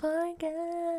Podcast-Folge. 0.00 0.52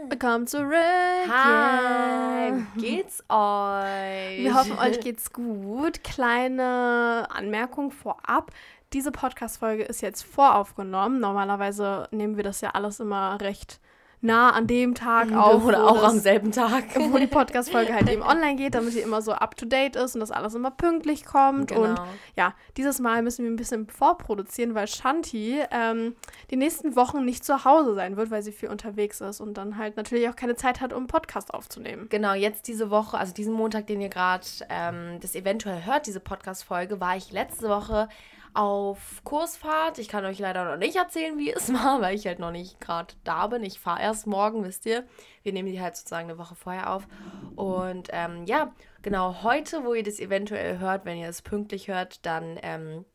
Willkommen 0.10 0.48
zurück. 0.48 0.74
Hi, 0.74 2.50
Yeah. 2.50 2.66
wie 2.76 2.82
geht's 2.82 3.20
euch? 3.30 4.38
Wir 4.44 4.56
hoffen, 4.56 4.78
euch 4.80 5.00
geht's 5.02 5.32
gut. 5.34 6.04
Kleine 6.04 7.28
Anmerkung 7.30 7.92
vorab. 7.92 8.52
Diese 8.94 9.12
Podcast-Folge 9.12 9.84
ist 9.84 10.02
jetzt 10.02 10.24
voraufgenommen. 10.24 11.20
Normalerweise 11.20 12.08
nehmen 12.12 12.38
wir 12.38 12.44
das 12.44 12.62
ja 12.62 12.72
alles 12.72 13.00
immer 13.00 13.40
recht 13.42 13.80
nah 14.20 14.50
an 14.52 14.66
dem 14.68 14.96
Tag 14.96 15.32
auf. 15.32 15.64
Oder 15.64 15.86
auch 15.88 16.02
das- 16.02 16.12
am 16.14 16.20
selben 16.20 16.52
Tag. 16.52 16.84
wo 17.12 17.18
die 17.18 17.28
Podcast-Folge 17.28 17.94
halt 17.94 18.10
eben 18.10 18.22
online 18.24 18.56
geht, 18.56 18.74
damit 18.76 18.94
sie 18.94 19.00
immer 19.02 19.22
so 19.22 19.32
up-to-date 19.34 19.96
ist 19.96 20.16
und 20.16 20.22
das 20.22 20.32
alles 20.32 20.56
immer 20.56 20.72
pünktlich 20.72 21.24
kommt. 21.26 21.72
Und 21.72 21.84
Genau. 21.96 22.08
ja, 22.36 22.54
dieses 22.78 23.00
Mal 23.00 23.22
müssen 23.22 23.46
wir 23.46 23.52
ein 23.52 23.56
bisschen 23.58 23.88
vorproduzieren, 23.88 24.74
weil 24.76 24.88
Shanti 24.88 25.62
ähm, 25.72 26.16
die 26.50 26.56
nächsten 26.56 26.96
Wochen 26.96 27.26
nicht 27.26 27.46
zu 27.46 27.64
Hause 27.64 27.94
sein 27.94 28.18
wird, 28.18 28.32
weil 28.32 28.42
sie 28.42 28.52
viel 28.52 28.70
unterwegs 28.70 29.22
ist 29.22 29.40
und 29.40 29.54
dann 29.56 29.78
halt 29.78 29.98
natürlich 29.98 30.28
auch 30.30 30.36
keine 30.36 30.56
Zeit 30.56 30.82
hat, 30.82 30.94
um 30.94 31.00
einen 31.00 31.08
Podcast 31.08 31.54
aufzunehmen. 31.54 32.08
Genau, 32.10 32.34
jetzt 32.34 32.68
diese 32.68 32.90
Woche, 32.90 33.18
also 33.18 33.34
diesen 33.34 33.54
Montag, 33.54 33.86
den 33.88 34.02
ihr 34.02 34.10
gerade 34.10 34.46
ähm, 34.70 35.20
das 35.22 35.36
eventuell 35.36 35.86
hört, 35.86 36.08
diese 36.08 36.20
Podcast-Folge, 36.20 37.00
war 37.00 37.16
ich 37.16 37.32
letzte 37.32 37.70
Woche 37.70 38.10
auf 38.58 39.22
Kursfahrt. 39.24 40.00
Ich 40.00 40.08
kann 40.08 40.26
euch 40.26 40.40
leider 40.40 40.66
noch 40.66 40.78
nicht 40.78 40.96
erzählen, 40.96 41.38
wie 41.38 41.54
es 41.54 41.72
war, 41.74 42.02
weil 42.02 42.16
ich 42.16 42.26
halt 42.26 42.40
noch 42.40 42.52
nicht 42.52 42.80
gerade 42.82 43.14
da 43.24 43.46
bin. 43.48 43.64
Ich 43.64 43.80
fahre 43.80 44.02
erst 44.02 44.26
morgen, 44.26 44.64
wisst 44.64 44.88
ihr. 44.88 45.06
Wir 45.44 45.54
nehmen 45.54 45.72
die 45.72 45.80
halt 45.80 45.96
sozusagen 45.96 46.30
eine 46.30 46.40
Woche 46.40 46.56
vorher 46.56 46.92
auf. 46.92 47.08
Und 47.56 48.10
ähm, 48.12 48.46
ja, 48.46 48.74
genau 49.04 49.44
heute, 49.44 49.86
wo 49.86 49.94
ihr 49.94 50.02
das 50.02 50.20
eventuell 50.20 50.80
hört, 50.80 51.06
wenn 51.06 51.20
ihr 51.20 51.30
es 51.30 51.44
pünktlich 51.44 51.88
hört, 51.88 52.26
dann 52.26 52.58
ähm, 52.64 53.06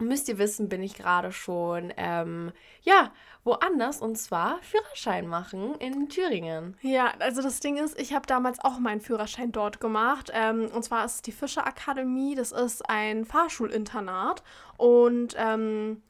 müsst 0.00 0.28
ihr 0.28 0.38
wissen, 0.38 0.68
bin 0.68 0.82
ich 0.82 0.94
gerade 0.94 1.32
schon, 1.32 1.92
ähm, 1.96 2.52
ja, 2.82 3.12
woanders 3.44 4.00
und 4.00 4.16
zwar 4.16 4.58
Führerschein 4.62 5.26
machen 5.26 5.74
in 5.76 6.08
Thüringen. 6.08 6.76
Ja, 6.82 7.12
also 7.18 7.42
das 7.42 7.60
Ding 7.60 7.76
ist, 7.76 7.98
ich 7.98 8.12
habe 8.12 8.26
damals 8.26 8.58
auch 8.60 8.78
meinen 8.78 9.00
Führerschein 9.00 9.52
dort 9.52 9.80
gemacht. 9.80 10.30
Ähm, 10.34 10.68
und 10.72 10.84
zwar 10.84 11.04
ist 11.04 11.14
es 11.16 11.22
die 11.22 11.32
Fischer 11.32 11.66
Akademie. 11.66 12.34
Das 12.34 12.52
ist 12.52 12.88
ein 12.88 13.24
Fahrschulinternat. 13.24 14.42
Und 14.76 15.34
ähm, 15.38 16.02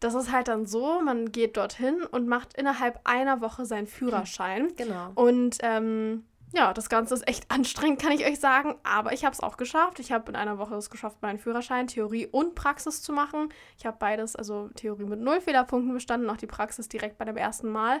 das 0.00 0.14
ist 0.14 0.30
halt 0.30 0.48
dann 0.48 0.66
so, 0.66 1.00
man 1.00 1.32
geht 1.32 1.56
dorthin 1.56 2.02
und 2.04 2.28
macht 2.28 2.54
innerhalb 2.54 3.00
einer 3.04 3.40
Woche 3.40 3.64
seinen 3.64 3.86
Führerschein. 3.86 4.72
Genau. 4.76 5.12
Und 5.14 5.58
ähm, 5.62 6.24
ja, 6.54 6.72
das 6.72 6.88
Ganze 6.88 7.14
ist 7.14 7.28
echt 7.28 7.50
anstrengend, 7.50 8.00
kann 8.00 8.12
ich 8.12 8.24
euch 8.24 8.40
sagen. 8.40 8.76
Aber 8.82 9.12
ich 9.12 9.24
habe 9.24 9.34
es 9.34 9.40
auch 9.40 9.56
geschafft. 9.56 9.98
Ich 9.98 10.12
habe 10.12 10.30
in 10.30 10.36
einer 10.36 10.58
Woche 10.58 10.74
es 10.76 10.90
geschafft, 10.90 11.18
meinen 11.20 11.38
Führerschein, 11.38 11.86
Theorie 11.86 12.26
und 12.26 12.54
Praxis 12.54 13.02
zu 13.02 13.12
machen. 13.12 13.48
Ich 13.78 13.86
habe 13.86 13.96
beides, 13.98 14.36
also 14.36 14.68
Theorie 14.76 15.04
mit 15.04 15.20
null 15.20 15.40
Fehlerpunkten 15.40 15.92
bestanden, 15.92 16.30
auch 16.30 16.36
die 16.36 16.46
Praxis 16.46 16.88
direkt 16.88 17.18
bei 17.18 17.24
dem 17.24 17.36
ersten 17.36 17.70
Mal. 17.70 18.00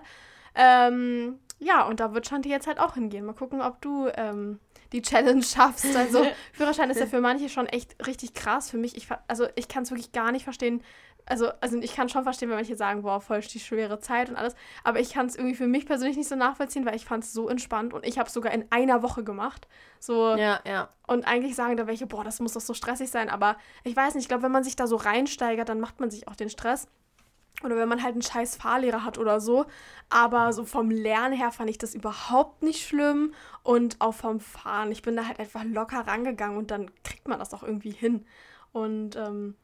Ähm, 0.54 1.38
ja, 1.58 1.86
und 1.86 2.00
da 2.00 2.14
wird 2.14 2.26
Shanti 2.26 2.48
jetzt 2.48 2.66
halt 2.66 2.78
auch 2.78 2.94
hingehen. 2.94 3.24
Mal 3.24 3.34
gucken, 3.34 3.60
ob 3.60 3.80
du 3.80 4.08
ähm, 4.14 4.60
die 4.92 5.02
Challenge 5.02 5.42
schaffst. 5.42 5.96
Also 5.96 6.24
Führerschein 6.52 6.90
ist 6.90 7.00
ja 7.00 7.06
für 7.06 7.20
manche 7.20 7.48
schon 7.48 7.66
echt 7.66 8.06
richtig 8.06 8.34
krass. 8.34 8.70
Für 8.70 8.76
mich, 8.76 8.96
ich, 8.96 9.08
also 9.26 9.46
ich 9.56 9.68
kann 9.68 9.82
es 9.82 9.90
wirklich 9.90 10.12
gar 10.12 10.30
nicht 10.30 10.44
verstehen. 10.44 10.82
Also, 11.26 11.48
also 11.60 11.78
ich 11.78 11.94
kann 11.94 12.08
schon 12.08 12.22
verstehen, 12.22 12.50
wenn 12.50 12.56
manche 12.56 12.76
sagen, 12.76 13.02
boah, 13.02 13.20
voll 13.20 13.40
die 13.40 13.60
schwere 13.60 13.98
Zeit 13.98 14.28
und 14.28 14.36
alles. 14.36 14.54
Aber 14.82 15.00
ich 15.00 15.12
kann 15.12 15.26
es 15.26 15.36
irgendwie 15.36 15.54
für 15.54 15.66
mich 15.66 15.86
persönlich 15.86 16.16
nicht 16.16 16.28
so 16.28 16.36
nachvollziehen, 16.36 16.84
weil 16.84 16.96
ich 16.96 17.06
fand 17.06 17.24
es 17.24 17.32
so 17.32 17.48
entspannt 17.48 17.94
und 17.94 18.04
ich 18.04 18.18
habe 18.18 18.28
es 18.28 18.34
sogar 18.34 18.52
in 18.52 18.66
einer 18.70 19.02
Woche 19.02 19.24
gemacht. 19.24 19.66
So, 20.00 20.36
Ja, 20.36 20.60
ja. 20.66 20.90
und 21.06 21.26
eigentlich 21.26 21.54
sagen 21.54 21.76
da 21.76 21.86
welche, 21.86 22.06
boah, 22.06 22.24
das 22.24 22.40
muss 22.40 22.52
doch 22.52 22.60
so 22.60 22.74
stressig 22.74 23.10
sein. 23.10 23.30
Aber 23.30 23.56
ich 23.84 23.96
weiß 23.96 24.14
nicht, 24.14 24.24
ich 24.24 24.28
glaube, 24.28 24.42
wenn 24.42 24.52
man 24.52 24.64
sich 24.64 24.76
da 24.76 24.86
so 24.86 24.96
reinsteigert, 24.96 25.68
dann 25.68 25.80
macht 25.80 25.98
man 26.00 26.10
sich 26.10 26.28
auch 26.28 26.36
den 26.36 26.50
Stress. 26.50 26.88
Oder 27.62 27.76
wenn 27.76 27.88
man 27.88 28.02
halt 28.02 28.12
einen 28.12 28.22
scheiß 28.22 28.56
Fahrlehrer 28.56 29.04
hat 29.04 29.16
oder 29.16 29.40
so. 29.40 29.64
Aber 30.10 30.52
so 30.52 30.64
vom 30.64 30.90
Lernen 30.90 31.34
her 31.34 31.52
fand 31.52 31.70
ich 31.70 31.78
das 31.78 31.94
überhaupt 31.94 32.62
nicht 32.62 32.86
schlimm. 32.86 33.32
Und 33.62 33.96
auch 34.00 34.14
vom 34.14 34.40
Fahren. 34.40 34.92
Ich 34.92 35.00
bin 35.00 35.16
da 35.16 35.26
halt 35.26 35.38
einfach 35.38 35.64
locker 35.64 36.06
rangegangen 36.06 36.58
und 36.58 36.70
dann 36.70 36.90
kriegt 37.02 37.26
man 37.28 37.38
das 37.38 37.54
auch 37.54 37.62
irgendwie 37.62 37.92
hin. 37.92 38.26
Und 38.72 39.16
ähm, 39.16 39.54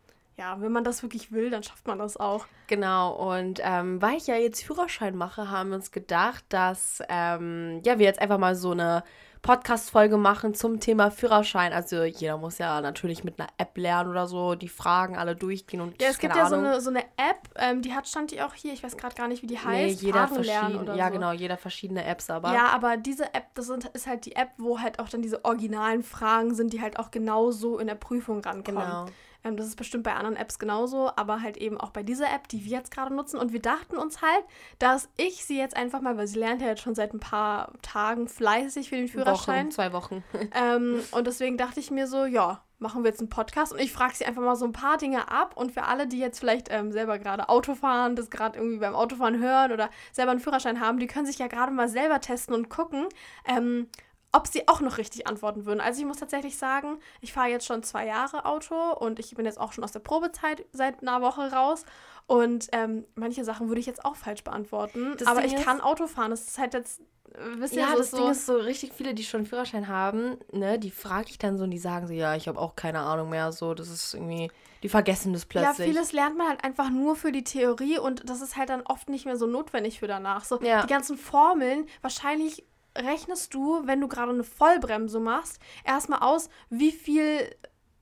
ja, 0.41 0.59
wenn 0.63 0.73
man 0.73 0.85
das 0.85 1.03
wirklich 1.03 1.33
will, 1.33 1.51
dann 1.51 1.63
schafft 1.63 1.87
man 1.87 1.99
das 1.99 2.17
auch. 2.17 2.47
Genau, 2.67 3.13
und 3.13 3.61
ähm, 3.63 4.01
weil 4.01 4.17
ich 4.17 4.27
ja 4.27 4.37
jetzt 4.37 4.63
Führerschein 4.65 5.15
mache, 5.15 5.51
haben 5.51 5.69
wir 5.69 5.77
uns 5.77 5.91
gedacht, 5.93 6.45
dass 6.49 7.03
ähm, 7.11 7.83
ja, 7.85 7.99
wir 7.99 8.07
jetzt 8.07 8.23
einfach 8.23 8.39
mal 8.39 8.55
so 8.55 8.71
eine 8.71 9.05
Podcast-Folge 9.43 10.17
machen 10.17 10.55
zum 10.55 10.81
Thema 10.81 11.11
Führerschein. 11.11 11.73
Also 11.75 12.05
jeder 12.05 12.39
muss 12.39 12.57
ja 12.59 12.81
natürlich 12.81 13.23
mit 13.25 13.39
einer 13.39 13.49
App 13.59 13.77
lernen 13.77 14.11
oder 14.11 14.27
so, 14.27 14.55
die 14.55 14.69
Fragen 14.69 15.17
alle 15.17 15.35
durchgehen 15.37 15.81
und 15.83 16.01
Ja, 16.01 16.09
es 16.09 16.19
gibt 16.19 16.35
ja 16.37 16.47
so 16.49 16.57
eine, 16.57 16.81
so 16.81 16.89
eine 16.91 17.01
App, 17.01 17.49
ähm, 17.57 17.83
die 17.83 17.93
hat 17.95 18.07
stand 18.09 18.31
die 18.31 18.41
auch 18.41 18.55
hier, 18.55 18.73
ich 18.73 18.83
weiß 18.83 18.97
gerade 18.97 19.15
gar 19.15 19.29
nicht, 19.29 19.43
wie 19.43 19.47
die 19.47 19.55
Nee, 19.55 19.89
heißt. 19.91 20.03
jeder 20.03 20.29
Fragen 20.29 20.43
lernen 20.43 20.61
verschieden, 20.69 20.83
oder 20.83 20.95
ja 20.95 21.07
so. 21.09 21.13
genau, 21.13 21.33
jeder 21.33 21.57
verschiedene 21.59 22.05
Apps, 22.05 22.31
aber 22.31 22.53
Ja, 22.55 22.69
aber 22.69 22.97
diese 22.97 23.35
App, 23.35 23.47
das 23.55 23.67
sind, 23.67 23.85
ist 23.87 24.07
halt 24.07 24.25
die 24.27 24.37
App, 24.37 24.51
wo 24.59 24.79
halt 24.79 24.99
auch 24.99 25.09
dann 25.09 25.21
diese 25.23 25.45
originalen 25.45 26.03
Fragen 26.03 26.55
sind, 26.55 26.73
die 26.73 26.81
halt 26.81 26.99
auch 26.99 27.11
genauso 27.11 27.79
in 27.79 27.87
der 27.89 27.95
Prüfung 27.95 28.41
rankommen. 28.43 28.83
genau. 28.83 29.07
Ähm, 29.45 29.57
das 29.57 29.67
ist 29.67 29.77
bestimmt 29.77 30.05
bei 30.05 30.15
anderen 30.15 30.37
Apps 30.37 30.59
genauso, 30.59 31.11
aber 31.17 31.43
halt 31.43 31.57
eben 31.57 31.79
auch 31.79 31.91
bei 31.91 32.03
dieser 32.03 32.27
App, 32.27 32.49
die 32.49 32.65
wir 32.65 32.73
jetzt 32.73 32.91
gerade 32.91 33.15
nutzen. 33.15 33.39
Und 33.39 33.53
wir 33.53 33.61
dachten 33.61 33.97
uns 33.97 34.23
halt, 34.23 34.45
dass 34.79 35.09
ich 35.17 35.45
sie 35.45 35.59
jetzt 35.59 35.77
einfach 35.77 36.01
mal, 36.01 36.17
weil 36.17 36.27
sie 36.27 36.39
lernt 36.39 36.61
ja 36.61 36.69
jetzt 36.69 36.83
schon 36.83 36.95
seit 36.95 37.15
ein 37.15 37.21
paar 37.21 37.73
Tagen 37.83 38.29
fleißig 38.29 38.89
für 38.89 38.97
den 38.97 39.09
Führerschein. 39.09 39.67
Wochen, 39.67 39.73
zwei 39.73 39.93
Wochen. 39.93 40.25
Ähm, 40.53 41.01
und 41.13 41.27
deswegen 41.27 41.57
dachte 41.57 41.81
ich 41.81 41.91
mir 41.91 42.07
so, 42.07 42.25
ja, 42.25 42.63
machen 42.81 43.05
wir 43.05 43.11
jetzt 43.11 43.21
einen 43.21 43.29
Podcast 43.29 43.73
und 43.73 43.79
ich 43.79 43.93
frage 43.93 44.15
sie 44.15 44.25
einfach 44.25 44.43
mal 44.43 44.57
so 44.57 44.65
ein 44.65 44.73
paar 44.73 44.97
Dinge 44.97 45.31
ab. 45.31 45.57
Und 45.57 45.73
für 45.73 45.85
alle, 45.85 46.07
die 46.07 46.19
jetzt 46.19 46.41
vielleicht 46.41 46.69
ähm, 46.71 46.93
selber 46.93 47.19
gerade 47.19 47.49
Auto 47.49 47.75
fahren, 47.75 48.17
das 48.17 48.31
gerade 48.31 48.59
irgendwie 48.59 48.79
beim 48.79 48.95
Autofahren 48.95 49.39
hören 49.39 49.73
oder 49.73 49.91
selber 50.13 50.33
einen 50.33 50.41
Führerschein 50.41 50.81
haben, 50.81 50.99
die 50.99 51.07
können 51.07 51.27
sich 51.27 51.39
ja 51.39 51.47
gerade 51.47 51.73
mal 51.73 51.89
selber 51.89 52.21
testen 52.21 52.55
und 52.55 52.69
gucken, 52.69 53.07
ähm, 53.47 53.89
ob 54.33 54.47
sie 54.47 54.69
auch 54.69 54.81
noch 54.81 54.99
richtig 54.99 55.27
antworten 55.27 55.67
würden. 55.67 55.81
Also 55.81 56.01
ich 56.01 56.07
muss 56.07 56.19
tatsächlich 56.19 56.57
sagen, 56.57 56.99
ich 57.21 57.33
fahre 57.33 57.49
jetzt 57.49 57.67
schon 57.67 57.83
zwei 57.83 58.07
Jahre 58.07 58.45
Auto 58.45 58.75
und 58.93 59.19
ich 59.19 59.35
bin 59.35 59.45
jetzt 59.45 59.59
auch 59.61 59.73
schon 59.73 59.83
aus 59.85 59.93
der 59.93 60.01
Probezeit 60.01 60.65
seit 60.73 61.03
einer 61.03 61.21
Woche 61.21 61.51
raus. 61.53 61.85
Und 62.27 62.69
ähm, 62.71 63.05
manche 63.17 63.45
Sachen 63.45 63.69
würde 63.69 63.81
ich 63.81 63.87
jetzt 63.87 64.05
auch 64.05 64.15
falsch 64.15 64.45
beantworten. 64.45 65.15
Das 65.19 65.27
aber 65.27 65.43
Ding 65.43 65.59
ich 65.59 65.65
kann 65.65 65.81
Auto 65.81 66.07
fahren. 66.07 66.31
Das 66.31 66.47
ist 66.47 66.59
halt 66.59 66.75
jetzt, 66.75 67.01
äh, 67.35 67.39
wisst 67.57 67.75
Ja, 67.75 67.91
so 67.91 67.99
das 67.99 68.11
so, 68.13 68.17
Ding 68.19 68.31
ist 68.31 68.47
so, 68.47 68.57
richtig 68.57 68.93
viele, 68.95 69.15
die 69.15 69.25
schon 69.25 69.39
einen 69.41 69.47
Führerschein 69.47 69.89
haben, 69.89 70.37
ne, 70.53 70.79
die 70.79 70.93
frage 70.93 71.31
ich 71.31 71.39
dann 71.39 71.59
so 71.59 71.65
und 71.65 71.73
die 71.73 71.79
sagen 71.79 72.07
so, 72.07 72.13
ja, 72.13 72.37
ich 72.37 72.47
habe 72.47 72.61
auch 72.61 72.77
keine 72.77 73.01
Ahnung 73.01 73.31
mehr, 73.31 73.51
so, 73.51 73.75
das 73.75 73.89
ist 73.89 74.15
irgendwie, 74.15 74.49
die 74.85 74.89
vergessen 74.89 75.33
das 75.33 75.45
plötzlich. 75.45 75.79
Ja, 75.89 75.93
vieles 75.93 76.13
lernt 76.13 76.39
man 76.39 76.47
halt 76.49 76.63
einfach 76.63 76.89
nur 76.91 77.17
für 77.17 77.33
die 77.33 77.43
Theorie 77.43 77.99
und 77.99 78.31
das 78.31 78.43
ist 78.43 78.57
halt 78.57 78.69
dann 78.69 78.83
oft 78.83 79.09
nicht 79.09 79.25
mehr 79.25 79.37
so 79.37 79.47
notwendig 79.49 79.99
für 79.99 80.07
danach. 80.07 80.45
So 80.45 80.61
Ja. 80.63 80.83
die 80.83 80.87
ganzen 80.89 81.19
Formeln, 81.19 81.87
wahrscheinlich 82.01 82.65
rechnest 82.97 83.55
du, 83.55 83.87
wenn 83.87 84.01
du 84.01 84.09
gerade 84.09 84.33
eine 84.33 84.45
Vollbremse 84.45 85.21
machst, 85.21 85.61
erstmal 85.85 86.21
aus, 86.21 86.49
wie 86.69 86.93
viel, 86.93 87.55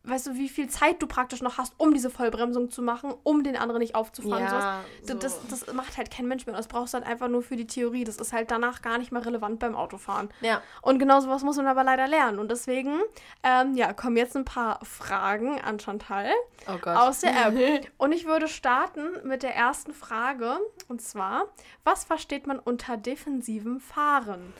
weißt 0.08 0.28
du, 0.28 0.34
wie 0.34 0.48
viel 0.48 0.68
Zeit 0.68 1.02
du 1.02 1.06
praktisch 1.06 1.42
noch 1.42 1.58
hast, 1.58 1.74
um 1.76 1.92
diese 1.92 2.10
Vollbremsung 2.10 2.70
zu 2.70 2.82
machen, 2.82 3.14
um 3.22 3.42
den 3.44 3.56
anderen 3.56 3.80
nicht 3.80 3.94
aufzufahren. 3.94 4.44
ja, 4.44 4.80
so. 5.02 5.14
Das, 5.14 5.40
das 5.48 5.72
macht 5.72 5.96
halt 5.96 6.10
kein 6.10 6.26
Mensch 6.26 6.46
mehr. 6.46 6.56
Das 6.56 6.68
brauchst 6.68 6.94
du 6.94 6.98
halt 6.98 7.06
einfach 7.06 7.28
nur 7.28 7.42
für 7.42 7.56
die 7.56 7.66
Theorie. 7.66 8.04
Das 8.04 8.16
ist 8.16 8.32
halt 8.32 8.50
danach 8.50 8.82
gar 8.82 8.98
nicht 8.98 9.12
mehr 9.12 9.24
relevant 9.24 9.58
beim 9.58 9.74
Autofahren. 9.76 10.28
ja. 10.40 10.62
Und 10.82 10.98
genau 10.98 11.20
sowas 11.20 11.42
muss 11.42 11.56
man 11.56 11.66
aber 11.66 11.84
leider 11.84 12.06
lernen. 12.06 12.38
Und 12.38 12.50
deswegen, 12.50 13.00
ähm, 13.42 13.74
ja, 13.74 13.92
kommen 13.92 14.16
jetzt 14.16 14.36
ein 14.36 14.44
paar 14.44 14.78
Fragen 14.84 15.60
an 15.60 15.78
Chantal 15.78 16.30
Oh 16.66 16.78
Gott. 16.80 16.96
aus 16.96 17.20
der 17.20 17.46
App. 17.46 17.88
Und 17.98 18.12
ich 18.12 18.26
würde 18.26 18.48
starten 18.48 19.06
mit 19.24 19.42
der 19.42 19.54
ersten 19.54 19.92
Frage. 19.92 20.58
Und 20.88 21.02
zwar, 21.02 21.44
was 21.84 22.04
versteht 22.04 22.46
man 22.46 22.58
unter 22.58 22.96
defensivem 22.96 23.80
Fahren? 23.80 24.52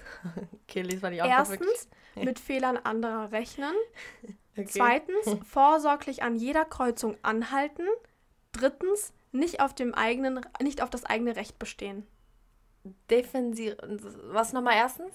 Okay, 0.65 0.83
lies 0.83 1.01
mal 1.03 1.11
die. 1.11 1.19
Erstens, 1.19 1.89
mit 2.17 2.39
Fehlern 2.39 2.77
anderer 2.77 3.31
rechnen. 3.33 3.73
Okay. 4.59 4.69
Zweitens, 4.71 5.37
vorsorglich 5.49 6.23
an 6.23 6.37
jeder 6.37 6.65
Kreuzung 6.65 7.17
anhalten. 7.23 7.87
Drittens, 8.53 9.13
nicht 9.31 9.61
auf, 9.61 9.75
dem 9.75 9.95
eigenen, 9.95 10.41
nicht 10.61 10.83
auf 10.83 10.91
das 10.91 11.05
eigene 11.05 11.37
Recht 11.37 11.59
bestehen. 11.59 12.07
Defensiv. 13.11 13.77
Was 14.25 14.53
nochmal 14.53 14.75
erstens? 14.77 15.15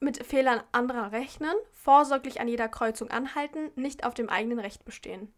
Mit 0.00 0.24
Fehlern 0.24 0.62
anderer 0.72 1.12
rechnen, 1.12 1.54
vorsorglich 1.72 2.40
an 2.40 2.48
jeder 2.48 2.68
Kreuzung 2.68 3.10
anhalten, 3.10 3.70
nicht 3.74 4.04
auf 4.04 4.14
dem 4.14 4.28
eigenen 4.28 4.58
Recht 4.58 4.84
bestehen. 4.84 5.32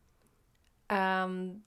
Ähm, 0.88 1.64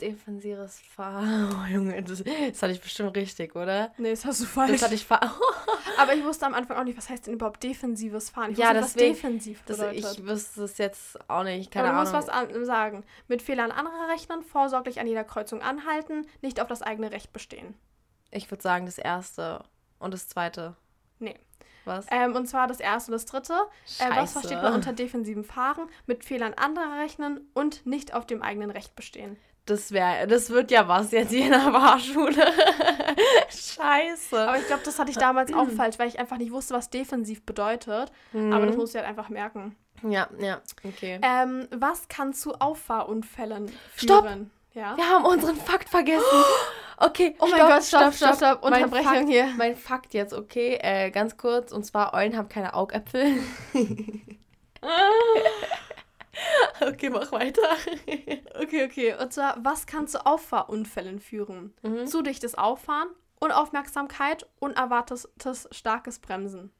defensives 0.00 0.80
Fahren. 0.80 1.54
Oh, 1.60 1.72
Junge, 1.72 2.02
das, 2.02 2.22
das 2.24 2.62
hatte 2.62 2.72
ich 2.72 2.80
bestimmt 2.80 3.16
richtig, 3.16 3.54
oder? 3.56 3.92
Nee, 3.98 4.10
das 4.10 4.24
hast 4.24 4.40
du 4.40 4.44
falsch. 4.46 4.72
Das 4.72 4.82
hatte 4.82 4.94
ich 4.94 5.04
fa 5.04 5.20
Aber 5.98 6.14
ich 6.14 6.24
wusste 6.24 6.46
am 6.46 6.54
Anfang 6.54 6.76
auch 6.78 6.84
nicht, 6.84 6.96
was 6.96 7.08
heißt 7.08 7.26
denn 7.26 7.34
überhaupt 7.34 7.62
defensives 7.62 8.30
Fahren? 8.30 8.52
Ich 8.52 8.58
Ja, 8.58 8.68
wusste 8.68 8.80
deswegen- 8.98 9.12
was 9.12 9.20
defensiv 9.20 9.62
das, 9.66 9.76
bedeutet. 9.78 10.18
Ich 10.18 10.26
wüsste 10.26 10.62
es 10.64 10.78
jetzt 10.78 11.18
auch 11.30 11.42
nicht. 11.44 11.74
Aber 11.76 11.84
Keine 11.86 11.94
du 11.96 12.00
musst 12.00 12.14
Ahnung. 12.14 12.28
was 12.28 12.54
an 12.56 12.64
sagen. 12.64 13.04
Mit 13.28 13.42
Fehlern 13.42 13.70
anderer 13.72 14.08
rechnen, 14.08 14.42
vorsorglich 14.42 15.00
an 15.00 15.06
jeder 15.06 15.24
Kreuzung 15.24 15.62
anhalten, 15.62 16.26
nicht 16.42 16.60
auf 16.60 16.68
das 16.68 16.82
eigene 16.82 17.10
Recht 17.12 17.32
bestehen. 17.32 17.74
Ich 18.30 18.50
würde 18.50 18.62
sagen, 18.62 18.86
das 18.86 18.98
erste 18.98 19.64
und 19.98 20.14
das 20.14 20.28
zweite. 20.28 20.76
Nee. 21.18 21.34
Was? 21.86 22.06
Ähm, 22.10 22.36
und 22.36 22.46
zwar 22.46 22.66
das 22.68 22.78
erste 22.78 23.10
und 23.10 23.14
das 23.14 23.24
dritte. 23.26 23.54
Äh, 23.98 24.10
was 24.14 24.32
versteht 24.32 24.62
man 24.62 24.74
unter 24.74 24.92
defensivem 24.92 25.44
Fahren? 25.44 25.88
Mit 26.06 26.24
Fehlern 26.24 26.54
anderer 26.54 26.98
rechnen 27.00 27.40
und 27.54 27.84
nicht 27.86 28.12
auf 28.14 28.26
dem 28.26 28.42
eigenen 28.42 28.70
Recht 28.70 28.94
bestehen. 28.94 29.36
Das 29.66 29.92
wäre, 29.92 30.26
das 30.26 30.50
wird 30.50 30.70
ja 30.70 30.88
was 30.88 31.12
jetzt 31.12 31.30
hier 31.30 31.44
in 31.44 31.50
der 31.50 31.60
Fahrschule. 31.60 32.34
Scheiße. 33.50 34.40
Aber 34.40 34.58
ich 34.58 34.66
glaube, 34.66 34.82
das 34.84 34.98
hatte 34.98 35.10
ich 35.10 35.16
damals 35.16 35.52
auch 35.52 35.68
falsch, 35.76 35.98
weil 35.98 36.08
ich 36.08 36.18
einfach 36.18 36.38
nicht 36.38 36.52
wusste, 36.52 36.74
was 36.74 36.90
defensiv 36.90 37.44
bedeutet. 37.44 38.10
Aber 38.32 38.66
das 38.66 38.76
musst 38.76 38.94
du 38.94 38.98
halt 38.98 39.08
einfach 39.08 39.28
merken. 39.28 39.76
Ja, 40.02 40.28
ja, 40.38 40.60
okay. 40.82 41.20
Ähm, 41.22 41.68
was 41.70 42.08
kann 42.08 42.32
zu 42.32 42.54
Auffahrunfällen 42.54 43.70
Stopp! 43.96 44.24
führen? 44.24 44.50
Ja. 44.72 44.96
Wir 44.96 45.08
haben 45.08 45.24
unseren 45.24 45.56
Fakt 45.56 45.88
vergessen. 45.88 46.24
Okay. 47.02 47.34
Oh 47.38 47.46
mein 47.50 47.60
Gott, 47.60 47.82
stopp, 47.82 48.12
stopp, 48.12 48.36
stopp. 48.36 48.62
Mein 48.62 48.84
Unterbrechung 48.84 49.14
Fakt, 49.14 49.28
hier. 49.30 49.46
Mein 49.56 49.74
Fakt 49.74 50.12
jetzt, 50.12 50.34
okay. 50.34 50.78
Äh, 50.82 51.10
ganz 51.10 51.38
kurz. 51.38 51.72
Und 51.72 51.86
zwar, 51.86 52.12
Eulen 52.12 52.36
haben 52.36 52.50
keine 52.50 52.74
Augäpfel. 52.74 53.38
okay, 56.80 57.10
mach 57.10 57.32
weiter. 57.32 57.62
Okay, 58.60 58.84
okay. 58.84 59.14
Und 59.14 59.32
zwar, 59.32 59.56
was 59.64 59.86
kann 59.86 60.06
zu 60.06 60.24
Auffahrunfällen 60.26 61.18
führen? 61.18 61.72
Mhm. 61.82 62.06
Zu 62.06 62.22
dichtes 62.22 62.54
Auffahren, 62.56 63.08
Unaufmerksamkeit, 63.40 64.46
unerwartetes 64.58 65.68
starkes 65.70 66.18
Bremsen. 66.18 66.70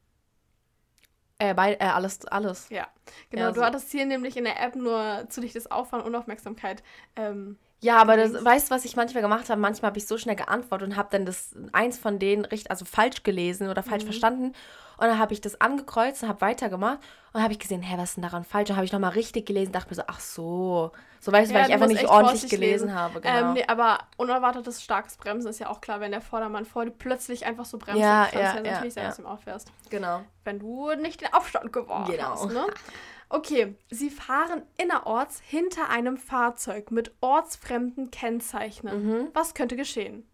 Äh, 1.39 1.55
bei, 1.55 1.75
äh, 1.75 1.85
alles, 1.85 2.27
alles. 2.27 2.69
Ja, 2.69 2.87
genau. 3.31 3.45
Ja, 3.45 3.53
du 3.53 3.61
so. 3.61 3.65
hattest 3.65 3.91
hier 3.91 4.05
nämlich 4.05 4.37
in 4.37 4.45
der 4.45 4.61
App 4.61 4.77
nur 4.77 5.27
zu 5.31 5.41
dichtes 5.41 5.71
Auffahren, 5.71 6.05
Unaufmerksamkeit. 6.05 6.83
Ähm, 7.17 7.59
Ja, 7.83 7.97
aber 7.99 8.17
das, 8.17 8.33
weißt 8.45 8.71
du, 8.71 8.75
was 8.75 8.85
ich 8.85 8.95
manchmal 8.97 9.23
gemacht 9.23 9.49
habe? 9.49 9.61
Manchmal 9.61 9.89
habe 9.91 9.99
ich 9.99 10.07
so 10.07 10.19
schnell 10.19 10.37
geantwortet 10.37 10.89
und 10.91 10.97
habe 10.97 11.09
dann 11.11 11.25
das 11.25 11.55
eins 11.73 11.99
von 11.99 12.19
denen 12.19 12.45
richtig, 12.45 12.71
also 12.71 12.85
falsch 12.85 13.23
gelesen 13.23 13.69
oder 13.69 13.83
Mhm. 13.83 13.87
falsch 13.87 14.05
verstanden. 14.05 14.53
Und 14.99 15.07
dann 15.07 15.19
habe 15.19 15.33
ich 15.33 15.41
das 15.41 15.59
angekreuzt 15.63 16.23
und 16.23 16.29
habe 16.29 16.43
weitergemacht. 16.43 16.99
Und 17.33 17.43
habe 17.43 17.53
ich 17.55 17.59
gesehen, 17.59 17.81
hä, 17.81 17.95
was 17.97 18.11
ist 18.11 18.17
denn 18.17 18.23
daran 18.23 18.45
falsch? 18.45 18.69
Und 18.69 18.77
habe 18.77 18.85
ich 18.85 18.93
nochmal 18.93 19.13
richtig 19.13 19.47
gelesen, 19.47 19.73
dachte 19.73 19.89
mir 19.89 19.95
so, 19.95 20.03
ach 20.09 20.21
so. 20.21 20.93
So 21.21 21.33
weißt 21.33 21.51
du, 21.51 21.55
Ja, 21.55 21.61
weil 21.61 21.69
ich 21.69 21.73
einfach 21.75 21.87
nicht 21.87 22.07
ordentlich 22.07 22.51
gelesen 22.51 22.89
lesen. 22.89 22.95
habe. 22.95 23.21
Genau. 23.23 23.35
ähm, 23.39 23.53
nee, 23.55 23.65
aber 23.67 23.99
unerwartetes 24.19 24.83
starkes 24.83 25.17
Bremsen 25.17 25.49
ist 25.49 25.59
ja 25.59 25.71
auch 25.71 25.81
klar, 25.81 26.01
wenn 26.01 26.11
der 26.11 26.21
Vordermann 26.21 26.67
vor 26.67 26.85
dir 26.85 26.91
plötzlich 26.91 27.47
einfach 27.47 27.65
so 27.65 27.79
bremst 27.79 28.01
Ja, 28.01 28.29
ja, 28.33 28.41
ja, 28.41 28.55
natürlich 28.63 28.93
sein, 28.93 29.05
ja. 29.05 29.09
dass 29.09 29.17
du 29.17 29.23
ihm 29.23 29.27
auffährst. 29.27 29.73
genau. 29.89 30.23
Wenn 30.45 30.59
du 30.59 30.93
nicht 30.97 31.21
den 31.23 31.33
Aufstand 31.33 31.73
gewahrt 31.73 32.11
Genau. 32.11 32.31
hast, 32.33 32.49
ne? 32.51 32.67
Okay, 33.33 33.77
sie 33.91 34.11
fahren 34.11 34.63
innerorts 34.77 35.41
hinter 35.41 35.89
einem 35.89 36.17
Fahrzeug 36.17 36.91
mit 36.91 37.13
ortsfremden 37.21 38.11
Kennzeichnen. 38.11 39.07
Mhm. 39.07 39.29
Was 39.35 39.55
könnte 39.55 39.77
geschehen? 39.77 40.29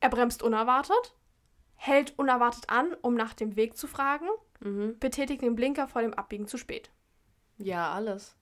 Er 0.00 0.10
bremst 0.10 0.42
unerwartet, 0.42 1.14
hält 1.76 2.18
unerwartet 2.18 2.68
an, 2.68 2.92
um 3.00 3.14
nach 3.14 3.32
dem 3.34 3.54
Weg 3.54 3.76
zu 3.76 3.86
fragen, 3.86 4.26
Mhm. 4.58 4.98
betätigt 4.98 5.42
den 5.42 5.54
Blinker 5.54 5.86
vor 5.86 6.02
dem 6.02 6.14
Abbiegen 6.14 6.48
zu 6.48 6.58
spät. 6.58 6.90
Ja, 7.58 7.92
alles. 7.92 8.34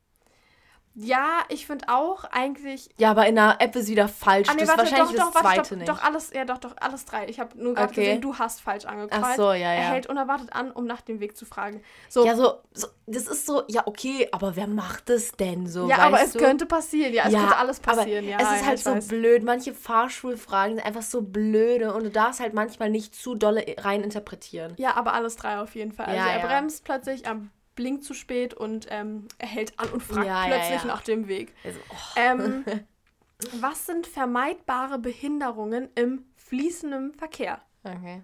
Ja, 0.94 1.40
ich 1.48 1.66
finde 1.66 1.88
auch 1.88 2.24
eigentlich. 2.24 2.90
Ja, 2.98 3.12
aber 3.12 3.26
in 3.28 3.36
der 3.36 3.56
App 3.60 3.76
ist 3.76 3.88
wieder 3.88 4.08
falsch. 4.08 4.48
Ah, 4.50 4.54
nee, 4.54 4.60
das 4.60 4.70
ist 4.70 4.76
warte, 4.76 4.90
wahrscheinlich 4.90 5.16
doch, 5.16 5.24
das 5.24 5.34
doch, 5.34 5.34
warte, 5.34 5.46
zweite 5.48 5.64
stopp, 5.66 5.78
nicht. 5.78 5.88
doch, 5.88 6.02
alles, 6.02 6.32
ja, 6.34 6.44
doch, 6.44 6.58
doch, 6.58 6.74
alles 6.80 7.04
drei. 7.04 7.28
Ich 7.28 7.38
habe 7.38 7.56
nur 7.62 7.74
gerade 7.74 7.90
Okay. 7.92 8.00
gesehen, 8.00 8.20
du 8.20 8.36
hast 8.36 8.60
falsch 8.60 8.84
angekreuzt. 8.86 9.22
Ach 9.24 9.36
so, 9.36 9.52
ja, 9.52 9.54
Er 9.72 9.74
ja. 9.76 9.80
hält 9.90 10.08
unerwartet 10.08 10.52
an, 10.52 10.72
um 10.72 10.86
nach 10.86 11.00
dem 11.00 11.20
Weg 11.20 11.36
zu 11.36 11.46
fragen. 11.46 11.80
So, 12.08 12.26
Ja, 12.26 12.34
so, 12.34 12.54
so, 12.72 12.88
das 13.06 13.28
ist 13.28 13.46
so, 13.46 13.62
ja, 13.68 13.86
okay, 13.86 14.28
aber 14.32 14.56
wer 14.56 14.66
macht 14.66 15.08
das 15.10 15.30
denn 15.32 15.68
so? 15.68 15.88
ja, 15.88 15.98
aber 15.98 16.22
es 16.22 16.32
du? 16.32 16.40
könnte 16.40 16.66
passieren. 16.66 17.14
Ja, 17.14 17.24
es 17.26 17.32
könnte 17.34 17.56
alles 17.56 17.78
passieren. 17.78 18.26
Ja, 18.28 18.38
es 18.40 18.50
ist 18.50 18.60
ja, 18.60 18.66
halt 18.66 18.78
so 18.80 18.90
weiß. 18.90 19.06
blöd. 19.08 19.44
Manche 19.44 19.72
Fahrschulfragen 19.74 20.76
sind 20.76 20.84
einfach 20.84 21.02
so 21.02 21.22
blöde 21.22 21.94
und 21.94 22.02
du 22.02 22.10
darfst 22.10 22.40
halt 22.40 22.52
manchmal 22.52 22.90
nicht 22.90 23.14
zu 23.14 23.36
dolle 23.36 23.64
rein 23.78 24.02
interpretieren. 24.02 24.74
Ja, 24.76 24.96
aber 24.96 25.12
alles 25.14 25.36
drei 25.36 25.60
auf 25.60 25.74
jeden 25.76 25.92
Fall. 25.92 26.06
Also 26.06 26.18
Ja, 26.18 26.32
er 26.32 26.40
ja. 26.40 26.46
bremst 26.46 26.84
plötzlich, 26.84 27.24
er 27.24 27.36
blinkt 27.74 28.04
zu 28.04 28.14
spät 28.14 28.54
und 28.54 28.86
ähm, 28.90 29.28
er 29.38 29.48
hält 29.48 29.78
an 29.78 29.88
und 29.90 30.02
fragt 30.02 30.26
Ja, 30.26 30.46
ja, 30.46 30.56
plötzlich 30.56 30.82
ja. 30.82 30.86
nach 30.86 31.02
dem 31.02 31.28
Weg. 31.28 31.54
Also, 31.64 31.78
oh. 31.90 31.94
Ähm, 32.16 32.64
was 33.60 33.86
sind 33.86 34.06
vermeidbare 34.06 34.98
Behinderungen 34.98 35.88
im 35.94 36.24
fließenden 36.36 37.14
Verkehr? 37.14 37.62
okay. 37.84 38.22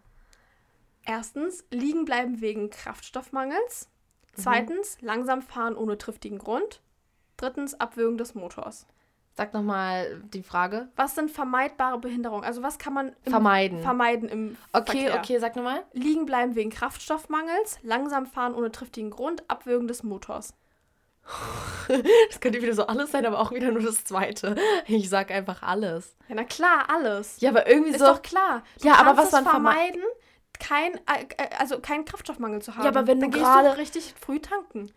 Erstens, 1.09 1.65
liegen 1.71 2.05
bleiben 2.05 2.41
wegen 2.41 2.69
Kraftstoffmangels. 2.69 3.89
Mhm. 4.37 4.43
Zweitens, 4.43 4.99
langsam 5.01 5.41
fahren 5.41 5.77
ohne 5.77 5.97
triftigen 5.99 6.39
Grund. 6.39 6.83
Drittens, 7.37 7.75
Abwürgen 7.79 8.19
des 8.19 8.35
Motors. 8.35 8.87
Sag 9.37 9.53
nochmal 9.53 10.23
die 10.33 10.43
Frage. 10.43 10.89
Was 10.97 11.15
sind 11.15 11.31
vermeidbare 11.31 11.99
Behinderungen? 11.99 12.43
Also 12.45 12.63
was 12.63 12.79
kann 12.79 12.95
man 12.95 13.09
im 13.25 13.31
Vermeiden. 13.31 13.83
vermeiden 13.83 14.29
im 14.31 14.57
Okay, 14.73 15.03
Verkehr? 15.09 15.19
okay, 15.19 15.39
sag 15.39 15.57
nochmal. 15.57 15.83
Liegen 15.93 16.25
bleiben 16.25 16.55
wegen 16.55 16.71
Kraftstoffmangels, 16.71 17.79
langsam 17.83 18.25
fahren 18.27 18.55
ohne 18.55 18.73
triftigen 18.73 19.11
Grund, 19.11 19.45
Abwürgen 19.49 19.89
des 19.89 20.03
Motors. 20.03 20.55
Das 22.31 22.41
könnte 22.41 22.61
wieder 22.63 22.75
so 22.75 22.87
alles 22.87 23.13
sein, 23.13 23.25
aber 23.27 23.39
auch 23.39 23.53
wieder 23.53 23.71
nur 23.71 23.83
das 23.83 24.05
zweite. 24.05 24.57
Ich 24.87 25.09
sag 25.09 25.31
einfach 25.31 25.63
alles. 25.63 26.17
Ja, 26.29 26.35
na 26.35 26.45
klar, 26.45 26.87
alles. 26.89 27.41
Ja, 27.41 27.51
aber 27.51 27.69
irgendwie 27.69 27.91
Ist 27.93 28.01
so. 28.01 28.07
doch 28.07 28.23
klar. 28.23 28.63
Du 28.81 28.89
Ja, 28.89 28.95
aber 28.97 29.17
was 29.17 29.31
man 29.33 29.45
verme- 29.45 29.51
vermeiden, 29.51 30.03
kein, 30.59 30.95
äh, 30.95 31.27
äh, 31.37 31.49
also 31.59 31.79
keinen 31.81 32.05
Kraftstoffmangel 32.05 32.61
zu 32.63 32.75
haben. 32.77 32.87
aber 32.89 33.07
wenn 33.07 33.21
Dann 33.21 33.31
du 33.31 33.39
gerade- 33.39 33.77
richtig 33.77 34.15
früh 34.21 34.41
tanken. 34.41 34.91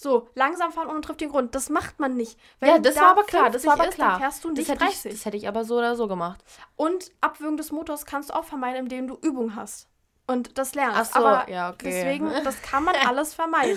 So, 0.00 0.30
langsam 0.34 0.72
fahren 0.72 0.88
ohne 0.88 1.02
triftigen 1.02 1.30
Grund, 1.30 1.54
das 1.54 1.68
macht 1.68 2.00
man 2.00 2.16
nicht. 2.16 2.40
ja, 2.62 2.78
das 2.78 2.94
da 2.94 3.02
war 3.02 3.10
aber 3.10 3.24
klar, 3.24 3.50
das 3.50 3.64
50 3.64 3.66
war 3.66 3.74
aber 3.74 3.88
ist, 3.90 3.94
klar. 3.96 4.10
Dann 4.12 4.20
fährst 4.20 4.44
du 4.44 4.48
das, 4.48 4.56
nicht 4.56 4.68
hätte 4.70 4.84
ich, 4.84 4.90
30. 4.92 5.12
das 5.12 5.24
hätte 5.26 5.36
ich 5.36 5.46
aber 5.46 5.64
so 5.64 5.76
oder 5.76 5.94
so 5.94 6.08
gemacht. 6.08 6.42
Und 6.74 7.12
Abwürgen 7.20 7.58
des 7.58 7.70
Motors 7.70 8.06
kannst 8.06 8.30
du 8.30 8.34
auch 8.34 8.44
vermeiden, 8.44 8.84
indem 8.84 9.08
du 9.08 9.18
Übung 9.20 9.56
hast. 9.56 9.88
Und 10.26 10.56
das 10.56 10.74
lernst. 10.74 10.98
Ach 10.98 11.20
so, 11.20 11.26
aber 11.26 11.50
ja, 11.50 11.68
okay. 11.68 11.90
deswegen, 11.90 12.30
das 12.44 12.62
kann 12.62 12.84
man 12.84 12.94
alles 12.96 13.34
vermeiden. 13.34 13.76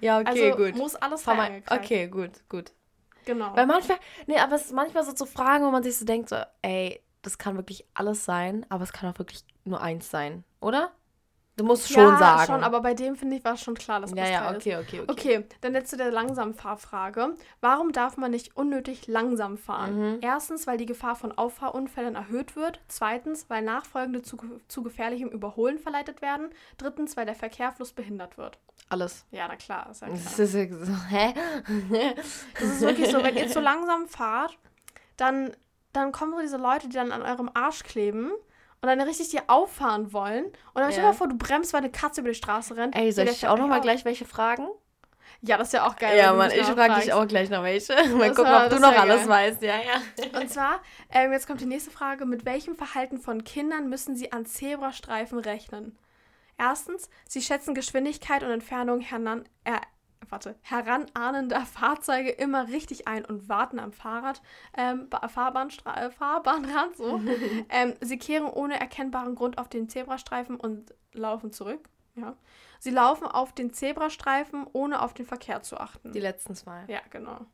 Ja, 0.00 0.18
okay, 0.18 0.50
also 0.50 0.56
gut. 0.56 0.74
muss 0.74 0.96
alles 0.96 1.22
Verme 1.22 1.42
reingekriegt. 1.42 1.84
okay, 1.84 2.08
gut, 2.08 2.48
gut. 2.48 2.72
Genau. 3.24 3.54
Weil 3.54 3.66
manchmal, 3.66 3.98
nee, 4.26 4.38
aber 4.38 4.56
es 4.56 4.62
ist 4.62 4.72
manchmal 4.72 5.04
so 5.04 5.12
zu 5.12 5.24
Fragen, 5.24 5.64
wo 5.64 5.70
man 5.70 5.84
sich 5.84 5.96
so 5.96 6.04
denkt, 6.04 6.30
so, 6.30 6.36
ey, 6.62 7.00
das 7.22 7.38
kann 7.38 7.54
wirklich 7.54 7.86
alles 7.94 8.24
sein, 8.24 8.66
aber 8.70 8.82
es 8.82 8.92
kann 8.92 9.08
auch 9.08 9.18
wirklich 9.20 9.44
nur 9.64 9.80
eins 9.80 10.10
sein, 10.10 10.42
oder? 10.58 10.90
Du 11.60 11.66
musst 11.66 11.92
schon 11.92 12.04
ja, 12.04 12.18
sagen. 12.18 12.46
schon, 12.46 12.64
aber 12.64 12.80
bei 12.80 12.94
dem 12.94 13.16
finde 13.16 13.36
ich 13.36 13.44
war 13.44 13.52
es 13.52 13.60
schon 13.60 13.74
klar, 13.74 14.00
dass 14.00 14.12
ja, 14.12 14.24
es 14.24 14.30
ja, 14.30 14.50
ist. 14.50 14.56
okay, 14.56 14.76
okay, 14.76 15.00
okay. 15.00 15.10
Okay, 15.10 15.44
dann 15.60 15.74
jetzt 15.74 15.90
zu 15.90 15.98
der 15.98 16.10
Langsamfahrfrage. 16.10 17.34
Warum 17.60 17.92
darf 17.92 18.16
man 18.16 18.30
nicht 18.30 18.56
unnötig 18.56 19.06
langsam 19.08 19.58
fahren? 19.58 20.14
Mhm. 20.14 20.18
Erstens, 20.22 20.66
weil 20.66 20.78
die 20.78 20.86
Gefahr 20.86 21.16
von 21.16 21.36
Auffahrunfällen 21.36 22.14
erhöht 22.14 22.56
wird. 22.56 22.80
Zweitens, 22.88 23.50
weil 23.50 23.60
Nachfolgende 23.60 24.22
zu, 24.22 24.38
zu 24.68 24.82
gefährlichem 24.82 25.28
Überholen 25.28 25.78
verleitet 25.78 26.22
werden. 26.22 26.48
Drittens, 26.78 27.18
weil 27.18 27.26
der 27.26 27.34
Verkehrsfluss 27.34 27.92
behindert 27.92 28.38
wird. 28.38 28.58
Alles. 28.88 29.26
Ja, 29.30 29.46
na 29.46 29.56
klar, 29.56 29.90
ist 29.90 30.00
ja 30.00 30.06
klar. 30.06 30.18
Das 30.18 30.38
ist 30.38 30.54
ja 30.54 30.66
so, 30.66 30.94
hä? 31.10 31.34
Das 32.54 32.68
ist 32.70 32.80
wirklich 32.80 33.10
so, 33.10 33.22
wenn 33.22 33.36
ihr 33.36 33.48
zu 33.48 33.60
langsam 33.60 34.08
fahrt, 34.08 34.56
dann, 35.18 35.54
dann 35.92 36.10
kommen 36.10 36.32
so 36.32 36.40
diese 36.40 36.56
Leute, 36.56 36.88
die 36.88 36.96
dann 36.96 37.12
an 37.12 37.20
eurem 37.20 37.50
Arsch 37.52 37.82
kleben 37.82 38.32
und 38.82 38.88
dann 38.88 39.00
richtig 39.00 39.28
dir 39.30 39.42
auffahren 39.48 40.12
wollen. 40.12 40.44
Und 40.46 40.54
dann 40.74 40.90
stell 40.90 41.02
dir 41.02 41.08
mal 41.08 41.14
vor, 41.14 41.28
du 41.28 41.36
bremst, 41.36 41.72
weil 41.72 41.80
eine 41.82 41.90
Katze 41.90 42.20
über 42.22 42.30
die 42.30 42.34
Straße 42.36 42.76
rennt. 42.76 42.96
Ey, 42.96 43.12
soll 43.12 43.28
ich 43.28 43.46
auch 43.46 43.58
noch 43.58 43.66
mal 43.68 43.76
auf. 43.78 43.82
gleich 43.82 44.04
welche 44.04 44.24
fragen? 44.24 44.68
Ja, 45.42 45.56
das 45.56 45.68
ist 45.68 45.72
ja 45.74 45.86
auch 45.86 45.96
geil. 45.96 46.18
ja, 46.18 46.32
Mann, 46.34 46.50
ich 46.50 46.62
frage 46.66 46.94
dich 47.00 47.12
auch 47.14 47.26
gleich 47.26 47.48
noch 47.48 47.62
welche. 47.62 47.94
Mal 47.94 48.28
Das 48.28 48.36
gucken, 48.36 48.52
war- 48.52 48.64
ob 48.64 48.70
du 48.70 48.78
noch 48.78 48.94
alles 48.94 49.20
geil. 49.20 49.28
weißt. 49.28 49.62
Ja, 49.62 49.74
ja. 49.76 50.38
Und 50.40 50.50
zwar, 50.50 50.80
ähm, 51.10 51.32
jetzt 51.32 51.46
kommt 51.46 51.60
die 51.62 51.66
nächste 51.66 51.90
Frage. 51.90 52.26
Mit 52.26 52.44
welchem 52.44 52.74
Verhalten 52.76 53.18
von 53.18 53.42
Kindern 53.44 53.88
müssen 53.88 54.16
sie 54.16 54.32
an 54.32 54.44
Zebrastreifen 54.44 55.38
rechnen? 55.38 55.96
Erstens, 56.58 57.08
sie 57.26 57.40
schätzen 57.40 57.74
Geschwindigkeit 57.74 58.42
und 58.42 58.50
Entfernung 58.50 59.00
heran, 59.00 59.44
äh, 59.64 59.72
warte, 60.28 60.56
heranahnender 60.62 61.64
Fahrzeuge 61.66 62.30
immer 62.30 62.68
richtig 62.68 63.08
ein 63.08 63.24
und 63.24 63.48
warten 63.48 63.78
am 63.78 63.92
Fahrrad, 63.92 64.42
ähm, 64.76 65.08
äh, 65.12 65.28
Fahrbahnrand 65.28 66.96
so. 66.96 67.20
ähm, 67.68 67.94
sie 68.00 68.18
kehren 68.18 68.46
ohne 68.46 68.78
erkennbaren 68.78 69.34
Grund 69.34 69.58
auf 69.58 69.68
den 69.68 69.88
Zebrastreifen 69.88 70.56
und 70.56 70.94
laufen 71.12 71.52
zurück. 71.52 71.88
Ja. 72.16 72.36
Sie 72.78 72.90
laufen 72.90 73.26
auf 73.26 73.52
den 73.54 73.72
Zebrastreifen, 73.72 74.66
ohne 74.72 75.02
auf 75.02 75.14
den 75.14 75.26
Verkehr 75.26 75.62
zu 75.62 75.78
achten. 75.78 76.12
Die 76.12 76.20
letzten 76.20 76.54
zwei. 76.54 76.84
ja, 76.88 77.00
genau. 77.10 77.46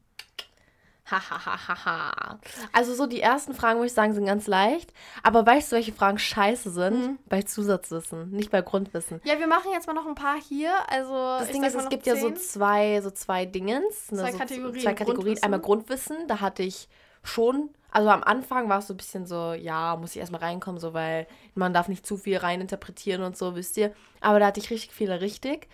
Hahaha. 1.10 2.38
also 2.72 2.94
so 2.94 3.06
die 3.06 3.20
ersten 3.20 3.54
Fragen, 3.54 3.78
muss 3.78 3.88
ich 3.88 3.92
sagen, 3.92 4.12
sind 4.12 4.26
ganz 4.26 4.46
leicht. 4.46 4.92
Aber 5.22 5.46
weißt 5.46 5.70
du, 5.72 5.76
welche 5.76 5.92
Fragen 5.92 6.18
scheiße 6.18 6.70
sind? 6.70 6.94
Mhm. 6.98 7.18
Bei 7.26 7.42
Zusatzwissen, 7.42 8.30
nicht 8.30 8.50
bei 8.50 8.60
Grundwissen. 8.62 9.20
Ja, 9.24 9.38
wir 9.38 9.46
machen 9.46 9.70
jetzt 9.72 9.86
mal 9.86 9.92
noch 9.94 10.06
ein 10.06 10.14
paar 10.14 10.36
hier. 10.40 10.72
Also 10.90 11.12
Das 11.38 11.50
Ding 11.50 11.62
ist, 11.62 11.74
es 11.74 11.88
gibt 11.88 12.06
ja 12.06 12.16
so 12.16 12.30
zwei, 12.32 13.00
so 13.00 13.10
zwei 13.10 13.46
Dingens. 13.46 14.10
ne, 14.10 14.18
Zwei 14.18 14.32
so 14.32 14.38
Kategorien. 14.38 14.82
Zwei 14.82 14.94
Kategorien. 14.94 15.16
Grundwissen. 15.16 15.44
Einmal 15.44 15.60
Grundwissen, 15.60 16.16
da 16.28 16.40
hatte 16.40 16.62
ich 16.62 16.88
schon, 17.22 17.70
also 17.90 18.08
am 18.10 18.22
Anfang 18.22 18.68
war 18.68 18.78
es 18.80 18.86
so 18.88 18.94
ein 18.94 18.96
bisschen 18.98 19.26
so, 19.26 19.52
ja, 19.52 19.96
muss 19.96 20.10
ich 20.10 20.18
erstmal 20.18 20.40
reinkommen, 20.42 20.80
so, 20.80 20.92
weil 20.94 21.26
man 21.54 21.72
darf 21.72 21.88
nicht 21.88 22.06
zu 22.06 22.16
viel 22.16 22.36
reininterpretieren 22.36 23.22
und 23.22 23.36
so, 23.36 23.54
wisst 23.56 23.76
ihr. 23.76 23.92
Aber 24.20 24.38
da 24.40 24.46
hatte 24.46 24.60
ich 24.60 24.70
richtig 24.70 24.92
viele 24.92 25.20
richtig. 25.20 25.68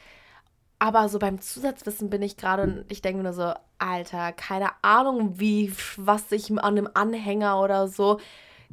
Aber 0.83 1.09
so 1.09 1.21
beim 1.21 1.41
Zusatzwissen 1.41 2.11
bin 2.11 2.23
ich 2.23 2.37
gerade 2.37 2.65
und 2.65 2.85
ich 2.89 3.03
denke 3.03 3.19
mir 3.19 3.23
nur 3.23 3.33
so, 3.35 3.55
Alter, 3.79 4.33
keine 4.33 4.71
Ahnung, 4.83 5.39
wie, 5.39 5.73
was 5.97 6.33
ich 6.33 6.51
an 6.51 6.59
einem 6.59 6.89
Anhänger 6.93 7.61
oder 7.61 7.87
so 7.87 8.19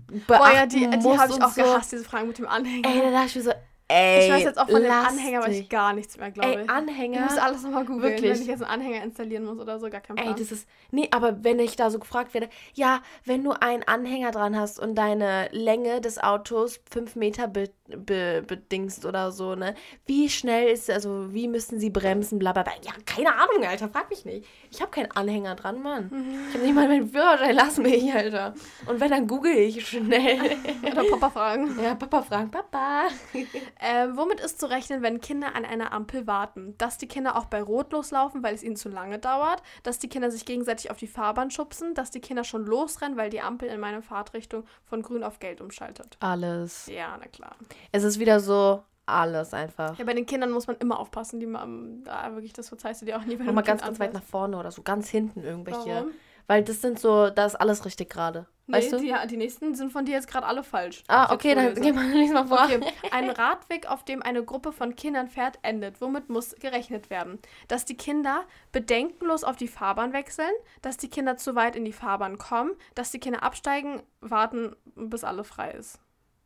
beachten 0.08 0.25
Boah, 0.25 0.51
ja, 0.51 0.66
die, 0.66 0.89
die 0.89 1.20
habe 1.20 1.32
ich 1.32 1.44
auch 1.44 1.51
so. 1.51 1.62
gehasst, 1.62 1.92
diese 1.92 2.04
Fragen 2.04 2.28
mit 2.28 2.39
dem 2.39 2.48
Anhänger. 2.48 2.89
Ey, 2.89 3.01
da 3.04 3.12
dachte 3.12 3.28
ich 3.28 3.36
mir 3.36 3.42
so, 3.44 3.51
Ey, 3.92 4.25
ich 4.25 4.32
weiß 4.32 4.44
jetzt 4.44 4.60
auch 4.60 4.70
von 4.70 4.82
dem 4.84 4.92
Anhänger, 4.92 5.42
weiß 5.42 5.56
ich 5.56 5.70
gar 5.70 5.94
nichts 5.94 6.18
mehr, 6.18 6.30
glaube 6.30 6.62
Ey. 6.62 6.68
Anhänger. 6.68 7.25
Ich 7.25 7.25
muss 7.25 7.38
alles 7.39 7.63
nochmal 7.63 7.86
googeln, 7.86 8.04
Wirklich? 8.04 8.34
wenn 8.34 8.42
ich 8.42 8.48
jetzt 8.48 8.62
einen 8.62 8.82
Anhänger 8.82 9.04
installieren 9.04 9.46
muss 9.46 9.58
oder 9.58 9.80
so, 9.80 9.89
gar 9.89 10.01
kein 10.01 10.16
Plan. 10.16 10.30
Ey, 10.30 10.36
das 10.36 10.51
ist. 10.51 10.68
Nee, 10.92 11.10
aber 11.12 11.44
wenn 11.44 11.58
ich 11.58 11.75
da 11.75 11.89
so 11.89 11.98
gefragt 11.98 12.36
werde, 12.36 12.50
ja, 12.75 13.01
wenn 13.25 13.44
du 13.44 13.51
einen 13.51 13.82
Anhänger 13.84 14.30
dran 14.30 14.56
hast 14.56 14.80
und 14.80 14.94
deine 14.94 15.50
Länge 15.51 16.01
des 16.01 16.20
Autos 16.20 16.80
fünf 16.89 17.16
Meter 17.16 17.48
be, 17.48 17.72
be, 17.98 18.43
bedingst 18.46 19.05
oder 19.05 19.31
so, 19.31 19.55
ne? 19.55 19.75
Wie 20.05 20.29
schnell 20.29 20.69
ist, 20.69 20.89
also 20.89 21.34
wie 21.34 21.48
müssen 21.48 21.79
sie 21.79 21.89
bremsen, 21.89 22.39
bla 22.39 22.53
bla 22.53 22.63
bla. 22.63 22.74
Ja, 22.84 22.91
keine 23.05 23.34
Ahnung, 23.36 23.65
Alter, 23.65 23.89
frag 23.89 24.10
mich 24.10 24.25
nicht. 24.25 24.46
Ich 24.72 24.81
habe 24.81 24.91
keinen 24.91 25.12
Anhänger 25.12 25.55
dran, 25.55 25.81
Mann. 25.81 26.10
Ich 26.50 26.55
habe 26.55 26.65
nicht 26.65 26.75
mal 26.75 26.88
meinen 26.88 27.10
Führerschein, 27.10 27.55
lass 27.55 27.77
mich, 27.77 28.13
Alter. 28.13 28.53
Und 28.88 29.00
wenn, 29.00 29.10
dann 29.10 29.27
google 29.27 29.55
ich 29.55 29.88
schnell. 29.88 30.39
oder 30.84 31.03
Papa 31.03 31.29
fragen. 31.29 31.79
ja, 31.81 31.96
Papa 31.96 32.22
fragen, 32.22 32.51
Papa. 32.51 33.08
Ähm, 33.81 34.17
womit 34.17 34.41
ist 34.41 34.60
zu 34.60 34.69
rechnen, 34.69 35.01
wenn 35.01 35.22
Kinder 35.22 35.55
an 35.55 35.63
einer 35.63 35.93
Ampel 35.93 36.27
warten? 36.27 36.75
Dass 36.77 36.98
die 36.98 37.08
Kinder 37.08 37.38
auch 37.38 37.46
bei 37.46 37.62
Rot 37.62 37.91
loslaufen, 37.93 38.43
weil 38.43 38.53
es 38.53 38.63
ihnen 38.63 38.75
zu 38.75 38.89
lange 38.89 39.19
dauert, 39.19 39.63
dass 39.84 40.00
die 40.00 40.10
Kinder 40.10 40.31
sich 40.31 40.46
gegenseitig 40.46 40.91
auf 40.91 40.98
die 40.98 41.08
Fahrbahn 41.08 41.50
schubsen, 41.50 41.93
dass 41.93 42.12
die 42.12 42.19
Kinder 42.19 42.43
schon 42.43 42.65
losrennen, 42.65 43.17
weil 43.17 43.29
die 43.29 43.41
Ampel 43.41 43.69
in 43.69 43.79
meine 43.79 44.01
Fahrtrichtung 44.01 44.65
von 44.84 45.01
grün 45.01 45.24
auf 45.24 45.39
gelb 45.39 45.62
umschaltet. 45.62 46.17
Alles. 46.19 46.88
Ja, 46.88 47.17
na 47.19 47.27
klar. 47.27 47.55
Es 47.92 48.04
ist 48.04 48.20
wieder 48.20 48.40
so 48.40 48.84
alles 49.06 49.54
einfach. 49.54 49.98
Ja, 49.98 50.06
bei 50.06 50.14
den 50.14 50.26
Kindern 50.26 50.52
muss 50.52 50.68
man 50.68 50.78
immer 50.78 51.00
aufpassen, 51.00 51.40
die 51.40 51.48
man, 51.48 52.04
da 52.04 52.32
wirklich, 52.34 52.54
das 52.54 52.70
verzeihst 52.70 53.02
du 53.02 53.06
dir 53.06 53.18
auch 53.18 53.24
nie, 53.24 53.34
wenn 53.34 53.40
du 53.40 53.46
Mach 53.46 53.54
mal 53.54 53.62
ganz, 53.62 53.82
Kind 53.82 53.90
ganz 53.90 54.00
weit 54.00 54.14
nach 54.14 54.24
vorne 54.24 54.58
oder 54.58 54.72
so, 54.72 54.84
ganz 54.84 55.10
hinten 55.10 55.44
irgendwelche. 55.44 55.90
Warum? 55.90 56.12
Weil 56.48 56.64
das 56.64 56.82
sind 56.82 57.00
so, 57.00 57.30
da 57.30 57.46
ist 57.46 57.56
alles 57.56 57.86
richtig 57.86 58.10
gerade. 58.10 58.48
Weißt 58.66 58.92
nee, 58.92 58.98
du? 58.98 59.22
Die, 59.22 59.28
die 59.28 59.38
nächsten 59.38 59.76
sind 59.76 59.92
von 59.92 60.06
dir 60.06 60.14
jetzt 60.14 60.28
gerade 60.28 60.48
alle 60.48 60.64
falsch. 60.64 61.04
Ah, 61.08 61.32
okay, 61.32 61.54
dann 61.54 61.76
vorlese. 61.76 61.82
geh 61.82 61.92
mal, 61.92 62.06
lies 62.12 62.32
mal 62.32 62.48
vor. 62.48 62.64
Okay, 62.64 62.82
ein 63.12 63.30
Radweg, 63.30 63.88
auf 63.88 64.04
dem 64.04 64.24
eine 64.24 64.44
Gruppe 64.44 64.72
von 64.72 64.96
Kindern 64.96 65.28
fährt, 65.28 65.60
endet. 65.62 66.02
Womit 66.02 66.30
muss 66.30 66.56
gerechnet 66.56 67.12
werden? 67.12 67.40
Dass 67.68 67.86
die 67.86 67.98
Kinder 67.98 68.46
bedenkenlos 68.72 69.44
auf 69.44 69.58
die 69.58 69.68
Fahrbahn 69.68 70.12
wechseln, 70.12 70.52
dass 70.82 70.98
die 70.98 71.10
Kinder 71.10 71.38
zu 71.38 71.56
weit 71.56 71.76
in 71.76 71.86
die 71.86 71.94
Fahrbahn 71.94 72.40
kommen, 72.40 72.72
dass 72.96 73.12
die 73.12 73.20
Kinder 73.20 73.44
absteigen, 73.44 74.02
warten, 74.22 74.76
bis 74.96 75.24
alle 75.24 75.44
frei 75.44 75.72
ist. 75.72 76.00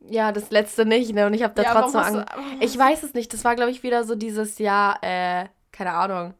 Ja, 0.09 0.31
das 0.31 0.51
letzte 0.51 0.85
nicht, 0.85 1.13
ne? 1.13 1.25
Und 1.27 1.33
ich 1.33 1.43
habe 1.43 1.53
da 1.53 1.63
Ja, 1.63 1.71
trotzdem 1.73 2.01
Angst. 2.01 2.25
Ich 2.59 2.77
weiß 2.77 3.03
es 3.03 3.13
nicht. 3.13 3.33
Das 3.33 3.43
war, 3.45 3.55
glaube 3.55 3.71
ich, 3.71 3.83
wieder 3.83 4.03
so 4.03 4.15
dieses 4.15 4.59
Jahr, 4.59 4.97
äh, 5.01 5.45
keine 5.71 5.93
Ahnung. 5.93 6.33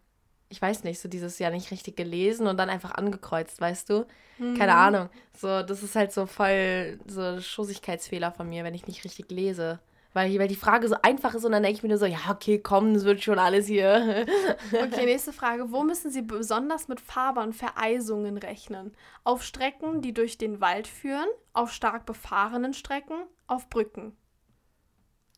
Ich 0.50 0.62
weiß 0.62 0.84
nicht, 0.84 1.00
so 1.00 1.10
dieses 1.10 1.39
Jahr 1.39 1.51
nicht 1.51 1.72
richtig 1.72 1.96
gelesen 1.96 2.46
und 2.48 2.58
dann 2.58 2.70
einfach 2.70 2.91
angekreuzt, 2.91 3.60
weißt 3.60 3.89
du? 3.89 4.05
Mhm. 4.38 4.58
Keine 4.58 4.75
Ahnung. 4.75 5.10
So, 5.36 5.63
das 5.63 5.82
ist 5.82 5.96
halt 5.96 6.12
so 6.12 6.25
voll 6.25 7.00
so 7.08 7.39
Schussigkeitsfehler 7.39 8.32
von 8.32 8.50
mir, 8.50 8.63
wenn 8.63 8.75
ich 8.75 8.86
nicht 8.86 9.03
richtig 9.03 9.32
lese. 9.32 9.79
Weil, 10.13 10.38
weil 10.38 10.48
die 10.48 10.55
Frage 10.55 10.88
so 10.88 10.96
einfach 11.01 11.34
ist 11.34 11.43
und 11.43 11.51
dann 11.53 11.63
denke 11.63 11.77
ich 11.77 11.84
mir 11.84 11.89
nur 11.89 11.98
so, 11.98 12.05
ja, 12.05 12.20
okay, 12.29 12.60
komm, 12.60 12.93
das 12.93 13.03
wird 13.03 13.24
schon 13.24 13.39
alles 13.39 13.65
hier. 13.65 14.25
Okay, 14.72 15.05
nächste 15.05 15.34
Frage. 15.34 15.72
Wo 15.72 15.84
müssen 15.84 16.12
Sie 16.12 16.22
besonders 16.22 16.88
mit 16.88 17.00
Fahrbahnvereisungen 17.00 18.38
rechnen? 18.38 18.96
Auf 19.24 19.43
Strecken, 19.43 20.01
die 20.01 20.13
durch 20.13 20.38
den 20.38 20.62
Wald 20.62 20.88
führen, 20.88 21.27
auf 21.53 21.72
stark 21.72 22.05
befahrenen 22.05 22.74
Strecken, 22.74 23.15
auf 23.48 23.70
Brücken? 23.70 24.15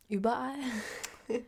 Überall? 0.10 0.54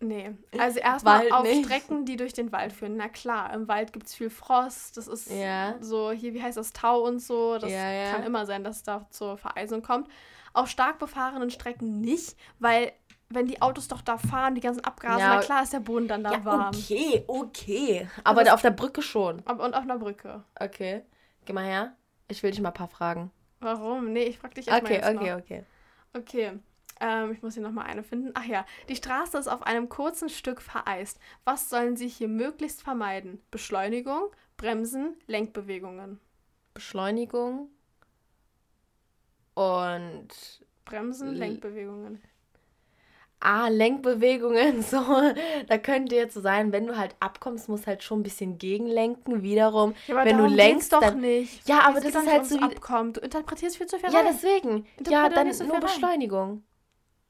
Nee, 0.00 0.30
also 0.56 0.78
erstmal 0.78 1.28
auf 1.32 1.42
nicht. 1.42 1.64
Strecken, 1.66 2.04
die 2.04 2.16
durch 2.16 2.32
den 2.32 2.52
Wald 2.52 2.72
führen. 2.72 2.96
Na 2.96 3.08
klar, 3.08 3.52
im 3.52 3.66
Wald 3.66 3.92
gibt 3.92 4.06
es 4.06 4.14
viel 4.14 4.30
Frost, 4.30 4.96
das 4.96 5.08
ist 5.08 5.28
Ja. 5.28 5.74
so, 5.80 6.12
hier, 6.12 6.34
wie 6.34 6.40
heißt 6.42 6.56
das, 6.56 6.72
Tau 6.72 7.00
und 7.04 7.18
so. 7.18 7.58
Das 7.58 7.68
Ja, 7.72 7.90
ja. 7.90 8.12
kann 8.12 8.22
immer 8.22 8.46
sein, 8.46 8.62
dass 8.62 8.76
es 8.76 8.82
da 8.84 9.08
zur 9.10 9.36
Vereisung 9.38 9.82
kommt. 9.82 10.06
Auf 10.52 10.68
stark 10.68 10.98
befahrenen 10.98 11.50
Strecken 11.50 12.00
nicht, 12.00 12.36
weil 12.58 12.92
wenn 13.30 13.46
die 13.46 13.60
Autos 13.60 13.88
doch 13.88 14.00
da 14.00 14.16
fahren, 14.16 14.54
die 14.54 14.60
ganzen 14.62 14.82
Abgase, 14.84 15.20
Ja. 15.20 15.34
na 15.36 15.40
klar 15.40 15.62
ist 15.62 15.72
der 15.74 15.80
Boden 15.80 16.08
dann 16.08 16.24
da 16.24 16.44
warm. 16.44 16.68
okay, 16.74 17.24
okay. 17.26 18.08
Aber 18.24 18.42
das- 18.44 18.54
auf 18.54 18.62
der 18.62 18.70
Brücke 18.70 19.02
schon. 19.02 19.42
Aber- 19.44 19.64
Und 19.64 19.74
auf 19.74 19.82
einer 19.82 19.98
Brücke. 19.98 20.42
Okay. 20.58 21.02
Geh 21.44 21.52
mal 21.52 21.64
her. 21.64 21.94
Ich 22.28 22.42
will 22.42 22.50
dich 22.50 22.60
mal 22.60 22.68
ein 22.70 22.74
paar 22.74 22.88
fragen. 22.88 23.30
Warum? 23.60 24.12
Nee, 24.12 24.24
ich 24.24 24.38
frag 24.38 24.54
dich 24.54 24.68
erstmal 24.68 24.92
Okay, 24.92 25.16
okay, 25.16 25.30
noch. 25.32 25.38
okay. 25.38 25.64
Okay. 26.16 26.58
Ähm, 27.00 27.32
ich 27.32 27.42
muss 27.42 27.54
hier 27.54 27.62
nochmal 27.62 27.86
eine 27.86 28.02
finden. 28.02 28.32
Ach 28.34 28.44
ja, 28.44 28.64
die 28.88 28.96
Straße 28.96 29.38
ist 29.38 29.46
auf 29.48 29.62
einem 29.62 29.88
kurzen 29.88 30.28
Stück 30.28 30.60
vereist. 30.60 31.20
Was 31.44 31.68
sollen 31.70 31.96
Sie 31.96 32.08
hier 32.08 32.28
möglichst 32.28 32.82
vermeiden? 32.82 33.40
Beschleunigung, 33.50 34.30
Bremsen, 34.56 35.16
Lenkbewegungen. 35.26 36.18
Beschleunigung 36.74 37.68
und 39.58 40.28
Bremsen, 40.84 41.34
Lenkbewegungen. 41.34 42.22
ah, 43.40 43.68
Lenkbewegungen, 43.68 44.82
so. 44.92 44.98
Da 45.68 45.78
könnte 45.78 46.14
jetzt 46.16 46.34
so 46.34 46.40
sein, 46.40 46.72
wenn 46.72 46.86
du 46.86 46.96
halt 46.96 47.14
abkommst, 47.20 47.68
musst 47.68 47.86
halt 47.86 48.02
schon 48.02 48.20
ein 48.20 48.22
bisschen 48.22 48.58
gegenlenken. 48.58 49.42
Wiederum, 49.42 49.94
Ja, 50.06 50.24
wenn 50.24 50.38
du 50.38 50.46
lenkst, 50.46 50.92
doch 50.92 51.00
dann, 51.00 51.20
nicht. 51.20 51.68
Ja, 51.68 51.80
aber 51.80 52.00
das 52.00 52.14
ist 52.14 52.26
halt 52.26 52.46
so 52.46 52.58
Abkommen. 52.58 53.12
Du 53.12 53.20
interpretierst 53.20 53.76
viel 53.76 53.86
zu 53.86 53.98
viel 53.98 54.10
ja, 54.12 54.20
rein. 54.20 54.28
deswegen. 54.32 54.86
Ja, 55.08 55.28
da 55.28 55.34
dann 55.36 55.52
so 55.52 55.64
nur 55.64 55.74
rein. 55.74 55.80
Beschleunigung. 55.82 56.62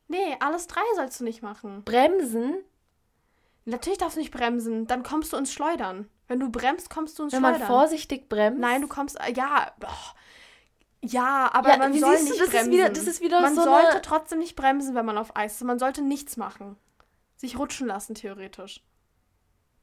Nee, 0.08 0.36
alles 0.40 0.66
drei 0.66 0.80
sollst 0.96 1.20
du 1.20 1.24
nicht 1.24 1.42
machen. 1.42 1.82
Bremsen, 1.84 2.58
Natürlich 3.64 3.98
darfst 3.98 4.16
du 4.16 4.20
nicht 4.20 4.32
bremsen. 4.32 4.86
Dann 4.86 5.02
kommst 5.02 5.32
du 5.32 5.36
ins 5.36 5.52
Schleudern. 5.52 6.08
Wenn 6.26 6.40
du 6.40 6.50
bremst, 6.50 6.88
kommst 6.88 7.18
du 7.18 7.24
ins 7.24 7.34
wenn 7.34 7.42
man 7.42 7.52
Schleudern. 7.56 7.66
vorsichtig 7.68 8.28
bremst. 8.30 8.58
Nein, 8.60 8.80
du 8.80 8.88
kommst. 8.88 9.20
äh, 9.20 9.32
Ja, 9.34 9.72
doch. 9.78 10.14
Ja, 11.02 11.50
aber 11.52 11.70
Ja, 11.70 11.76
man 11.78 11.92
soll 11.94 12.16
du, 12.16 12.22
nicht 12.24 12.40
das 12.40 12.46
ist 12.48 12.50
bremsen. 12.50 12.72
wieder- 12.72 12.88
das 12.88 13.06
ist 13.06 13.20
wieder 13.20 13.40
man 13.40 13.54
so 13.54 13.62
sollte 13.62 13.88
eine- 13.90 14.02
trotzdem 14.02 14.38
nicht 14.40 14.56
bremsen, 14.56 14.94
wenn 14.94 15.06
man 15.06 15.16
auf 15.18 15.36
Eis 15.36 15.54
ist. 15.56 15.64
Man 15.64 15.78
sollte 15.78 16.02
nichts 16.02 16.36
machen. 16.36 16.76
Sich 17.36 17.56
rutschen 17.58 17.86
lassen, 17.86 18.14
theoretisch. 18.14 18.82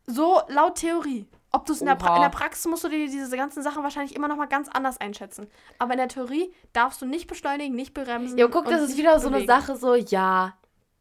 So 0.08 0.42
laut 0.50 0.76
Theorie. 0.76 1.26
Ob 1.52 1.66
du 1.66 1.72
es 1.74 1.80
in, 1.80 1.88
der 1.88 1.98
Pra- 1.98 2.18
in 2.18 2.22
der 2.22 2.30
Praxis 2.30 2.66
musst 2.66 2.84
du 2.84 2.90
dir 2.90 3.08
diese 3.08 3.38
ganzen 3.38 3.64
Sachen 3.64 3.82
wahrscheinlich 3.82 4.14
immer 4.16 4.28
noch 4.28 4.36
mal 4.36 4.46
ganz 4.48 4.68
anders 4.68 4.98
einschätzen. 5.00 5.48
Aber 5.80 5.94
in 5.94 5.98
der 6.00 6.10
Theorie 6.10 6.54
darfst 6.74 7.02
du 7.02 7.06
nicht 7.06 7.28
beschleunigen, 7.28 7.76
nicht 7.76 7.94
bremsen. 7.94 8.38
Ja, 8.38 8.48
guck, 8.48 8.66
das 8.66 8.82
ist 8.82 8.98
wieder 8.98 9.20
so 9.22 9.28
eine 9.28 9.38
bewegen. 9.38 9.48
Sache, 9.48 9.78
so, 9.78 9.96
ja, 9.96 10.54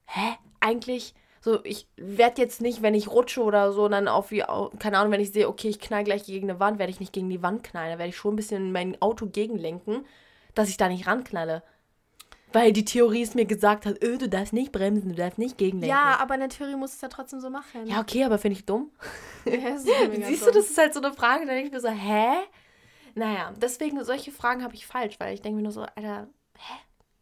hä, 0.07 0.37
eigentlich, 0.61 1.13
so, 1.45 1.63
ich 1.63 1.87
werde 1.97 2.41
jetzt 2.41 2.63
nicht, 2.63 2.81
wenn 2.81 2.95
ich 2.95 3.11
rutsche 3.11 3.43
oder 3.43 3.75
so, 3.75 3.87
dann 3.89 4.09
auf 4.09 4.31
wie, 4.31 4.43
keine 4.79 4.97
Ahnung, 4.97 5.13
wenn 5.13 5.21
ich 5.21 5.31
sehe, 5.31 5.47
okay, 5.47 5.69
ich 5.69 5.79
knall 5.79 6.03
gleich 6.03 6.25
gegen 6.25 6.49
eine 6.49 6.59
Wand, 6.59 6.79
werde 6.79 6.91
ich 6.91 7.01
nicht 7.01 7.13
gegen 7.13 7.29
die 7.29 7.43
Wand 7.43 7.63
knallen, 7.63 7.93
da 7.93 7.99
werde 7.99 8.09
ich 8.09 8.17
schon 8.17 8.33
ein 8.33 8.37
bisschen 8.37 8.73
mein 8.73 9.01
Auto 9.03 9.27
gegenlenken, 9.27 10.07
dass 10.55 10.71
ich 10.71 10.79
da 10.79 10.89
nicht 10.89 11.07
ranknalle. 11.07 11.63
Weil 12.55 12.73
die 12.73 12.87
Theorie 12.87 13.21
es 13.21 13.35
mir 13.35 13.45
gesagt 13.45 13.85
hat, 13.85 14.03
öh, 14.03 14.17
du 14.17 14.27
darfst 14.27 14.55
nicht 14.55 14.73
bremsen, 14.73 15.11
du 15.11 15.17
darfst 15.17 15.39
nicht 15.39 15.59
gegenlenken. 15.59 15.95
Ja, 15.95 16.17
aber 16.19 16.33
in 16.33 16.41
der 16.41 16.49
Theorie 16.49 16.77
musst 16.77 16.95
du 16.95 16.97
es 16.97 17.03
ja 17.03 17.09
trotzdem 17.09 17.41
so 17.41 17.51
machen. 17.51 17.87
Ja, 17.87 18.01
okay, 18.01 18.25
aber 18.25 18.39
finde 18.39 18.59
ich 18.59 18.65
dumm. 18.65 18.91
Ja, 19.45 19.77
Siehst 19.77 20.41
du, 20.41 20.47
dumm. 20.47 20.55
das 20.55 20.71
ist 20.71 20.79
halt 20.79 20.95
so 20.95 21.03
eine 21.03 21.13
Frage, 21.13 21.45
da 21.45 21.53
denke 21.53 21.67
ich 21.67 21.73
mir 21.75 21.81
so, 21.81 21.91
hä? 21.91 22.37
Naja, 23.15 23.53
deswegen, 23.61 24.03
solche 24.03 24.33
Fragen 24.33 24.65
habe 24.65 24.75
ich 24.75 24.87
falsch, 24.87 25.21
weil 25.21 25.35
ich 25.35 25.43
denke 25.43 25.57
mir 25.57 25.63
nur 25.65 25.73
so, 25.73 25.83
Alter, 25.83 26.27
hä? 26.57 26.73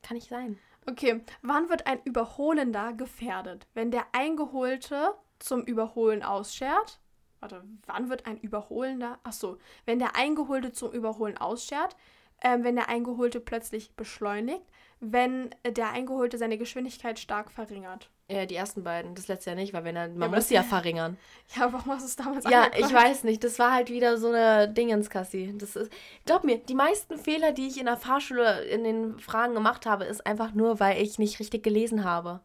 Kann 0.03 0.15
nicht 0.15 0.29
sein. 0.29 0.61
Okay, 0.87 1.21
wann 1.43 1.69
wird 1.69 1.87
ein 1.87 2.01
Überholender 2.05 2.93
gefährdet? 2.93 3.69
Wenn 3.75 3.91
der 3.91 4.07
Eingeholte 4.13 5.15
zum 5.39 5.63
Überholen 5.63 6.23
ausschert? 6.23 7.01
Warte, 7.41 7.65
wann 7.87 8.09
wird 8.09 8.27
ein 8.27 8.39
Überholender? 8.39 9.19
Ach 9.25 9.33
so, 9.33 9.59
wenn 9.85 9.99
der 9.99 10.17
Eingeholte 10.17 10.73
zum 10.73 10.93
Überholen 10.93 11.39
ausschert, 11.39 11.97
ähm, 12.43 12.65
wenn 12.65 12.77
der 12.77 12.89
Eingeholte 12.89 13.41
plötzlich 13.41 13.95
beschleunigt, 13.95 14.65
wenn 15.01 15.51
der 15.65 15.91
Eingeholte 15.91 16.39
seine 16.39 16.59
Geschwindigkeit 16.59 17.19
stark 17.19 17.51
verringert. 17.51 18.11
Ja, 18.31 18.47
die 18.47 18.55
ersten 18.55 18.83
beiden, 18.83 19.15
das 19.15 19.29
letzte 19.29 19.51
ja 19.51 19.57
nicht, 19.57 19.75
weil 19.75 19.85
wenn 19.85 19.97
er, 19.97 20.09
man 20.09 20.23
aber 20.23 20.37
muss 20.37 20.49
sie 20.49 20.55
ja 20.55 20.63
verringern. 20.63 21.19
Ja, 21.55 21.71
warum 21.73 21.93
hast 21.93 22.03
du 22.03 22.07
es 22.07 22.17
damals 22.17 22.45
Ja, 22.49 22.63
angekreuzt? 22.65 22.91
ich 22.91 22.97
weiß 22.97 23.25
nicht. 23.25 23.45
Das 23.45 23.59
war 23.59 23.73
halt 23.73 23.91
wieder 23.91 24.17
so 24.17 24.29
eine 24.29 24.69
Dingenskassi. 24.69 25.55
Das 25.59 25.77
ist, 25.77 25.93
glaub 26.25 26.45
mir, 26.45 26.59
die 26.59 26.75
meisten 26.75 27.19
Fehler, 27.19 27.53
die 27.53 27.67
ich 27.69 27.79
in 27.79 27.87
der 27.87 27.97
Fahrschule 27.99 28.63
in 28.65 28.85
den 28.85 29.19
Fragen 29.19 29.55
gemacht 29.55 29.85
habe, 29.87 30.05
ist 30.05 30.27
einfach 30.27 30.55
nur, 30.55 30.81
weil 30.81 31.03
ich 31.03 31.19
nicht 31.19 31.41
richtig 31.41 31.63
gelesen 31.63 32.05
habe. 32.05 32.41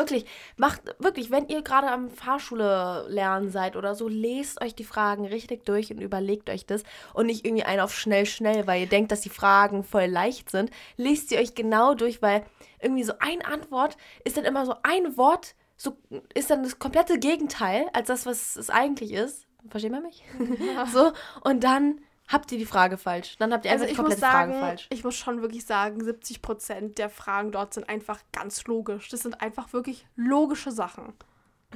Wirklich, 0.00 0.24
macht, 0.56 0.80
wirklich, 0.98 1.30
wenn 1.30 1.46
ihr 1.48 1.60
gerade 1.60 1.88
am 1.88 2.08
Fahrschule 2.08 3.04
lernen 3.08 3.50
seid 3.50 3.76
oder 3.76 3.94
so, 3.94 4.08
lest 4.08 4.62
euch 4.62 4.74
die 4.74 4.84
Fragen 4.84 5.26
richtig 5.26 5.66
durch 5.66 5.92
und 5.92 6.00
überlegt 6.00 6.48
euch 6.48 6.64
das 6.64 6.84
und 7.12 7.26
nicht 7.26 7.44
irgendwie 7.44 7.64
einen 7.64 7.80
auf 7.80 7.94
schnell, 7.94 8.24
schnell, 8.24 8.66
weil 8.66 8.80
ihr 8.80 8.88
denkt, 8.88 9.12
dass 9.12 9.20
die 9.20 9.28
Fragen 9.28 9.84
voll 9.84 10.06
leicht 10.06 10.50
sind. 10.50 10.70
Lest 10.96 11.28
sie 11.28 11.36
euch 11.36 11.54
genau 11.54 11.94
durch, 11.94 12.22
weil 12.22 12.46
irgendwie 12.80 13.04
so 13.04 13.12
eine 13.18 13.44
Antwort 13.44 13.98
ist 14.24 14.38
dann 14.38 14.46
immer 14.46 14.64
so 14.64 14.74
ein 14.82 15.18
Wort, 15.18 15.54
so 15.76 15.98
ist 16.32 16.50
dann 16.50 16.62
das 16.62 16.78
komplette 16.78 17.18
Gegenteil 17.18 17.86
als 17.92 18.08
das, 18.08 18.24
was 18.24 18.56
es 18.56 18.70
eigentlich 18.70 19.12
ist. 19.12 19.46
Versteht 19.68 19.92
man 19.92 20.02
mich? 20.02 20.24
so, 20.92 21.12
und 21.42 21.62
dann 21.62 22.00
habt 22.32 22.50
ihr 22.52 22.58
die 22.58 22.66
Frage 22.66 22.96
falsch. 22.96 23.36
Dann 23.38 23.52
habt 23.52 23.64
ihr 23.64 23.70
einfach 23.72 23.82
Also 23.84 23.92
die 23.94 23.96
komplette 23.96 24.20
Frage 24.22 24.52
sagen, 24.52 24.60
falsch. 24.60 24.86
ich 24.90 25.04
muss 25.04 25.16
schon 25.16 25.42
wirklich 25.42 25.64
sagen, 25.66 26.02
70 26.02 26.42
Prozent 26.42 26.98
der 26.98 27.10
Fragen 27.10 27.52
dort 27.52 27.74
sind 27.74 27.88
einfach 27.88 28.20
ganz 28.32 28.64
logisch. 28.66 29.08
Das 29.08 29.20
sind 29.20 29.40
einfach 29.40 29.72
wirklich 29.72 30.06
logische 30.16 30.70
Sachen. 30.72 31.12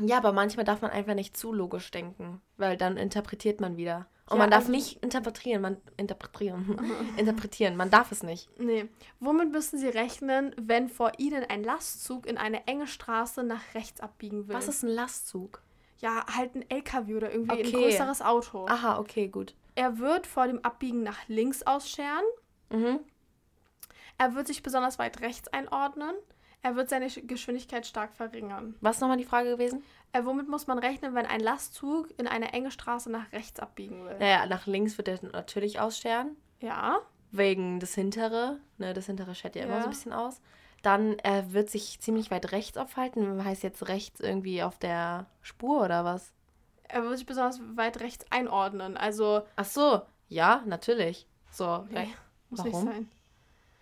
Ja, 0.00 0.16
aber 0.16 0.32
manchmal 0.32 0.64
darf 0.64 0.82
man 0.82 0.90
einfach 0.90 1.14
nicht 1.14 1.37
zu 1.37 1.52
logisch 1.52 1.90
denken, 1.92 2.40
weil 2.56 2.76
dann 2.76 2.96
interpretiert 2.96 3.61
man 3.61 3.76
wieder. 3.76 4.06
Und 4.28 4.38
Ja, 4.38 4.42
man 4.42 4.50
darf 4.50 4.61
also- 4.62 4.73
nicht 4.73 5.02
interpretieren, 5.04 5.61
man 5.62 5.76
interpretieren, 5.96 6.80
interpretieren, 7.16 7.76
man 7.76 7.90
darf 7.90 8.11
es 8.11 8.23
nicht. 8.23 8.49
Nee. 8.58 8.88
Womit 9.20 9.52
müssen 9.52 9.78
Sie 9.78 9.87
rechnen, 9.88 10.52
wenn 10.61 10.88
vor 10.88 11.12
Ihnen 11.18 11.44
ein 11.44 11.62
Lastzug 11.62 12.26
in 12.26 12.38
eine 12.38 12.66
enge 12.66 12.87
Straße 12.87 13.42
nach 13.44 13.62
rechts 13.75 14.00
abbiegen 14.00 14.49
will? 14.49 14.54
Was 14.56 14.66
ist 14.66 14.82
ein 14.82 14.88
Lastzug? 14.88 15.62
Ja, 16.00 16.25
halt 16.34 16.54
ein 16.56 16.68
LKW 16.70 17.14
oder 17.14 17.30
irgendwie 17.30 17.52
ein 17.52 17.66
Okay. 17.66 17.70
größeres 17.73 18.20
Auto. 18.23 18.66
Aha, 18.66 18.99
okay, 18.99 19.28
gut. 19.28 19.54
Er 19.75 19.99
wird 19.99 20.26
vor 20.26 20.47
dem 20.47 20.64
Abbiegen 20.64 21.02
nach 21.02 21.19
links 21.28 21.62
ausscheren. 21.62 22.25
Mhm. 22.71 23.00
Er 24.19 24.35
wird 24.35 24.47
sich 24.47 24.62
besonders 24.62 24.99
weit 24.99 25.21
rechts 25.21 25.49
einordnen. 25.49 26.14
Er 26.62 26.76
wird 26.76 26.88
seine 26.88 27.09
Sch- 27.09 27.26
Geschwindigkeit 27.26 27.87
stark 27.87 28.14
verringern. 28.14 28.76
Was 28.81 28.97
ist 28.97 29.00
nochmal 29.02 29.16
die 29.19 29.25
Frage 29.25 29.50
gewesen? 29.50 29.83
Äh, 30.12 30.25
womit 30.25 30.49
muss 30.49 30.66
man 30.66 30.78
rechnen, 30.78 31.14
wenn 31.14 31.26
ein 31.26 31.40
Lastzug 31.40 32.09
in 32.19 32.26
eine 32.26 32.52
enge 32.52 32.71
Straße 32.71 33.11
nach 33.11 33.33
rechts 33.33 33.61
abbiegen 33.61 34.04
will? 34.04 34.16
Naja, 34.19 34.47
nach 34.47 34.66
links 34.66 34.97
wird 34.97 35.09
er 35.09 35.19
natürlich 35.33 35.81
ausscheren. 35.81 36.37
Ja. 36.61 37.00
Wegen 37.33 37.81
das 37.81 37.95
hintere. 37.95 38.61
Ne, 38.78 38.95
das 38.95 39.07
hintere 39.07 39.35
schert 39.35 39.57
ja, 39.57 39.64
immer 39.64 39.75
Ja. 39.75 39.81
so 39.81 39.87
ein 39.88 39.90
bisschen 39.90 40.12
aus. 40.12 40.40
Dann, 40.83 41.19
er 41.19 41.52
wird 41.52 41.69
sich 41.69 41.99
ziemlich 42.00 42.31
weit 42.31 42.52
rechts 42.52 42.78
aufhalten. 42.78 43.45
Heißt 43.45 43.62
jetzt 43.62 43.88
rechts 43.88 44.21
irgendwie 44.21 44.62
auf 44.62 44.78
der 44.78 45.26
Spur 45.43 45.83
oder 45.85 46.04
was? 46.04 46.33
Er 46.95 47.03
wird 47.03 47.19
sich 47.19 47.27
besonders 47.27 47.61
weit 47.75 47.99
rechts 47.99 48.25
einordnen. 48.31 48.97
Also, 48.97 49.43
Ach 49.57 49.65
so, 49.65 50.03
ja, 50.29 50.63
natürlich. 50.65 51.27
So, 51.51 51.87
nee, 51.91 51.99
re- 51.99 52.07
muss 52.51 52.61
Warum? 52.61 52.85
nicht 52.85 52.95
sein. 52.95 53.11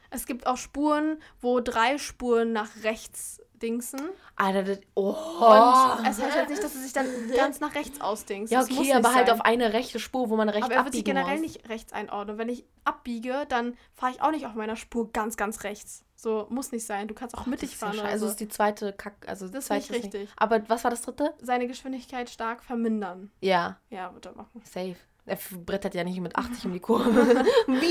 Es 0.09 0.25
gibt 0.25 0.47
auch 0.47 0.57
Spuren, 0.57 1.19
wo 1.40 1.61
drei 1.61 1.99
Spuren 1.99 2.52
nach 2.52 2.71
rechts 2.85 3.42
dingsen. 3.62 4.00
Alter, 4.37 4.62
das, 4.64 4.81
oh. 4.95 5.11
Und 5.11 6.07
es 6.07 6.21
heißt 6.21 6.37
jetzt 6.37 6.50
nicht, 6.50 6.62
dass 6.64 6.75
er 6.75 6.81
sich 6.81 6.92
dann 6.92 7.07
ganz 7.37 7.61
nach 7.61 7.75
rechts 7.75 8.00
ausdingst. 8.00 8.52
ja, 8.52 8.61
muss 8.61 8.71
okay, 8.71 8.81
nicht 8.81 8.95
aber 8.95 9.14
halt 9.14 9.28
sein. 9.28 9.37
auf 9.38 9.45
eine 9.45 9.73
rechte 9.73 9.99
Spur, 10.00 10.31
wo 10.31 10.37
man 10.37 10.49
rechts 10.49 10.64
Aber 10.66 10.75
er 10.75 10.85
wird 10.85 10.95
sich 10.95 11.02
abbiegen 11.02 11.16
generell 11.19 11.40
muss. 11.40 11.54
nicht 11.54 11.69
rechts 11.69 11.92
einordnen. 11.92 12.38
Wenn 12.38 12.49
ich 12.49 12.64
abbiege, 12.85 13.47
dann 13.49 13.76
fahre 13.95 14.12
ich 14.12 14.23
auch 14.23 14.31
nicht 14.33 14.47
auf 14.47 14.54
meiner 14.54 14.76
Spur 14.76 15.12
ganz, 15.12 15.37
ganz 15.37 15.62
rechts. 15.64 16.04
So, 16.16 16.47
muss 16.50 16.71
nicht 16.73 16.87
sein. 16.87 17.09
Du 17.09 17.14
kannst 17.14 17.35
auch 17.37 17.40
Das 17.40 17.49
mittig 17.49 17.73
ja 17.73 17.76
fahren. 17.78 17.99
oder 17.99 18.09
Also 18.09 18.26
so. 18.26 18.31
ist 18.33 18.40
die 18.40 18.49
zweite 18.49 18.92
Kack, 18.92 19.14
also 19.26 19.49
Das 19.49 19.64
ist 19.64 19.71
nicht 19.71 19.90
richtig. 19.92 20.28
Aber 20.37 20.69
was 20.69 20.85
war 20.85 20.90
das 20.90 21.02
dritte? 21.02 21.35
Seine 21.40 21.66
Geschwindigkeit 21.66 22.31
stark 22.31 22.62
vermindern. 22.62 23.31
Ja, 23.40 23.78
Ja, 23.90 24.12
wird 24.14 24.26
er 24.26 24.35
machen. 24.37 24.62
safe. 24.64 24.97
Er 25.25 25.38
brettert 25.64 25.95
ja 25.95 26.02
nicht 26.02 26.19
mit 26.21 26.35
80 26.35 26.64
um 26.66 26.73
die 26.73 26.81
Kurve. 26.81 27.45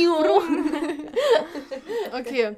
Okay. 2.13 2.55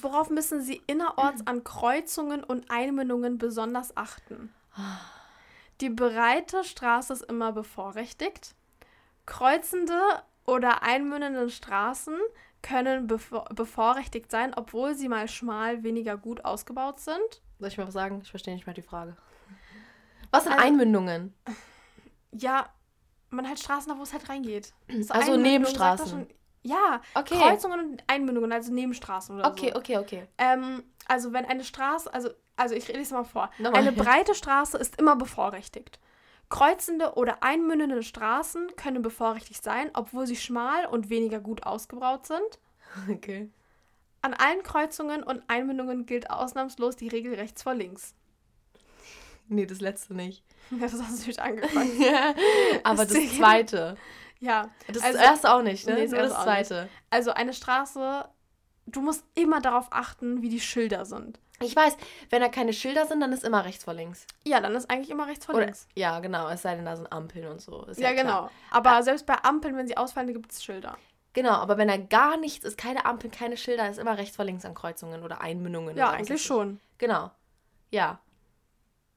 Worauf 0.00 0.30
müssen 0.30 0.60
Sie 0.62 0.82
innerorts 0.86 1.46
an 1.46 1.64
Kreuzungen 1.64 2.42
und 2.44 2.70
Einmündungen 2.70 3.38
besonders 3.38 3.96
achten? 3.96 4.52
Die 5.80 5.90
breite 5.90 6.64
Straße 6.64 7.12
ist 7.12 7.22
immer 7.22 7.52
bevorrechtigt. 7.52 8.54
Kreuzende 9.26 9.98
oder 10.44 10.82
einmündende 10.82 11.48
Straßen 11.48 12.18
können 12.62 13.06
bevor 13.06 13.44
bevorrechtigt 13.54 14.30
sein, 14.30 14.52
obwohl 14.54 14.94
sie 14.94 15.08
mal 15.08 15.28
schmal 15.28 15.82
weniger 15.82 16.16
gut 16.16 16.44
ausgebaut 16.44 17.00
sind. 17.00 17.42
Soll 17.58 17.68
ich 17.68 17.78
mal 17.78 17.86
was 17.86 17.94
sagen? 17.94 18.20
Ich 18.22 18.30
verstehe 18.30 18.54
nicht 18.54 18.66
mal 18.66 18.72
die 18.74 18.82
Frage. 18.82 19.16
Was 20.30 20.44
sind 20.44 20.52
Also- 20.54 20.64
Einmündungen? 20.64 21.34
Ja, 22.32 22.68
man 23.30 23.48
hat 23.48 23.58
Straßen 23.60 23.92
da, 23.92 23.98
wo 23.98 24.02
es 24.02 24.12
halt 24.12 24.28
reingeht. 24.28 24.72
So 25.00 25.14
Also 25.14 25.36
Nebenstraßen. 25.36 26.26
Das 26.64 26.72
Ja, 26.72 27.00
Okay. 27.14 27.36
Kreuzungen 27.38 27.80
und 27.80 28.04
Einmündungen, 28.08 28.50
also 28.52 28.72
Nebenstraßen 28.72 29.34
oder 29.36 29.46
Okay, 29.48 29.70
so. 29.72 29.78
okay, 29.78 29.98
okay. 29.98 30.26
Ähm, 30.38 30.82
also 31.06 31.32
wenn 31.32 31.44
eine 31.44 31.62
Straße, 31.64 32.12
also, 32.12 32.30
also 32.56 32.74
ich 32.74 32.88
rede 32.88 33.00
es 33.00 33.10
mal 33.10 33.24
vor. 33.24 33.50
Nochmal. 33.58 33.80
Eine 33.82 33.92
breite 33.92 34.34
Straße 34.34 34.78
ist 34.78 34.98
immer 34.98 35.16
bevorrechtigt. 35.16 35.98
Kreuzende 36.50 37.14
oder 37.14 37.42
einmündende 37.42 38.02
Straßen 38.02 38.76
können 38.76 39.02
bevorrechtigt 39.02 39.62
sein, 39.64 39.90
obwohl 39.94 40.26
sie 40.26 40.36
schmal 40.36 40.86
und 40.86 41.08
weniger 41.10 41.40
gut 41.40 41.64
ausgebaut 41.64 42.26
sind. 42.26 42.58
Okay. 43.10 43.50
An 44.22 44.34
allen 44.34 44.62
Kreuzungen 44.62 45.22
und 45.22 45.42
Einmündungen 45.48 46.06
gilt 46.06 46.30
ausnahmslos 46.30 46.96
die 46.96 47.08
Regel 47.08 47.34
rechts 47.34 47.62
vor 47.62 47.74
links. 47.74 48.14
Nee, 49.48 49.66
das 49.66 49.80
letzte 49.80 50.14
nicht. 50.14 50.42
Ja, 50.70 50.78
das 50.80 50.92
hast 50.94 51.00
du 51.02 51.12
natürlich 51.12 51.42
angefangen. 51.42 51.90
Aber 52.84 53.04
das 53.04 53.08
Deswegen- 53.08 53.36
zweite. 53.36 53.96
Ja, 54.44 54.68
Das 54.88 55.02
Also- 55.02 55.18
erste 55.18 55.52
auch 55.54 55.62
nicht, 55.62 55.86
ne? 55.86 55.94
Nee, 55.94 56.02
das 56.02 56.10
Nur 56.12 56.20
das 56.20 56.32
nicht. 56.32 56.42
zweite. 56.42 56.88
also 57.10 57.30
eine 57.32 57.52
Straße, 57.52 58.28
du 58.86 59.00
musst 59.00 59.24
immer 59.34 59.60
darauf 59.60 59.88
achten, 59.90 60.42
wie 60.42 60.48
die 60.48 60.60
Schilder 60.60 61.04
sind. 61.04 61.40
Ich 61.60 61.74
weiß, 61.74 61.96
wenn 62.30 62.40
da 62.42 62.48
keine 62.48 62.72
Schilder 62.72 63.06
sind, 63.06 63.20
dann 63.20 63.32
ist 63.32 63.44
immer 63.44 63.64
rechts 63.64 63.84
vor 63.84 63.94
links. 63.94 64.26
Ja, 64.44 64.60
dann 64.60 64.74
ist 64.74 64.90
eigentlich 64.90 65.10
immer 65.10 65.28
rechts 65.28 65.46
vor 65.46 65.54
Oder, 65.54 65.66
links. 65.66 65.86
ja, 65.94 66.18
genau. 66.20 66.48
Es 66.48 66.62
sei 66.62 66.74
denn, 66.74 66.84
da 66.84 66.96
sind 66.96 67.10
Ampeln 67.12 67.46
und 67.46 67.60
so. 67.60 67.84
Ist 67.84 68.00
Ja, 68.00 68.12
klar. 68.12 68.24
genau. 68.24 68.50
Aber 68.70 69.02
selbst 69.04 69.24
bei 69.24 69.36
Ampeln, 69.42 69.76
wenn 69.76 69.86
sie 69.86 69.96
ausfallen, 69.96 70.32
gibt 70.32 70.50
es 70.52 70.62
Schilder. 70.64 70.96
Genau, 71.32 71.52
aber 71.52 71.78
wenn 71.78 71.88
da 71.88 71.96
gar 71.96 72.36
nichts 72.36 72.64
ist, 72.64 72.76
keine 72.76 73.06
Ampeln, 73.06 73.30
keine 73.32 73.56
Schilder, 73.56 73.88
ist 73.88 73.98
immer 73.98 74.18
rechts 74.18 74.36
vor 74.36 74.44
links 74.44 74.64
an 74.64 74.74
Kreuzungen 74.74 75.22
oder 75.22 75.40
Einmündungen. 75.40 75.96
Ja, 75.96 76.08
oder 76.10 76.18
eigentlich 76.18 76.44
schon. 76.44 76.80
Genau. 76.98 77.30
Ja. 77.90 78.18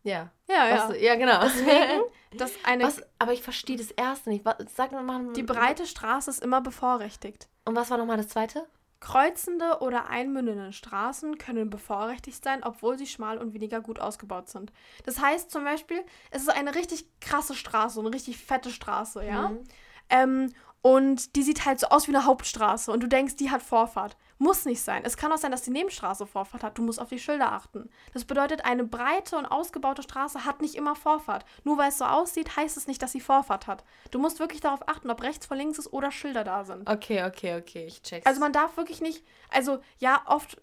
Ja. 0.07 0.31
Ja, 0.47 0.67
ja. 0.67 0.89
Was, 0.89 1.01
ja, 1.01 1.15
genau. 1.15 1.41
Deswegen, 1.41 2.01
dass 2.37 2.53
eine, 2.63 2.85
was, 2.85 3.01
aber 3.19 3.33
ich 3.33 3.41
verstehe 3.41 3.77
das 3.77 3.91
erste 3.91 4.29
nicht. 4.29 4.45
Was, 4.45 4.55
sag 4.75 4.91
mal. 4.93 5.33
die 5.33 5.43
breite 5.43 5.85
Straße 5.85 6.29
ist 6.29 6.41
immer 6.41 6.61
bevorrechtigt. 6.61 7.49
Und 7.65 7.75
was 7.75 7.89
war 7.89 7.97
nochmal 7.97 8.17
das 8.17 8.29
zweite? 8.29 8.65
Kreuzende 8.99 9.79
oder 9.81 10.09
einmündende 10.09 10.73
Straßen 10.73 11.37
können 11.37 11.69
bevorrechtigt 11.69 12.43
sein, 12.43 12.63
obwohl 12.63 12.97
sie 12.97 13.05
schmal 13.05 13.37
und 13.37 13.53
weniger 13.53 13.81
gut 13.81 13.99
ausgebaut 13.99 14.49
sind. 14.49 14.71
Das 15.05 15.19
heißt 15.19 15.51
zum 15.51 15.65
Beispiel, 15.65 16.03
es 16.31 16.43
ist 16.43 16.49
eine 16.49 16.73
richtig 16.73 17.05
krasse 17.19 17.53
Straße, 17.53 17.99
eine 17.99 18.11
richtig 18.11 18.37
fette 18.37 18.71
Straße, 18.71 19.23
ja. 19.23 19.49
Mhm. 19.49 19.63
Ähm, 20.09 20.53
und 20.81 21.35
die 21.35 21.43
sieht 21.43 21.65
halt 21.65 21.79
so 21.79 21.87
aus 21.87 22.07
wie 22.07 22.15
eine 22.15 22.25
Hauptstraße 22.25 22.91
und 22.91 23.03
du 23.03 23.07
denkst, 23.07 23.35
die 23.35 23.51
hat 23.51 23.61
Vorfahrt. 23.61 24.15
Muss 24.39 24.65
nicht 24.65 24.81
sein. 24.81 25.01
Es 25.03 25.17
kann 25.17 25.31
auch 25.31 25.37
sein, 25.37 25.51
dass 25.51 25.63
die 25.63 25.71
Nebenstraße 25.71 26.27
Vorfahrt 26.27 26.63
hat. 26.63 26.77
Du 26.77 26.83
musst 26.83 27.01
auf 27.01 27.09
die 27.09 27.19
Schilder 27.19 27.51
achten. 27.53 27.89
Das 28.13 28.25
bedeutet, 28.25 28.65
eine 28.65 28.83
breite 28.83 29.37
und 29.37 29.45
ausgebaute 29.45 30.03
Straße 30.03 30.45
hat 30.45 30.61
nicht 30.61 30.75
immer 30.75 30.95
Vorfahrt. 30.95 31.43
Nur 31.63 31.77
weil 31.77 31.89
es 31.89 31.97
so 31.97 32.05
aussieht, 32.05 32.55
heißt 32.55 32.77
es 32.77 32.87
nicht, 32.87 33.01
dass 33.01 33.13
sie 33.13 33.19
Vorfahrt 33.19 33.65
hat. 33.65 33.83
Du 34.11 34.19
musst 34.19 34.39
wirklich 34.39 34.61
darauf 34.61 34.87
achten, 34.87 35.09
ob 35.09 35.23
rechts 35.23 35.47
vor 35.47 35.57
links 35.57 35.79
ist 35.79 35.91
oder 35.91 36.11
Schilder 36.11 36.43
da 36.43 36.65
sind. 36.65 36.87
Okay, 36.87 37.23
okay, 37.25 37.57
okay. 37.57 37.85
Ich 37.87 38.01
check's. 38.03 38.25
Also 38.25 38.39
man 38.39 38.53
darf 38.53 38.77
wirklich 38.77 39.01
nicht, 39.01 39.25
also 39.49 39.79
ja, 39.97 40.21
oft, 40.25 40.57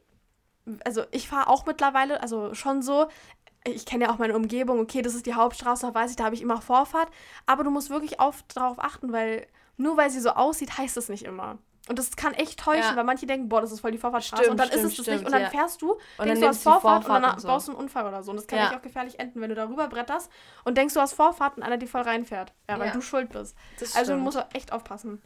also 0.85 1.03
ich 1.11 1.29
fahre 1.29 1.49
auch 1.49 1.67
mittlerweile, 1.67 2.23
also 2.23 2.55
schon 2.55 2.81
so, 2.81 3.09
ich 3.67 3.87
kenne 3.87 4.05
ja 4.05 4.13
auch 4.13 4.19
meine 4.19 4.37
Umgebung, 4.37 4.79
okay, 4.79 5.03
das 5.03 5.15
ist 5.15 5.27
die 5.27 5.35
Hauptstraße, 5.35 5.87
da 5.87 5.95
weiß 5.95 6.11
ich, 6.11 6.17
da 6.17 6.25
habe 6.25 6.35
ich 6.35 6.43
immer 6.43 6.61
Vorfahrt, 6.61 7.09
aber 7.47 7.65
du 7.65 7.71
musst 7.71 7.91
wirklich 7.91 8.21
oft 8.21 8.57
darauf 8.57 8.79
achten, 8.79 9.13
weil 9.13 9.47
nur 9.77 9.97
weil 9.97 10.11
sie 10.11 10.21
so 10.21 10.31
aussieht, 10.31 10.79
heißt 10.79 10.97
es 10.97 11.09
nicht 11.09 11.25
immer. 11.25 11.59
Und 11.89 11.99
das 11.99 12.17
kann 12.17 12.33
echt 12.33 12.59
täuschen, 12.61 12.83
Ja. 12.83 12.97
weil 12.97 13.05
manche 13.05 13.27
denken, 13.27 13.49
boah, 13.51 13.61
das 13.61 13.71
ist 13.71 13.81
voll 13.81 13.91
die 13.91 13.99
Vorfahrtstraße 13.99 14.45
Stimmt, 14.45 14.53
und 14.53 14.57
dann 14.59 14.69
ist 14.69 14.75
stimmt, 14.77 14.91
es 14.91 14.97
das 14.97 15.05
stimmt, 15.05 15.17
nicht 15.19 15.27
und 15.27 15.33
dann 15.33 15.43
ja. 15.43 15.51
fährst 15.51 15.83
du, 15.83 15.99
dann 16.17 16.27
denkst 16.29 16.41
du 16.41 16.47
hast 16.49 16.63
Vorfahrt, 16.63 17.05
und 17.07 17.13
dann 17.23 17.33
und 17.35 17.41
so. 17.43 17.49
baust 17.49 17.69
du 17.69 17.73
einen 17.73 17.81
Unfall 17.81 18.07
oder 18.07 18.23
so 18.23 18.31
und 18.31 18.39
das 18.39 18.47
kann 18.47 18.59
Ja. 18.59 18.67
echt 18.69 18.75
auch 18.77 18.83
gefährlich 18.83 19.19
enden, 19.21 19.41
wenn 19.43 19.51
du 19.51 19.55
darüber 19.55 19.87
bretterst 19.89 20.31
und 20.65 20.79
denkst, 20.79 20.95
du 20.95 21.01
hast 21.01 21.13
Vorfahrt 21.13 21.59
und 21.59 21.63
einer 21.63 21.77
die 21.77 21.87
voll 21.87 22.01
reinfährt. 22.01 22.55
Ja, 22.71 22.79
weil 22.79 22.87
Ja. 22.87 22.93
du 22.95 23.03
schuld 23.03 23.29
bist. 23.31 23.55
das 23.81 23.95
Also 23.97 24.17
musst 24.17 24.43
echt 24.55 24.73
aufpassen. 24.73 25.21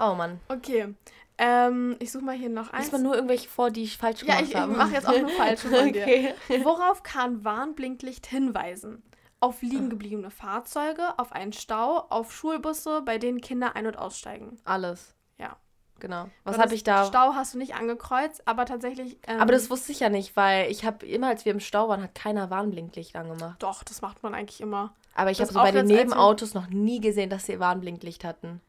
Oh 0.00 0.14
Mann. 0.14 0.40
Okay, 0.48 0.92
ähm, 1.38 1.94
ich 2.00 2.10
suche 2.10 2.24
mal 2.24 2.34
hier 2.34 2.48
noch 2.48 2.72
eins. 2.72 2.86
Lies 2.86 2.92
mal 2.92 3.02
nur 3.02 3.14
irgendwelche 3.14 3.48
vor, 3.48 3.70
die 3.70 3.84
ich 3.84 3.96
falsch 3.96 4.22
Ja, 4.22 4.34
gemacht 4.36 4.48
ich, 4.50 4.56
habe. 4.56 4.72
ich 4.72 4.78
mache 4.78 4.92
jetzt 4.92 5.06
auch 5.06 5.18
nur 5.20 5.28
falsche 5.30 5.68
von 5.68 5.92
dir. 5.92 6.02
okay. 6.02 6.34
Worauf 6.64 7.04
kann 7.04 7.44
Warnblinklicht 7.44 8.26
hinweisen? 8.26 9.02
Auf 9.40 9.62
liegen 9.62 9.90
gebliebene 9.90 10.30
Fahrzeuge, 10.30 11.16
auf 11.18 11.30
einen 11.32 11.52
Stau, 11.52 12.06
auf 12.08 12.32
Schulbusse, 12.32 13.02
bei 13.02 13.18
denen 13.18 13.40
Kinder 13.40 13.76
ein- 13.76 13.86
und 13.86 13.96
aussteigen. 13.98 14.58
Alles. 14.64 15.14
Ja. 15.38 15.56
Genau. 16.00 16.28
Was 16.42 16.58
habe 16.58 16.74
ich 16.74 16.82
da? 16.82 17.06
Stau 17.06 17.34
hast 17.34 17.54
du 17.54 17.58
nicht 17.58 17.76
angekreuzt, 17.76 18.46
aber 18.46 18.66
tatsächlich. 18.66 19.16
Ähm, 19.26 19.40
Aber 19.40 19.52
das 19.52 19.70
wusste 19.70 19.92
ich 19.92 20.00
ja 20.00 20.08
nicht, 20.10 20.36
weil 20.36 20.70
ich 20.70 20.84
habe 20.84 21.06
immer, 21.06 21.28
als 21.28 21.44
wir 21.44 21.52
im 21.52 21.60
Stau 21.60 21.88
waren, 21.88 22.02
hat 22.02 22.14
keiner 22.14 22.50
Warnblinklicht 22.50 23.14
angemacht. 23.16 23.62
Doch, 23.62 23.84
das 23.84 24.02
macht 24.02 24.22
man 24.22 24.34
eigentlich 24.34 24.60
immer. 24.60 24.92
Aber 25.14 25.30
ich 25.30 25.40
habe 25.40 25.52
so 25.52 25.58
bei 25.58 25.70
den 25.70 25.86
auch 25.86 25.88
jetzt, 25.88 25.90
als 25.90 25.98
wir- 25.98 26.04
Nebenautos 26.04 26.54
noch 26.54 26.66
nie 26.68 27.00
gesehen, 27.00 27.30
dass 27.30 27.46
sie 27.46 27.60
Warnblinklicht 27.60 28.24
hatten. 28.24 28.60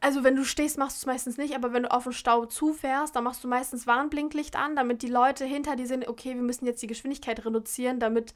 Also, 0.00 0.24
wenn 0.24 0.34
du 0.34 0.44
stehst, 0.44 0.78
machst 0.78 0.96
du 0.96 1.02
es 1.02 1.06
meistens 1.06 1.36
nicht, 1.36 1.54
aber 1.54 1.74
wenn 1.74 1.82
du 1.82 1.92
auf 1.92 2.04
den 2.04 2.14
Stau 2.14 2.46
zufährst, 2.46 3.14
dann 3.14 3.24
machst 3.24 3.44
du 3.44 3.48
meistens 3.48 3.86
Warnblinklicht 3.86 4.56
an, 4.56 4.74
damit 4.74 5.02
die 5.02 5.08
Leute 5.08 5.44
hinter 5.44 5.76
dir 5.76 5.86
sehen, 5.86 6.04
okay, 6.08 6.34
wir 6.34 6.42
müssen 6.42 6.64
jetzt 6.64 6.80
die 6.82 6.86
Geschwindigkeit 6.86 7.44
reduzieren, 7.44 8.00
damit 8.00 8.32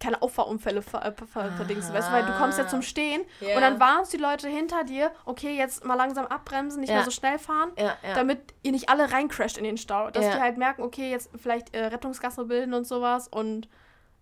keine 0.00 0.22
Auffahrunfälle 0.22 0.82
ver 0.82 1.04
äh, 1.04 1.12
ver. 1.12 1.58
Weißt 1.58 1.90
du, 2.08 2.12
weil 2.12 2.24
du 2.26 2.32
kommst 2.32 2.58
ja 2.58 2.66
zum 2.68 2.82
Stehen 2.82 3.22
Ja. 3.40 3.54
und 3.56 3.60
dann 3.62 3.80
warnst 3.80 4.12
die 4.12 4.16
Leute 4.16 4.48
hinter 4.48 4.84
dir, 4.84 5.10
okay, 5.24 5.56
jetzt 5.56 5.84
mal 5.84 5.94
langsam 5.94 6.26
abbremsen, 6.26 6.80
nicht 6.80 6.90
Ja. 6.90 6.96
mehr 6.96 7.04
so 7.04 7.10
schnell 7.10 7.38
fahren, 7.38 7.72
Ja, 7.78 7.96
ja. 8.02 8.14
damit 8.14 8.54
ihr 8.62 8.72
nicht 8.72 8.88
alle 8.88 9.10
reincrasht 9.12 9.58
in 9.58 9.64
den 9.64 9.76
Stau. 9.78 10.10
Dass 10.10 10.24
die 10.30 10.40
halt 10.40 10.56
merken, 10.58 10.82
okay, 10.82 11.10
jetzt 11.10 11.30
vielleicht 11.36 11.74
äh, 11.74 11.86
Rettungsgasse 11.86 12.44
bilden 12.44 12.74
und 12.74 12.86
sowas 12.86 13.28
und 13.28 13.68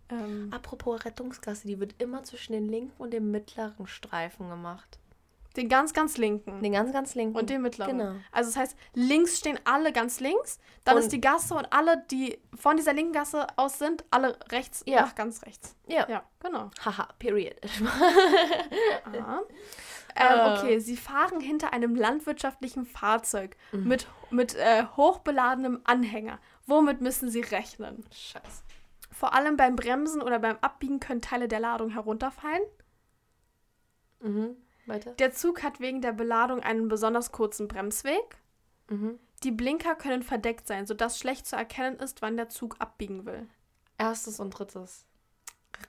ähm, 0.08 0.50
Apropos 0.54 1.04
Rettungsgasse, 1.04 1.66
die 1.66 1.80
wird 1.80 1.94
immer 2.00 2.22
zwischen 2.22 2.52
den 2.52 2.68
linken 2.68 2.92
und 2.96 3.12
dem 3.12 3.30
mittleren 3.32 3.86
Streifen 3.88 4.48
gemacht. 4.48 4.98
Den 5.56 5.68
ganz, 5.68 5.92
ganz 5.94 6.16
linken. 6.18 6.62
Den 6.62 6.72
ganz, 6.72 6.92
ganz 6.92 7.14
linken. 7.14 7.36
Und 7.38 7.48
den 7.50 7.62
mittleren. 7.62 7.96
Genau. 7.98 8.12
Also 8.32 8.50
das 8.50 8.56
heißt, 8.56 8.76
links 8.94 9.38
stehen 9.38 9.58
alle 9.64 9.92
ganz 9.92 10.20
links, 10.20 10.58
dann 10.84 10.96
Und- 10.96 11.02
ist 11.02 11.12
die 11.12 11.20
Gasse 11.20 11.54
und 11.54 11.72
alle, 11.72 12.04
die 12.10 12.38
von 12.54 12.76
dieser 12.76 12.92
linken 12.92 13.12
Gasse 13.12 13.46
aus 13.56 13.78
sind, 13.78 14.04
alle 14.10 14.38
rechts 14.50 14.82
Ja. 14.86 15.02
nach 15.02 15.14
ganz 15.14 15.42
rechts. 15.44 15.74
Ja. 15.86 16.06
Ja, 16.08 16.22
genau. 16.40 16.70
Haha, 16.84 17.08
period. 17.18 17.54
Äh. 20.18 20.34
Ähm, 20.34 20.52
okay, 20.58 20.78
sie 20.78 20.96
fahren 20.96 21.40
hinter 21.40 21.74
einem 21.74 21.94
landwirtschaftlichen 21.94 22.86
Fahrzeug 22.86 23.54
mit, 23.72 24.06
mit 24.30 24.54
äh, 24.54 24.84
hochbeladenem 24.96 25.82
Anhänger. 25.84 26.38
Womit 26.66 27.02
müssen 27.02 27.28
sie 27.28 27.42
rechnen? 27.42 28.02
Scheiße. 28.10 28.62
Vor 29.12 29.34
allem 29.34 29.58
beim 29.58 29.76
Bremsen 29.76 30.22
oder 30.22 30.38
beim 30.38 30.56
Abbiegen 30.62 31.00
können 31.00 31.20
Teile 31.20 31.48
der 31.48 31.60
Ladung 31.60 31.90
herunterfallen. 31.90 32.62
Mhm. 34.20 34.56
Weiter. 34.86 35.12
Der 35.12 35.32
Zug 35.32 35.62
hat 35.62 35.80
wegen 35.80 36.00
der 36.00 36.12
Beladung 36.12 36.60
einen 36.60 36.88
besonders 36.88 37.32
kurzen 37.32 37.68
Bremsweg. 37.68 38.38
Mhm. 38.88 39.18
Die 39.42 39.50
Blinker 39.50 39.94
können 39.94 40.22
verdeckt 40.22 40.66
sein, 40.66 40.86
sodass 40.86 41.18
schlecht 41.18 41.46
zu 41.46 41.56
erkennen 41.56 41.98
ist, 41.98 42.22
wann 42.22 42.36
der 42.36 42.48
Zug 42.48 42.76
abbiegen 42.78 43.26
will. 43.26 43.46
Erstes 43.98 44.40
und 44.40 44.50
drittes. 44.50 45.04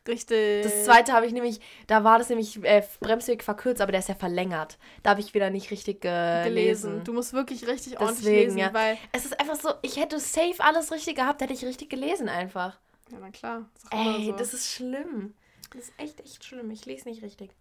Richtig. 0.08 0.64
Das 0.64 0.86
zweite 0.86 1.14
habe 1.14 1.26
ich 1.26 1.34
nämlich, 1.34 1.60
da 1.88 2.04
war 2.04 2.18
das 2.18 2.30
nämlich 2.30 2.62
äh, 2.64 2.84
Bremsweg 3.00 3.44
verkürzt, 3.44 3.82
aber 3.82 3.92
der 3.92 4.00
ist 4.00 4.10
ja 4.10 4.16
verlängert. 4.16 4.78
Da 5.04 5.12
habe 5.12 5.22
ich 5.22 5.34
wieder 5.34 5.50
nicht 5.50 5.72
richtig 5.72 6.02
gelesen. 6.02 6.44
gelesen. 6.44 7.04
Du 7.04 7.14
musst 7.14 7.34
wirklich 7.34 7.68
richtig 7.68 8.00
ordentlich 8.00 8.26
Deswegen, 8.26 8.46
lesen, 8.46 8.58
ja. 8.58 8.74
weil. 8.74 8.98
Es 9.12 9.26
ist 9.26 9.40
einfach 9.40 9.56
so, 9.56 9.74
ich 9.82 9.98
hätte 9.98 10.20
safe 10.20 10.56
alles 10.60 10.92
richtig 10.92 11.16
gehabt, 11.16 11.42
hätte 11.42 11.54
ich 11.54 11.64
richtig 11.64 11.90
gelesen 11.90 12.30
einfach. 12.30 12.78
Ja, 13.12 13.18
na 13.22 13.30
klar. 13.32 13.70
Immer 13.92 14.18
Ey, 14.18 14.26
so. 14.28 14.32
das 14.34 14.54
ist 14.54 14.72
schlimm. 14.72 15.34
Das 15.74 15.84
ist 15.84 15.94
echt, 15.98 16.20
echt 16.22 16.44
schlimm. 16.44 16.70
Ich 16.72 16.86
lese 16.86 17.08
nicht 17.08 17.22
richtig. 17.22 17.52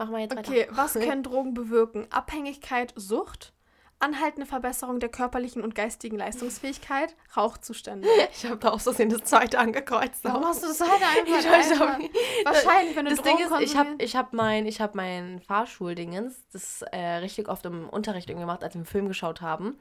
Machen 0.00 0.12
wir 0.12 0.20
jetzt 0.20 0.32
Okay, 0.34 0.62
weiter. 0.62 0.76
was 0.78 0.94
können 0.94 1.22
Drogen 1.22 1.52
bewirken? 1.52 2.06
Abhängigkeit, 2.08 2.94
Sucht, 2.96 3.52
anhaltende 3.98 4.46
Verbesserung 4.46 4.98
der 4.98 5.10
körperlichen 5.10 5.62
und 5.62 5.74
geistigen 5.74 6.16
Leistungsfähigkeit, 6.16 7.14
Rauchzustände. 7.36 8.08
Ich 8.32 8.46
habe 8.46 8.56
da 8.56 8.70
auch 8.70 8.80
so 8.80 8.92
das 8.92 9.24
zweite 9.24 9.58
angekreuzt. 9.58 10.20
Warum 10.24 10.46
hast 10.46 10.62
du 10.62 10.68
das 10.68 10.80
auch 11.82 11.98
nicht. 11.98 12.10
Wahrscheinlich, 12.44 12.96
wenn 12.96 13.04
du 13.04 13.10
Das 13.14 13.20
Ding 13.20 13.36
Drogen 13.36 13.62
ist, 13.62 13.70
ich 13.72 13.76
habe 13.76 13.90
ich 13.98 14.16
hab 14.16 14.32
mein, 14.32 14.64
ich 14.64 14.80
hab 14.80 14.94
mein 14.94 15.38
Fahrschuldingens, 15.40 16.46
das 16.50 16.80
äh, 16.92 17.16
richtig 17.16 17.50
oft 17.50 17.66
im 17.66 17.86
Unterricht 17.90 18.30
irgendwie 18.30 18.44
gemacht, 18.46 18.64
als 18.64 18.72
wir 18.72 18.78
einen 18.78 18.86
Film 18.86 19.06
geschaut 19.06 19.42
haben. 19.42 19.76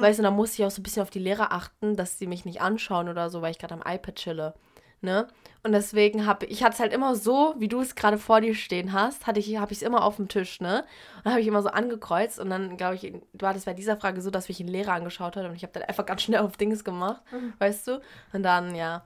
Weißt 0.00 0.18
du, 0.18 0.22
da 0.22 0.30
musste 0.30 0.60
ich 0.60 0.66
auch 0.66 0.70
so 0.70 0.80
ein 0.80 0.82
bisschen 0.82 1.00
auf 1.00 1.08
die 1.08 1.18
Lehrer 1.18 1.50
achten, 1.50 1.96
dass 1.96 2.18
sie 2.18 2.26
mich 2.26 2.44
nicht 2.44 2.60
anschauen 2.60 3.08
oder 3.08 3.30
so, 3.30 3.40
weil 3.40 3.52
ich 3.52 3.58
gerade 3.58 3.72
am 3.72 3.80
iPad 3.90 4.16
chille. 4.16 4.54
Ne? 5.02 5.26
Und 5.64 5.72
deswegen 5.72 6.26
habe 6.26 6.46
ich 6.46 6.62
hatte 6.62 6.74
es 6.74 6.80
halt 6.80 6.92
immer 6.92 7.14
so, 7.14 7.54
wie 7.58 7.68
du 7.68 7.80
es 7.80 7.94
gerade 7.94 8.18
vor 8.18 8.40
dir 8.40 8.54
stehen 8.54 8.92
hast, 8.92 9.26
hatte 9.26 9.40
ich 9.40 9.56
habe 9.58 9.72
ich 9.72 9.78
es 9.78 9.82
immer 9.82 10.04
auf 10.04 10.16
dem 10.16 10.28
Tisch, 10.28 10.60
ne? 10.60 10.84
Und 11.22 11.30
habe 11.30 11.40
ich 11.40 11.46
immer 11.46 11.62
so 11.62 11.68
angekreuzt 11.68 12.38
und 12.38 12.50
dann 12.50 12.76
glaube 12.76 12.94
ich, 12.94 13.12
war 13.32 13.52
das 13.52 13.64
bei 13.64 13.74
dieser 13.74 13.96
Frage 13.96 14.22
so, 14.22 14.30
dass 14.30 14.48
mich 14.48 14.60
ein 14.60 14.68
Lehrer 14.68 14.92
angeschaut 14.92 15.36
hat 15.36 15.44
und 15.44 15.54
ich 15.54 15.62
habe 15.62 15.72
dann 15.72 15.82
einfach 15.84 16.06
ganz 16.06 16.22
schnell 16.22 16.40
auf 16.40 16.56
Dings 16.56 16.84
gemacht, 16.84 17.22
weißt 17.58 17.88
du? 17.88 18.00
Und 18.32 18.42
dann 18.42 18.74
ja, 18.74 19.02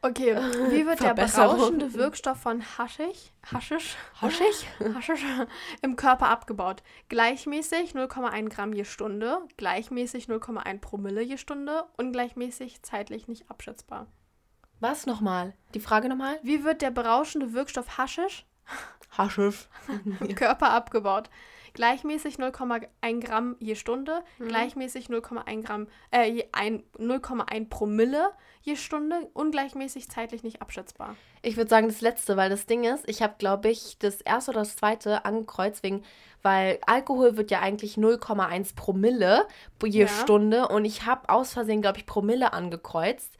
Okay, 0.00 0.36
wie 0.70 0.86
wird 0.86 1.00
der 1.00 1.14
berauschende 1.14 1.92
Wirkstoff 1.94 2.38
von 2.38 2.62
Haschisch, 2.62 3.32
Haschisch, 3.52 3.96
Haschig? 4.22 4.66
Haschisch 4.94 5.24
im 5.82 5.96
Körper 5.96 6.28
abgebaut? 6.28 6.84
Gleichmäßig 7.08 7.94
0,1 7.94 8.48
Gramm 8.48 8.72
je 8.72 8.84
Stunde, 8.84 9.40
gleichmäßig 9.56 10.26
0,1 10.26 10.80
Promille 10.80 11.22
je 11.22 11.36
Stunde, 11.36 11.84
ungleichmäßig 11.96 12.82
zeitlich 12.82 13.26
nicht 13.26 13.50
abschätzbar. 13.50 14.06
Was 14.80 15.06
nochmal? 15.06 15.54
Die 15.74 15.80
Frage 15.80 16.08
nochmal? 16.08 16.38
Wie 16.42 16.64
wird 16.64 16.82
der 16.82 16.90
berauschende 16.90 17.52
Wirkstoff 17.52 17.98
Haschisch 17.98 18.46
Haschisch. 19.16 19.68
im 20.20 20.34
Körper 20.34 20.70
abgebaut? 20.70 21.30
Gleichmäßig 21.74 22.36
0,1 22.36 23.20
Gramm 23.20 23.54
je 23.60 23.74
Stunde, 23.76 24.22
gleichmäßig 24.38 25.08
0,1 25.08 25.62
Gramm, 25.62 25.86
äh, 26.10 26.28
je 26.28 26.48
ein- 26.52 26.82
0,1 26.98 27.68
Promille 27.68 28.30
je 28.62 28.74
Stunde, 28.74 29.28
ungleichmäßig 29.34 30.10
zeitlich 30.10 30.42
nicht 30.42 30.60
abschätzbar. 30.62 31.14
Ich 31.42 31.56
würde 31.56 31.70
sagen 31.70 31.86
das 31.86 32.00
letzte, 32.00 32.36
weil 32.36 32.50
das 32.50 32.66
Ding 32.66 32.84
ist, 32.84 33.08
ich 33.08 33.22
habe, 33.22 33.34
glaube 33.38 33.68
ich, 33.68 33.96
das 33.98 34.20
erste 34.22 34.50
oder 34.52 34.60
das 34.60 34.76
zweite 34.76 35.24
angekreuzt, 35.24 35.82
wegen, 35.84 36.02
weil 36.42 36.78
Alkohol 36.86 37.36
wird 37.36 37.50
ja 37.50 37.60
eigentlich 37.60 37.94
0,1 37.96 38.74
Promille 38.74 39.46
je 39.84 40.02
Ja. 40.02 40.08
Stunde 40.08 40.68
und 40.68 40.84
ich 40.84 41.06
habe 41.06 41.28
aus 41.28 41.52
Versehen, 41.52 41.82
glaube 41.82 41.98
ich, 41.98 42.06
Promille 42.06 42.52
angekreuzt. 42.52 43.36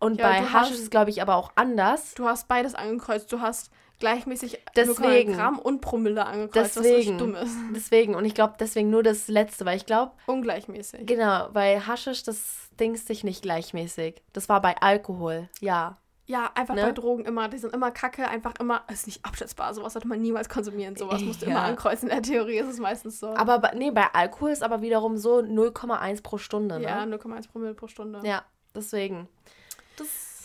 Und 0.00 0.18
Ja, 0.18 0.28
bei 0.28 0.40
Hasch 0.42 0.52
hast- 0.52 0.70
ist 0.72 0.80
es, 0.82 0.90
glaube 0.90 1.10
ich, 1.10 1.22
aber 1.22 1.36
auch 1.36 1.52
anders. 1.54 2.14
Du 2.14 2.24
hast 2.26 2.48
beides 2.48 2.74
angekreuzt. 2.74 3.30
Du 3.32 3.40
hast 3.40 3.70
gleichmäßig 4.00 4.58
Deswegen. 4.74 5.32
0,1 5.34 5.36
Gramm 5.36 5.58
und 5.58 5.80
Promille 5.82 6.24
angekreuzt, 6.26 6.76
was 6.76 6.82
Deswegen. 6.82 6.96
richtig 6.96 7.16
dumm 7.18 7.34
ist. 7.34 7.54
Deswegen, 7.76 8.14
und 8.14 8.24
ich 8.24 8.34
glaube 8.34 8.54
deswegen 8.58 8.88
nur 8.90 9.02
das 9.02 9.28
letzte, 9.28 9.66
weil 9.66 9.76
ich 9.76 9.84
glaube, 9.84 10.12
Ungleichmäßig. 10.26 11.06
genau, 11.06 11.48
weil 11.52 11.86
Haschisch, 11.86 12.22
das 12.22 12.70
Dings 12.80 13.06
sich 13.06 13.24
nicht 13.24 13.42
gleichmäßig. 13.42 14.22
Das 14.32 14.48
war 14.48 14.62
bei 14.62 14.74
Alkohol, 14.80 15.48
ja. 15.60 15.98
Ja, 16.24 16.50
einfach 16.54 16.76
Ne? 16.76 16.82
bei 16.84 16.92
Drogen 16.92 17.24
immer. 17.24 17.48
Die 17.48 17.58
sind 17.58 17.74
immer 17.74 17.90
kacke, 17.90 18.26
einfach 18.28 18.54
immer. 18.60 18.84
Ist 18.90 19.06
nicht 19.06 19.24
abschätzbar. 19.26 19.74
Sowas 19.74 19.94
sollte 19.94 20.06
man 20.06 20.22
niemals 20.22 20.48
konsumieren. 20.48 20.94
Sowas 20.94 21.20
musst 21.22 21.42
du 21.42 21.46
Ja. 21.46 21.50
immer 21.52 21.62
ankreuzen. 21.62 22.08
In 22.08 22.14
der 22.14 22.22
Theorie 22.22 22.58
ist 22.58 22.68
es 22.68 22.78
meistens 22.78 23.18
so. 23.18 23.34
Aber 23.34 23.58
bei, 23.58 23.72
nee, 23.74 23.90
bei 23.90 24.06
Alkohol 24.14 24.50
ist 24.52 24.62
aber 24.62 24.80
wiederum 24.80 25.16
so 25.18 25.40
0,1 25.42 26.22
pro 26.22 26.38
Stunde, 26.38 26.78
ne? 26.78 26.84
ja, 26.84 27.02
0,1 27.04 27.48
Promille 27.50 27.74
pro 27.74 27.88
Stunde. 27.88 28.20
Ja, 28.22 28.44
deswegen. 28.76 29.28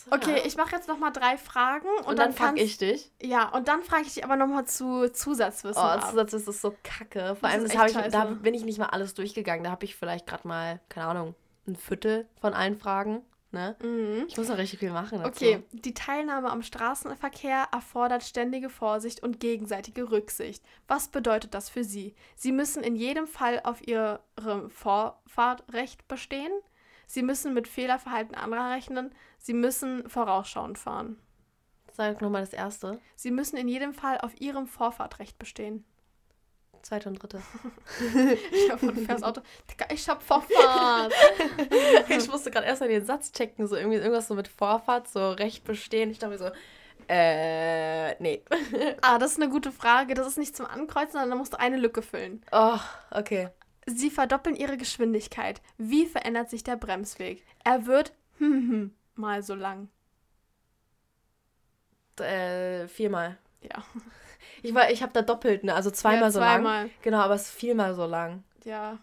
Das, 0.09 0.19
Okay, 0.19 0.41
ich 0.45 0.55
mache 0.55 0.75
jetzt 0.75 0.87
nochmal 0.87 1.11
drei 1.11 1.37
Fragen 1.37 1.87
und, 1.99 2.05
und 2.07 2.19
dann, 2.19 2.27
dann 2.29 2.33
frag 2.33 2.47
kannst- 2.49 2.63
ich 2.63 2.77
dich. 2.77 3.11
Ja, 3.21 3.49
und 3.49 3.67
dann 3.67 3.83
frage 3.83 4.03
ich 4.03 4.13
dich 4.13 4.23
aber 4.23 4.35
nochmal 4.35 4.65
zu 4.65 5.11
Zusatzwissen. 5.11 5.81
Oh, 5.81 5.85
ab. 5.85 6.09
Zusatz 6.09 6.33
ist 6.33 6.47
das 6.47 6.61
so 6.61 6.75
kacke. 6.83 7.35
Vor 7.35 7.49
Das 7.49 7.51
allem, 7.53 7.63
das 7.67 7.73
echt 7.95 8.05
ich, 8.07 8.11
da 8.11 8.25
bin 8.25 8.53
ich 8.53 8.63
nicht 8.65 8.77
mal 8.79 8.87
alles 8.87 9.13
durchgegangen. 9.13 9.63
Da 9.63 9.71
habe 9.71 9.85
ich 9.85 9.95
vielleicht 9.95 10.27
gerade 10.27 10.47
mal, 10.47 10.79
keine 10.89 11.07
Ahnung, 11.07 11.35
ein 11.67 11.75
Viertel 11.75 12.27
von 12.39 12.53
allen 12.53 12.77
Fragen. 12.77 13.23
Ne? 13.51 13.75
Mhm. 13.81 14.25
Ich 14.27 14.35
muss 14.37 14.49
noch 14.49 14.57
richtig 14.57 14.79
viel 14.79 14.91
machen. 14.91 15.19
Dazu. 15.19 15.29
Okay, 15.45 15.63
die 15.71 15.93
Teilnahme 15.93 16.49
am 16.49 16.61
Straßenverkehr 16.61 17.69
erfordert 17.71 18.23
ständige 18.23 18.69
Vorsicht 18.69 19.23
und 19.23 19.39
gegenseitige 19.39 20.11
Rücksicht. 20.11 20.61
Was 20.89 21.07
bedeutet 21.07 21.53
das 21.53 21.69
für 21.69 21.85
Sie? 21.85 22.15
Sie 22.35 22.51
müssen 22.51 22.83
in 22.83 22.97
jedem 22.97 23.27
Fall 23.27 23.61
auf 23.63 23.85
Ihrem 23.87 24.19
Vorfahrtrecht 24.69 26.07
bestehen. 26.09 26.51
Sie 27.07 27.21
müssen 27.21 27.53
mit 27.53 27.67
Fehlerverhalten 27.67 28.35
anderer 28.35 28.71
rechnen. 28.71 29.13
Sie 29.45 29.53
müssen 29.53 30.09
vorausschauend 30.09 30.79
fahren. 30.79 31.17
Sag 31.91 32.19
nochmal 32.19 32.41
das 32.41 32.51
erste, 32.51 32.99
Sie 33.15 33.29
müssen 33.29 33.57
in 33.57 33.67
jedem 33.67 33.93
Fall 33.93 34.17
auf 34.21 34.41
Ihrem 34.41 34.65
Vorfahrtrecht 34.65 35.37
bestehen. 35.37 35.85
zweite 36.81 37.09
und 37.09 37.21
dritte. 37.21 37.43
Ich 38.51 38.71
hab 38.71 38.79
von 38.79 38.97
fährst 38.97 39.23
Auto. 39.23 39.41
Ich 39.93 40.09
hab 40.09 40.23
Vorfahrt. 40.23 41.13
ich 42.09 42.27
musste 42.27 42.49
gerade 42.49 42.65
erst 42.65 42.81
mal 42.81 42.89
den 42.89 43.05
Satz 43.05 43.33
checken, 43.33 43.67
so 43.67 43.75
irgendwie 43.75 43.97
irgendwas 43.97 44.27
so 44.27 44.33
mit 44.33 44.47
Vorfahrt, 44.47 45.07
so 45.07 45.29
Recht 45.33 45.63
bestehen. 45.63 46.09
Ich 46.09 46.17
dachte 46.17 46.31
mir 46.31 46.39
so, 46.39 46.49
äh, 47.07 48.19
nee. 48.19 48.43
ah, 49.03 49.19
das 49.19 49.33
ist 49.33 49.39
eine 49.39 49.51
gute 49.51 49.71
Frage. 49.71 50.15
Das 50.15 50.25
ist 50.25 50.39
nicht 50.39 50.57
zum 50.57 50.65
Ankreuzen, 50.65 51.11
sondern 51.11 51.29
da 51.29 51.35
musst 51.35 51.53
du 51.53 51.59
eine 51.59 51.77
Lücke 51.77 52.01
füllen. 52.01 52.43
Oh, 52.51 52.79
okay. 53.11 53.49
Sie 53.85 54.09
verdoppeln 54.09 54.55
ihre 54.55 54.77
Geschwindigkeit. 54.77 55.61
Wie 55.77 56.07
verändert 56.07 56.49
sich 56.49 56.63
der 56.63 56.77
Bremsweg? 56.77 57.45
Er 57.63 57.85
wird 57.85 58.11
hm, 58.39 58.69
hm, 58.69 58.95
mal 59.15 59.43
so 59.43 59.55
lang. 59.55 59.89
Äh, 62.19 62.87
viermal. 62.87 63.37
Ja. 63.61 63.83
Ich, 64.63 64.73
war- 64.73 64.89
ich 64.89 65.01
habe 65.03 65.11
da 65.13 65.21
doppelt, 65.21 65.63
ne? 65.63 65.73
Also 65.75 65.91
zweimal 65.91 66.21
ja, 66.21 66.31
so 66.31 66.39
lang. 66.39 66.61
zweimal. 66.61 66.89
Genau, 67.01 67.19
aber 67.19 67.35
es 67.35 67.43
ist 67.43 67.51
viermal 67.55 67.93
so 67.93 68.05
lang. 68.05 68.43
Ja. 68.63 68.99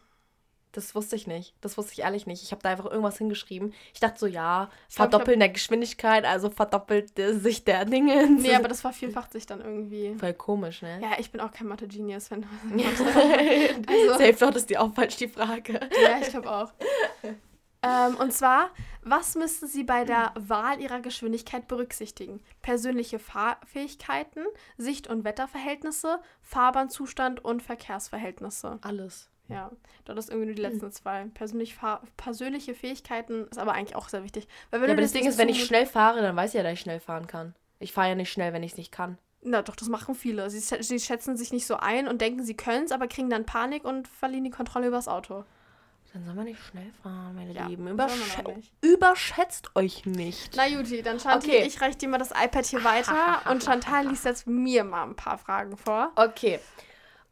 Das 0.73 0.95
wusste 0.95 1.17
ich 1.17 1.27
nicht. 1.27 1.55
Das 1.61 1.77
wusste 1.77 1.93
ich 1.93 1.99
ehrlich 2.01 2.27
nicht. 2.27 2.43
Ich 2.43 2.51
habe 2.51 2.63
da 2.63 2.71
einfach 2.71 2.87
irgendwas 2.87 3.19
hingeschrieben. 3.19 3.75
Ich 3.93 4.01
dachte 4.01 4.19
so, 4.19 4.27
ja, 4.27 4.71
Ich 4.89 4.97
glaub, 4.97 5.09
ich 5.09 5.11
verdoppeln 5.13 5.39
der 5.41 5.51
Geschwindigkeit, 5.51 6.25
also 6.25 6.49
verdoppelt 6.49 7.13
sich 7.17 7.65
der 7.65 7.85
Dinge. 7.85 8.27
Nee, 8.31 8.55
aber 8.57 8.69
das 8.69 8.81
vervielfacht 8.81 9.33
sich 9.33 9.45
dann 9.45 9.61
irgendwie. 9.61 10.15
Voll 10.15 10.33
komisch, 10.33 10.81
ne? 10.81 10.99
Ja, 11.03 11.11
ich 11.19 11.31
bin 11.31 11.43
auch 11.43 11.53
kein 11.53 11.67
Mathe-Genius, 11.67 12.31
wenn 12.31 12.45
also. 12.73 13.05
Safe 14.15 14.37
dort 14.41 14.57
ist 14.57 14.71
die 14.71 14.79
auch 14.79 14.95
falsch 14.95 15.17
die 15.17 15.29
Frage. 15.29 15.75
Ja, 16.03 16.19
ich 16.23 16.29
glaube 16.31 16.51
auch. 16.51 16.73
ähm, 17.83 18.17
und 18.17 18.33
zwar, 18.33 18.71
was 19.03 19.35
müssten 19.35 19.67
Sie 19.67 19.85
bei 19.85 20.05
der 20.05 20.33
Wahl 20.37 20.81
Ihrer 20.81 21.01
Geschwindigkeit 21.01 21.67
berücksichtigen? 21.69 22.41
Persönliche 22.63 23.19
Fahrfähigkeiten, 23.19 24.45
Sicht- 24.77 25.09
und 25.09 25.25
Wetterverhältnisse, 25.25 26.21
Fahrbahnzustand 26.43 27.45
und 27.45 27.63
Verkehrsverhältnisse. 27.63 28.79
Alles. 28.83 29.29
Ja, 29.49 29.71
dort 30.05 30.19
ist 30.19 30.31
irgendwie 30.31 30.47
nur 30.47 30.55
die 30.55 30.63
letzten 30.63 30.91
zwei. 30.93 31.27
Persönlich 31.35 31.77
persönliche 32.17 32.75
Fähigkeiten 32.75 33.49
ist 33.49 33.59
aber 33.59 33.73
eigentlich 33.73 33.97
auch 33.97 34.09
sehr 34.09 34.23
wichtig. 34.23 34.47
Weil 34.71 34.81
wenn 34.81 34.89
Ja, 34.89 34.95
aber 34.95 35.03
das 35.03 35.13
Ding 35.13 35.27
ist, 35.27 35.37
wenn 35.37 35.49
ich 35.49 35.65
schnell 35.65 35.85
fahre, 35.85 36.23
dann 36.23 36.37
weiß 36.37 36.51
ich 36.51 36.55
ja, 36.55 36.63
dass 36.63 36.75
ich 36.75 36.81
schnell 36.81 37.01
fahren 37.01 37.27
kann. 37.27 37.55
Ich 37.79 37.93
fahre 37.93 38.11
ja 38.11 38.15
nicht 38.15 38.31
schnell, 38.31 38.53
wenn 38.53 38.63
ich 38.63 38.73
es 38.73 38.79
nicht 38.79 38.93
kann. 38.93 39.19
Na 39.43 39.61
doch, 39.63 39.75
das 39.75 39.89
machen 39.89 40.15
viele. 40.15 40.49
Sie, 40.49 40.61
sie 40.61 41.01
schätzen 41.01 41.37
sich 41.37 41.53
nicht 41.53 41.67
so 41.67 41.77
ein 41.77 42.07
und 42.07 42.21
denken, 42.21 42.45
sie 42.45 42.57
können 42.57 42.85
es, 42.85 42.93
aber 42.93 43.09
kriegen 43.09 43.29
dann 43.29 43.45
Panik 43.45 43.85
und 43.85 44.07
verlieren 44.07 44.45
die 44.45 44.51
Kontrolle 44.51 44.87
übers 44.87 45.09
Auto. 45.09 45.45
Dann 46.13 46.27
soll 46.27 46.35
man 46.35 46.45
nicht 46.45 46.61
schnell 46.63 46.93
fahren, 47.03 47.35
meine 47.35 47.53
Ja, 47.55 47.67
Lieben. 47.67 47.89
Übersch 47.89 48.43
überschätzt 48.83 49.75
euch 49.75 50.05
nicht. 50.05 50.53
Na 50.57 50.67
Juti, 50.69 51.03
dann 51.03 51.19
Chantal, 51.19 51.39
Okay. 51.39 51.65
ich 51.67 51.81
reiche 51.81 51.97
dir 51.99 52.09
mal 52.09 52.19
das 52.19 52.31
iPad 52.33 52.67
hier 52.67 52.85
weiter 52.85 53.41
und 53.51 53.63
Chantal 53.65 54.07
liest 54.09 54.27
jetzt 54.27 54.47
mir 54.47 54.85
mal 54.85 55.05
ein 55.05 55.17
paar 55.17 55.39
Fragen 55.39 55.77
vor. 55.77 56.13
Okay. 56.17 56.61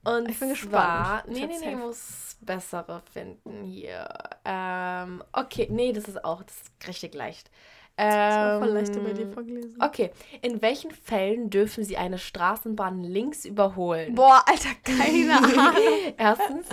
Und 0.02 0.30
Ich 0.30 0.38
bin 0.40 0.54
zwar, 0.56 1.24
gespannt. 1.24 1.28
Nee, 1.28 1.46
nee, 1.46 1.58
nee, 1.58 1.72
safe. 1.72 1.76
muss 1.76 2.36
bessere 2.40 3.02
finden 3.12 3.64
hier. 3.64 4.08
Ähm, 4.46 5.22
okay, 5.34 5.68
nee, 5.70 5.92
das 5.92 6.04
ist 6.04 6.24
auch, 6.24 6.42
das 6.42 6.56
ist 6.62 6.88
richtig 6.88 7.14
leicht. 7.14 7.50
Das 7.96 8.14
war 8.14 8.58
voll 8.60 8.68
Ähm, 8.68 8.74
leicht 8.76 9.04
bei 9.04 9.12
dir 9.12 9.30
vorgelesen. 9.30 9.76
Okay, 9.82 10.10
in 10.40 10.62
welchen 10.62 10.90
Fällen 10.90 11.50
dürfen 11.50 11.84
Sie 11.84 11.98
eine 11.98 12.16
Straßenbahn 12.16 13.02
links 13.04 13.44
überholen? 13.44 14.14
Boah, 14.14 14.42
Alter, 14.46 14.70
keine 14.84 15.36
Ahnung. 15.68 16.14
Erstens 16.16 16.66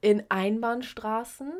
in 0.00 0.24
Einbahnstraßen, 0.28 1.52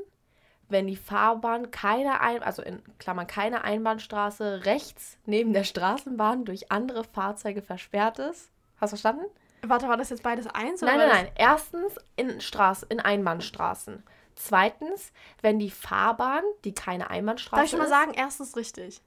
wenn 0.69 0.87
die 0.87 0.97
Fahrbahn 0.97 1.71
keine 1.71 2.21
Ein 2.21 2.43
also 2.43 2.63
in 2.63 2.83
Klammern 2.99 3.27
keine 3.27 3.65
Einbahnstraße 3.65 4.65
rechts 4.65 5.19
neben 5.27 5.53
der 5.53 5.65
Straßenbahn 5.65 6.45
durch 6.45 6.71
andere 6.71 7.05
Fahrzeuge 7.05 7.63
versperrt 7.63 8.19
ist. 8.19 8.51
Hast 8.81 8.93
du 8.93 8.97
verstanden? 8.97 9.25
Warte, 9.63 9.89
war 9.89 9.97
das 9.97 10.11
jetzt 10.11 10.23
beides 10.23 10.47
eins? 10.47 10.83
oder 10.83 10.97
Nein, 10.97 11.09
nein, 11.09 11.25
nein. 11.25 11.33
Erstens 11.37 11.97
in 12.17 12.41
Straßen, 12.41 12.89
in 12.89 13.01
Einbahnstraßen. 13.01 14.03
Zweitens, 14.37 15.13
wenn 15.43 15.59
die 15.59 15.71
Fahrbahn, 15.71 16.43
die 16.65 16.73
keine 16.73 17.11
Einbahnstraße 17.11 17.57
Darf 17.57 17.65
ich 17.65 17.71
schon 17.71 17.79
mal 17.81 17.85
ist, 17.85 17.91
sagen, 17.91 18.13
erstens 18.15 18.57
richtig. 18.57 19.03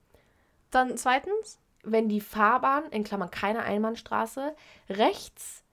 Dann 0.69 0.95
zweitens? 0.97 1.59
wenn 1.83 2.09
die 2.09 2.21
Fahrbahn, 2.21 2.85
in 2.89 3.03
Klammern 3.03 3.29
keine 3.29 3.63
Einbahnstraße, 3.63 4.55
rechts, 4.89 5.63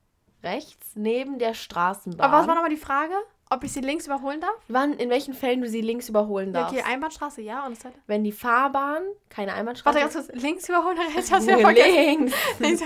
rechts 0.42 0.92
neben 0.94 1.38
der 1.38 1.55
Straßenbahn. 1.55 2.27
Aber 2.27 2.38
was 2.38 2.46
war 2.46 2.55
nochmal 2.55 2.70
die 2.70 2.77
Frage? 2.77 3.14
Ob 3.52 3.64
ich 3.64 3.72
sie 3.72 3.80
links 3.80 4.06
überholen 4.06 4.40
darf? 4.40 4.54
Wann, 4.68 4.92
in 4.94 5.10
welchen 5.10 5.34
Fällen 5.34 5.60
du 5.60 5.68
sie 5.68 5.80
links 5.80 6.08
überholen 6.08 6.54
Ja, 6.54 6.60
darfst? 6.62 6.76
okay, 6.76 6.84
Einbahnstraße, 6.86 7.42
ja. 7.42 7.64
Und 7.66 7.72
das 7.72 7.80
zweite? 7.80 7.98
wenn 8.06 8.22
die 8.22 8.30
Fahrbahn, 8.32 9.02
keine 9.28 9.54
Einbahnstraße. 9.54 9.98
Warte 9.98 10.14
ganz 10.14 10.26
kurz, 10.28 10.40
links 10.42 10.68
überholen 10.68 10.96
oder 10.96 11.08
rechts? 11.16 11.32
Hab's 11.32 11.46
wieder 11.46 11.58
vergessen. 11.58 11.92
links. 11.96 12.34
Links. 12.60 12.82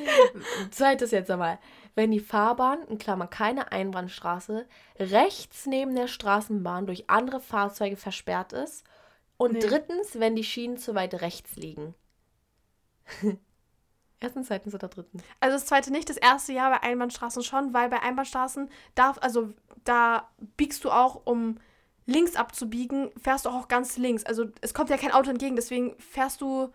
Zweites 0.70 1.10
jetzt 1.10 1.30
einmal. 1.30 1.58
Wenn 1.94 2.10
die 2.10 2.20
Fahrbahn, 2.20 2.82
in 2.88 2.96
Klammern 2.98 3.28
keine 3.28 3.70
Einbahnstraße, 3.70 4.66
rechts 4.98 5.66
neben 5.66 5.94
der 5.94 6.06
Straßenbahn 6.08 6.86
durch 6.86 7.10
andere 7.10 7.40
Fahrzeuge 7.40 7.96
versperrt 7.96 8.52
ist. 8.54 8.84
Und 9.36 9.52
Nee. 9.54 9.60
drittens, 9.60 10.18
wenn 10.18 10.36
die 10.36 10.44
Schienen 10.44 10.78
zu 10.78 10.94
weit 10.94 11.20
rechts 11.20 11.54
liegen. 11.56 11.94
Erstens, 14.20 14.48
zweitens 14.48 14.74
oder 14.74 14.88
drittens? 14.88 15.22
Also 15.40 15.56
das 15.56 15.66
zweite 15.66 15.92
nicht, 15.92 16.08
das 16.10 16.16
erste 16.16 16.52
Jahr 16.52 16.70
bei 16.70 16.82
Einbahnstraßen 16.82 17.42
schon, 17.42 17.72
weil 17.72 17.88
bei 17.88 18.02
Einbahnstraßen 18.02 18.68
darf, 18.94 19.18
also 19.20 19.50
da 19.84 20.28
biegst 20.56 20.84
du 20.84 20.90
auch, 20.90 21.22
um 21.24 21.58
links 22.06 22.36
abzubiegen, 22.36 23.10
fährst 23.20 23.44
du 23.44 23.50
auch 23.50 23.68
ganz 23.68 23.96
links. 23.96 24.24
Also 24.24 24.46
es 24.60 24.74
kommt 24.74 24.90
ja 24.90 24.96
kein 24.96 25.12
Auto 25.12 25.30
entgegen, 25.30 25.56
deswegen 25.56 25.94
fährst 25.98 26.40
du 26.40 26.72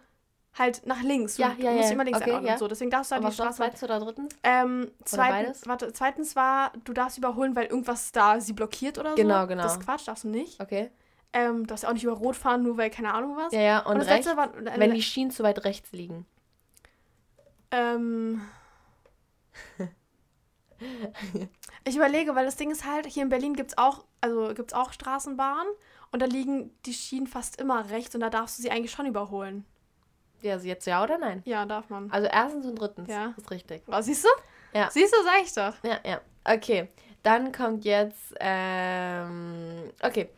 halt 0.57 0.85
nach 0.85 1.01
links. 1.01 1.37
Ja, 1.37 1.49
du 1.49 1.63
ja, 1.63 1.71
musst 1.71 1.89
ja. 1.89 1.93
immer 1.93 2.03
links 2.03 2.19
Okay, 2.19 2.29
einordnen 2.29 2.47
ja. 2.47 2.53
und 2.53 2.59
so. 2.59 2.67
Deswegen 2.67 2.91
darfst 2.91 3.11
du 3.11 3.15
halt 3.15 3.23
Und 3.23 3.31
die 3.31 3.35
Straße. 3.35 3.57
zweitens 3.57 3.83
oder 3.83 3.99
drittens? 3.99 4.35
Ähm, 4.43 4.91
zweitens, 5.03 5.67
warte, 5.67 5.91
zweitens 5.93 6.35
war, 6.35 6.71
du 6.83 6.93
darfst 6.93 7.17
überholen, 7.17 7.55
weil 7.55 7.65
irgendwas 7.65 8.11
da 8.11 8.39
sie 8.39 8.53
blockiert 8.53 8.99
oder 8.99 9.11
so. 9.11 9.15
Genau, 9.15 9.47
genau. 9.47 9.63
Das 9.63 9.73
ist 9.73 9.83
Quatsch, 9.83 10.07
darfst 10.07 10.23
du 10.23 10.29
nicht. 10.29 10.61
Okay. 10.61 10.91
Ähm, 11.33 11.61
du 11.61 11.65
darfst 11.65 11.83
ja 11.83 11.89
auch 11.89 11.93
nicht 11.93 12.03
über 12.03 12.13
Rot 12.13 12.35
fahren, 12.35 12.61
nur 12.61 12.77
weil 12.77 12.91
keine 12.91 13.13
Ahnung 13.13 13.35
was. 13.35 13.51
Ja, 13.53 13.61
ja. 13.61 13.79
Und, 13.79 13.95
Und 13.95 14.01
rechts, 14.01 14.27
war, 14.27 14.55
äh, 14.55 14.79
wenn 14.79 14.93
die 14.93 15.01
Schienen 15.01 15.31
zu 15.31 15.41
weit 15.41 15.65
rechts 15.65 15.91
liegen. 15.91 16.27
Ähm. 17.73 18.41
ich 21.85 21.95
überlege, 21.95 22.35
weil 22.35 22.45
das 22.45 22.55
Ding 22.55 22.69
ist 22.71 22.85
halt, 22.85 23.07
hier 23.07 23.23
in 23.23 23.29
Berlin 23.29 23.55
gibt 23.55 23.71
es 23.71 23.77
auch, 23.77 24.05
also 24.21 24.53
gibt's 24.53 24.73
auch 24.73 24.93
Straßenbahnen 24.93 25.71
und 26.11 26.21
da 26.21 26.25
liegen 26.27 26.71
die 26.85 26.93
Schienen 26.93 27.25
fast 27.25 27.59
immer 27.59 27.89
rechts 27.89 28.13
und 28.13 28.21
da 28.21 28.29
darfst 28.29 28.57
du 28.57 28.61
sie 28.61 28.69
eigentlich 28.71 28.91
schon 28.91 29.07
überholen. 29.07 29.65
Ja, 30.41 30.53
also 30.53 30.67
jetzt 30.67 30.85
ja 30.85 31.01
oder 31.03 31.17
nein? 31.17 31.41
Ja, 31.45 31.65
darf 31.65 31.89
man. 31.89 32.11
Also 32.11 32.27
erstens 32.27 32.65
und 32.65 32.75
drittens. 32.75 33.09
Ja. 33.09 33.33
Ist 33.37 33.49
richtig. 33.49 33.81
Oh, 33.87 34.01
siehst 34.01 34.25
du? 34.25 34.29
Ja. 34.77 34.89
Siehst 34.91 35.13
du, 35.13 35.23
sag 35.23 35.41
ich 35.41 35.53
doch. 35.53 35.73
Ja, 35.83 35.99
ja. 36.05 36.21
Okay. 36.43 36.89
Dann 37.23 37.53
kommt 37.53 37.85
jetzt, 37.85 38.35
ähm, 38.41 39.89
okay. 40.01 40.29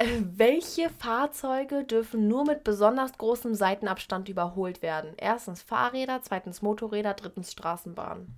Äh, 0.00 0.22
Welche 0.34 0.88
Fahrzeuge 0.88 1.84
dürfen 1.84 2.26
nur 2.26 2.46
mit 2.46 2.64
besonders 2.64 3.12
großem 3.18 3.54
Seitenabstand 3.54 4.30
überholt 4.30 4.80
werden? 4.80 5.12
Erstens 5.18 5.60
Fahrräder, 5.60 6.20
zweitens 6.22 6.62
Motorräder, 6.62 7.14
drittens 7.14 7.52
Straßenbahnen. 7.52 8.34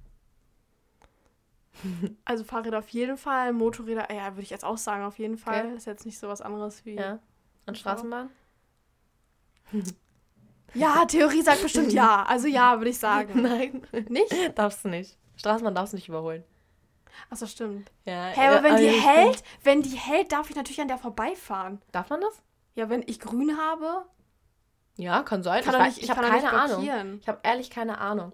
Also 2.25 2.45
Fahrräder 2.45 2.79
auf 2.81 2.89
jeden 2.91 3.17
Fall, 3.17 3.53
Motorräder, 3.53 4.13
ja, 4.13 4.33
würde 4.33 4.43
ich 4.43 4.51
jetzt 4.51 4.65
auch 4.65 4.77
sagen, 4.77 5.05
auf 5.05 5.19
jeden 5.19 5.39
Fall. 5.39 5.67
Okay. 5.67 5.77
Ist 5.77 5.87
jetzt 5.87 6.05
nicht 6.05 6.19
so 6.19 6.29
was 6.29 6.41
anderes 6.43 6.85
wie. 6.85 6.95
Ja. 6.97 7.19
Und 7.67 7.79
Straßenbahn? 7.79 8.31
Ja, 10.75 11.05
Theorie 11.05 11.43
sagt 11.43 11.63
bestimmt 11.63 11.93
ja. 11.93 12.25
Also 12.25 12.49
ja, 12.49 12.79
würde 12.79 12.89
ich 12.91 12.99
sagen. 12.99 13.43
Nein. 13.43 13.83
Nicht? 14.09 14.33
Darfst 14.55 14.83
du 14.83 14.89
nicht. 14.89 15.19
Straßenbahn 15.37 15.75
darfst 15.75 15.93
du 15.93 15.97
nicht 15.97 16.09
überholen. 16.09 16.45
Achso, 17.31 17.47
stimmt. 17.47 17.91
Ja, 18.05 18.27
Hä, 18.27 18.49
aber 18.49 18.63
wenn 18.63 18.73
also 18.75 18.85
die 18.85 18.91
ich 18.91 19.07
hält, 19.07 19.43
wenn 19.63 19.83
die 19.83 19.97
hält, 19.97 20.33
darf 20.33 20.51
ich 20.51 20.57
natürlich 20.57 20.81
an 20.81 20.89
der 20.89 20.99
vorbeifahren. 20.99 21.81
Darf 21.93 22.11
man 22.11 22.21
das? 22.21 22.43
Ja, 22.75 22.89
wenn 22.89 23.03
ich 23.07 23.21
grün 23.21 23.57
habe, 23.59 24.05
Ja, 24.97 25.23
kann 25.23 25.43
sein. 25.43 25.63
kann 25.65 25.75
ich 25.89 25.97
nicht, 25.97 26.03
ich 26.03 26.09
kann 26.09 26.19
habe 26.25 26.29
keine 26.41 26.53
Ahnung. 26.53 27.19
Ich 27.21 27.29
habe 27.29 27.41
ehrlich 27.43 27.71
keine 27.71 27.99
Ahnung. 27.99 28.33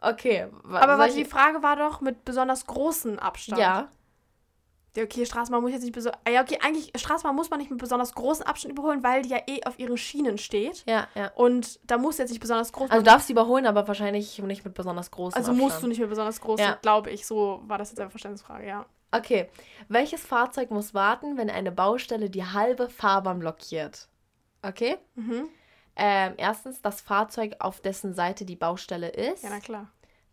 Okay. 0.00 0.46
Aber 0.64 0.98
warte, 0.98 1.14
die 1.14 1.22
ich- 1.22 1.28
Frage 1.28 1.62
war 1.62 1.76
doch 1.76 2.00
mit 2.00 2.24
besonders 2.24 2.66
großen 2.66 3.18
Abstand. 3.18 3.60
Ja. 3.60 3.88
Ja, 4.98 5.04
okay, 5.04 5.24
Straßenbahn 5.24 5.62
muss 5.62 5.70
jetzt 5.70 5.82
nicht 5.84 5.94
besonders. 5.94 6.20
Ja, 6.28 6.42
okay, 6.42 6.58
eigentlich, 6.60 6.90
Straßenbahn 6.96 7.36
muss 7.36 7.50
man 7.50 7.60
nicht 7.60 7.70
mit 7.70 7.78
besonders 7.78 8.12
großen 8.14 8.44
Abstand 8.44 8.72
überholen, 8.72 9.04
weil 9.04 9.22
die 9.22 9.28
ja 9.28 9.38
eh 9.46 9.62
auf 9.64 9.78
ihren 9.78 9.96
Schienen 9.96 10.38
steht. 10.38 10.84
Ja, 10.88 11.06
ja. 11.14 11.30
Und 11.36 11.78
da 11.88 11.98
muss 11.98 12.18
jetzt 12.18 12.30
nicht 12.30 12.40
besonders 12.40 12.72
groß 12.72 12.90
Also 12.90 13.02
du 13.04 13.08
darfst 13.10 13.28
sie 13.28 13.32
überholen, 13.32 13.64
aber 13.66 13.86
wahrscheinlich 13.86 14.38
nicht 14.42 14.64
mit 14.64 14.74
besonders 14.74 15.10
großen 15.12 15.36
Also 15.36 15.52
Abstand. 15.52 15.70
musst 15.70 15.82
du 15.82 15.86
nicht 15.86 15.98
mehr 16.00 16.08
besonders 16.08 16.40
groß, 16.40 16.58
Ja. 16.60 16.78
glaube 16.82 17.10
ich. 17.10 17.26
So 17.26 17.62
war 17.66 17.78
das 17.78 17.90
jetzt 17.90 18.00
eine 18.00 18.10
Verständnisfrage, 18.10 18.66
ja. 18.66 18.86
Okay. 19.12 19.48
Welches 19.88 20.26
Fahrzeug 20.26 20.70
muss 20.72 20.92
warten, 20.94 21.36
wenn 21.38 21.48
eine 21.48 21.70
Baustelle 21.72 22.28
die 22.28 22.44
halbe 22.44 22.90
Fahrbahn 22.90 23.38
blockiert? 23.38 24.08
Okay. 24.62 24.98
Mhm. 25.14 25.48
Ähm, 25.94 26.34
erstens 26.36 26.82
das 26.82 27.00
Fahrzeug, 27.00 27.56
auf 27.60 27.80
dessen 27.80 28.14
Seite 28.14 28.44
die 28.44 28.56
Baustelle 28.56 29.08
ist. 29.08 29.42
Ja, 29.44 29.50
na 29.50 29.60
klar. 29.60 29.88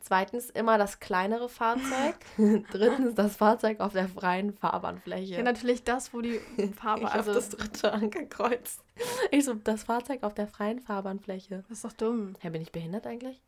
Zweitens 0.06 0.52
immer 0.52 0.78
das 0.78 1.00
kleinere 1.00 1.50
Fahrzeug. 1.50 2.16
Drittens 2.72 3.16
das 3.16 3.38
Fahrzeug 3.38 3.80
auf 3.80 3.94
der 3.94 4.08
freien 4.08 4.54
Fahrbahnfläche. 4.54 5.34
Ja, 5.34 5.42
natürlich 5.42 5.84
das, 5.84 6.14
wo 6.14 6.22
die 6.22 6.40
ich 6.58 6.80
also. 6.84 7.34
das 7.34 7.50
dritte 7.50 7.92
angekreuzt. 7.92 8.84
Ich 9.32 9.46
so, 9.46 9.56
das 9.56 9.86
Fahrzeug 9.86 10.22
auf 10.22 10.36
der 10.36 10.46
freien 10.46 10.80
Fahrbahnfläche. 10.80 11.64
das 11.68 11.72
ist 11.72 11.86
doch 11.86 11.94
dumm. 11.94 12.36
Hä, 12.40 12.52
bin 12.52 12.62
ich 12.62 12.72
behindert 12.72 13.08
eigentlich? 13.08 13.42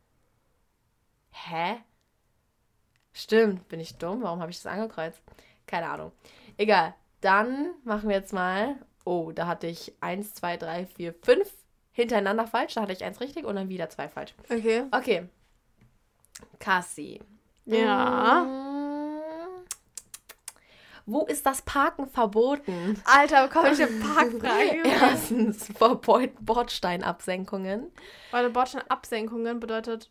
Hä? 1.29 1.75
Stimmt, 3.13 3.67
bin 3.67 3.79
ich 3.79 3.99
dumm? 3.99 4.23
Warum 4.23 4.39
habe 4.41 4.49
ich 4.49 4.57
das 4.57 4.65
angekreuzt? 4.65 5.21
Keine 5.67 5.87
Ahnung. 5.87 6.11
Egal. 6.57 6.95
Dann 7.21 7.75
machen 7.83 8.09
wir 8.09 8.15
jetzt 8.15 8.33
mal. 8.33 8.77
Oh, 9.05 9.31
da 9.31 9.45
hatte 9.45 9.67
ich 9.67 9.93
1, 10.01 10.33
2, 10.33 10.57
3, 10.57 10.85
4, 10.87 11.13
5 11.13 11.53
hintereinander 11.91 12.47
falsch. 12.47 12.73
Da 12.73 12.81
hatte 12.81 12.93
ich 12.93 13.03
eins 13.03 13.21
richtig 13.21 13.45
und 13.45 13.55
dann 13.55 13.69
wieder 13.69 13.89
zwei 13.89 14.07
falsch. 14.07 14.33
Okay. 14.49 14.85
Okay. 14.91 15.29
Cassie. 16.59 17.21
Ja. 17.65 18.43
Mm. 18.43 18.77
Wo 21.05 21.21
ist 21.25 21.45
das 21.45 21.61
Parken 21.61 22.07
verboten? 22.07 23.01
Alter, 23.05 23.47
komm 23.47 23.65
ich 23.67 23.81
eine 23.81 23.91
Parkfrage? 23.99 24.81
Erstens 24.83 25.67
vor 25.77 26.01
Bord- 26.01 26.35
Bordsteinabsenkungen. 26.41 27.91
Warte, 28.31 28.49
Bordsteinabsenkungen 28.49 29.59
bedeutet. 29.59 30.09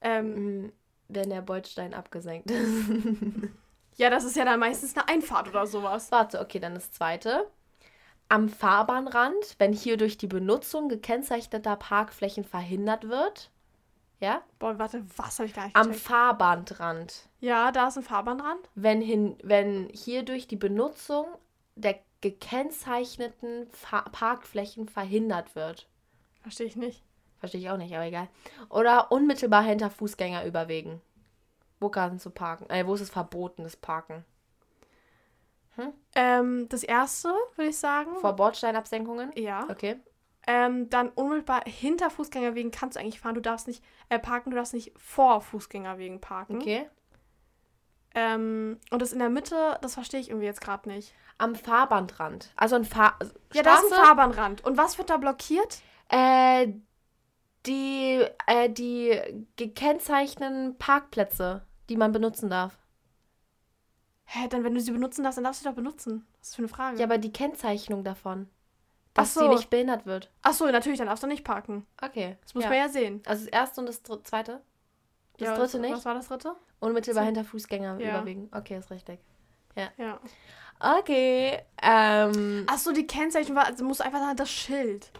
Ähm, 0.00 0.64
Mm, 0.64 0.72
Wenn 1.08 1.30
der 1.30 1.42
Bordstein 1.42 1.94
abgesenkt 1.94 2.50
ist. 2.50 2.88
ja, 3.96 4.10
das 4.10 4.24
ist 4.24 4.36
ja 4.36 4.44
dann 4.44 4.60
meistens 4.60 4.96
eine 4.96 5.08
Einfahrt 5.08 5.48
oder 5.48 5.66
sowas. 5.66 6.10
Warte, 6.10 6.40
okay, 6.40 6.58
dann 6.58 6.74
das 6.74 6.90
zweite. 6.92 7.46
Am 8.28 8.48
Fahrbahnrand, 8.48 9.54
wenn 9.58 9.72
hier 9.72 9.96
durch 9.96 10.18
die 10.18 10.26
Benutzung 10.26 10.88
gekennzeichneter 10.88 11.76
Parkflächen 11.76 12.44
verhindert 12.44 13.08
wird. 13.08 13.50
Ja? 14.20 14.42
Boah, 14.58 14.78
warte, 14.78 15.04
was 15.16 15.38
habe 15.38 15.46
ich 15.46 15.54
gar 15.54 15.64
nicht 15.64 15.76
Am 15.76 15.88
gecheckt. 15.88 16.06
Fahrbahnrand. 16.06 17.28
Ja, 17.40 17.70
da 17.70 17.88
ist 17.88 17.96
ein 17.96 18.02
Fahrbahnrand. 18.02 18.68
Wenn, 18.74 19.00
hin, 19.00 19.36
wenn 19.42 19.88
hier 19.92 20.24
durch 20.24 20.48
die 20.48 20.56
Benutzung 20.56 21.26
der 21.76 21.98
gekennzeichneten 22.20 23.68
Fa 23.70 24.02
Parkflächen 24.02 24.88
verhindert 24.88 25.54
wird. 25.54 25.86
Verstehe 26.42 26.66
ich 26.66 26.76
nicht. 26.76 27.02
Verstehe 27.38 27.60
ich 27.60 27.70
auch 27.70 27.76
nicht, 27.76 27.94
aber 27.94 28.06
egal. 28.06 28.28
Oder 28.68 29.12
unmittelbar 29.12 29.62
hinter 29.62 29.90
Fußgänger 29.90 30.44
überwegen. 30.44 31.00
Wo 31.78 31.88
kannst 31.88 32.26
du 32.26 32.30
parken? 32.30 32.68
Äh, 32.70 32.86
wo 32.86 32.94
ist 32.94 33.00
es 33.02 33.10
verboten, 33.10 33.62
das 33.62 33.76
Parken? 33.76 34.24
Ähm, 36.16 36.68
das 36.68 36.82
erste, 36.82 37.28
würde 37.54 37.70
ich 37.70 37.78
sagen. 37.78 38.16
Vor 38.20 38.32
Bordsteinabsenkungen? 38.34 39.30
ja. 39.36 39.64
Okay. 39.70 39.96
Ähm, 40.50 40.88
dann 40.88 41.10
unmittelbar 41.10 41.60
hinter 41.66 42.08
Fußgängerwegen 42.08 42.70
kannst 42.70 42.96
du 42.96 43.00
eigentlich 43.00 43.20
fahren. 43.20 43.34
Du 43.34 43.42
darfst 43.42 43.66
nicht 43.68 43.84
äh, 44.08 44.18
parken, 44.18 44.48
du 44.48 44.56
darfst 44.56 44.72
nicht 44.72 44.92
vor 44.96 45.42
Fußgängerwegen 45.42 46.22
parken. 46.22 46.56
Okay. 46.56 46.88
Ähm, 48.14 48.78
und 48.90 49.02
das 49.02 49.12
in 49.12 49.18
der 49.18 49.28
Mitte, 49.28 49.76
das 49.82 49.92
verstehe 49.92 50.20
ich 50.20 50.30
irgendwie 50.30 50.46
jetzt 50.46 50.62
gerade 50.62 50.88
nicht. 50.88 51.12
Am 51.36 51.54
Fahrbahnrand. 51.54 52.50
Also 52.56 52.76
ein 52.76 52.86
Fahr 52.86 53.18
Ja, 53.52 53.62
da 53.62 53.74
ist 53.74 53.92
ein 53.92 54.02
Fahrbahnrand. 54.02 54.64
Und 54.64 54.78
was 54.78 54.96
wird 54.96 55.10
da 55.10 55.18
blockiert? 55.18 55.82
Äh, 56.08 56.68
die, 57.66 58.24
äh, 58.46 58.70
die 58.70 59.20
gekennzeichneten 59.56 60.78
Parkplätze. 60.78 61.66
die 61.90 61.98
man 61.98 62.12
benutzen 62.12 62.48
darf. 62.48 62.78
Hä, 64.24 64.48
dann 64.48 64.64
wenn 64.64 64.74
du 64.74 64.80
sie 64.80 64.92
benutzen 64.92 65.24
darfst, 65.24 65.36
dann 65.36 65.44
darfst 65.44 65.60
du 65.60 65.64
sie 65.64 65.68
doch 65.70 65.76
benutzen. 65.76 66.26
Was 66.38 66.48
ist 66.48 66.56
für 66.56 66.62
eine 66.62 66.68
Frage? 66.68 66.98
Ja, 66.98 67.04
aber 67.04 67.18
die 67.18 67.32
Kennzeichnung 67.32 68.04
davon, 68.04 68.48
dass 69.14 69.34
so. 69.34 69.48
nicht 69.48 69.70
behindert 69.70 70.06
wird. 70.06 70.30
Ach 70.42 70.52
so, 70.52 70.66
natürlich, 70.66 70.98
dann 70.98 71.08
darfst 71.08 71.22
du 71.22 71.26
nicht 71.26 71.44
parken. 71.44 71.86
Okay. 72.02 72.36
Das 72.42 72.54
muss 72.54 72.64
ja. 72.64 72.70
man 72.70 72.78
ja 72.78 72.88
sehen. 72.88 73.22
Also 73.26 73.44
das 73.44 73.52
erste 73.52 73.80
und 73.80 73.86
das 73.88 74.02
dr- 74.02 74.22
zweite? 74.24 74.60
Das 75.38 75.46
ja, 75.48 75.54
dritte 75.56 75.74
was, 75.74 75.80
nicht? 75.80 75.92
Was 75.94 76.04
war 76.04 76.14
das 76.14 76.28
dritte? 76.28 76.54
Unmittelbar 76.80 77.22
So- 77.22 77.26
hinter 77.26 77.44
Fußgänger 77.44 77.98
Ja. 78.00 78.10
überwiegen. 78.16 78.48
Okay, 78.52 78.78
ist 78.78 78.90
richtig. 78.90 79.20
Ja. 79.96 80.18
Okay. 80.80 81.58
Ähm, 81.82 82.64
Ach 82.68 82.78
so, 82.78 82.92
die 82.92 83.06
Kennzeichnung 83.06 83.56
war, 83.56 83.66
also 83.66 83.84
musst 83.84 84.00
du 84.00 84.04
einfach 84.04 84.20
sagen, 84.20 84.36
das 84.36 84.50
Schild. 84.50 85.10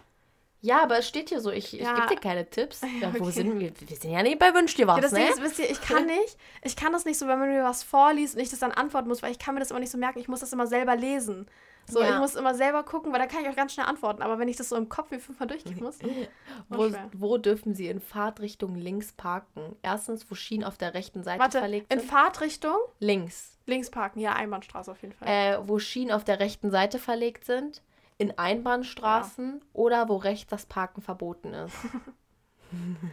ja, 0.61 0.83
aber 0.83 0.97
es 0.99 1.07
steht 1.07 1.29
hier 1.29 1.39
so, 1.41 1.51
ich, 1.51 1.73
ich 1.73 1.81
Ja. 1.81 1.95
gebe 1.95 2.07
dir 2.15 2.19
keine 2.21 2.49
Tipps. 2.49 2.81
Ja, 3.01 3.13
wo 3.13 3.23
Okay. 3.23 3.31
sind 3.31 3.59
wir? 3.59 3.71
Wir 3.79 3.95
sind 3.97 4.11
ja 4.11 4.21
nicht 4.23 4.39
bei 4.39 4.53
Wünsch 4.53 4.75
dir 4.75 4.87
was, 4.87 4.97
ja, 4.97 5.01
das 5.01 5.11
ne? 5.13 5.19
Ding 5.19 5.29
ist, 5.29 5.41
wisst 5.41 5.59
ihr, 5.59 5.69
ich 5.69 5.81
kann 5.81 6.05
nicht, 6.17 6.37
ich 6.63 6.75
kann 6.75 6.91
das 6.93 7.05
nicht 7.05 7.17
so, 7.17 7.27
wenn 7.27 7.39
man 7.39 7.49
mir 7.49 7.63
was 7.63 7.83
vorliest 7.83 8.35
und 8.35 8.41
ich 8.41 8.49
das 8.49 8.59
dann 8.59 8.71
antworten 8.71 9.07
muss, 9.07 9.21
weil 9.23 9.31
ich 9.31 9.39
kann 9.39 9.53
mir 9.53 9.59
das 9.61 9.71
immer 9.71 9.79
nicht 9.79 9.91
so 9.91 9.97
merken, 9.97 10.19
ich 10.19 10.27
muss 10.27 10.41
das 10.41 10.51
immer 10.53 10.67
selber 10.67 10.95
lesen. 10.95 11.47
So, 11.89 12.01
Ja. 12.01 12.13
ich 12.13 12.19
muss 12.19 12.35
immer 12.35 12.53
selber 12.55 12.83
gucken, 12.83 13.11
weil 13.11 13.19
da 13.19 13.25
kann 13.27 13.41
ich 13.43 13.49
auch 13.49 13.55
ganz 13.55 13.73
schnell 13.73 13.85
antworten. 13.87 14.21
Aber 14.21 14.39
wenn 14.39 14.47
ich 14.47 14.57
das 14.57 14.69
so 14.69 14.75
im 14.75 14.89
Kopf 14.89 15.11
wie 15.11 15.19
fünfmal 15.19 15.47
durchgehen 15.47 15.79
muss, 15.81 15.99
wo, 16.69 16.87
schwer. 16.89 17.09
wo 17.13 17.37
dürfen 17.37 17.73
sie 17.75 17.87
in 17.87 17.99
Fahrtrichtung 17.99 18.75
links 18.75 19.11
parken? 19.13 19.75
Erstens, 19.81 20.29
wo 20.29 20.35
Schienen 20.35 20.63
auf 20.63 20.77
der 20.77 20.93
rechten 20.93 21.23
Seite 21.23 21.39
warte, 21.39 21.59
verlegt 21.59 21.91
in 21.93 21.99
sind. 21.99 22.09
Fahrtrichtung 22.09 22.77
links. 22.99 23.57
links 23.65 23.89
parken, 23.89 24.19
ja, 24.19 24.33
Einbahnstraße 24.33 24.91
auf 24.91 25.01
jeden 25.01 25.13
Fall. 25.13 25.27
Äh, 25.27 25.57
wo 25.67 25.79
Schienen 25.79 26.11
auf 26.11 26.23
der 26.23 26.39
rechten 26.39 26.71
Seite 26.71 26.99
verlegt 26.99 27.45
sind. 27.45 27.81
In 28.17 28.37
Einbahnstraßen 28.37 29.61
oder 29.71 30.09
wo 30.09 30.17
rechts 30.17 30.49
das 30.49 30.65
Parken 30.65 31.01
verboten 31.01 31.53
ist. 31.53 31.75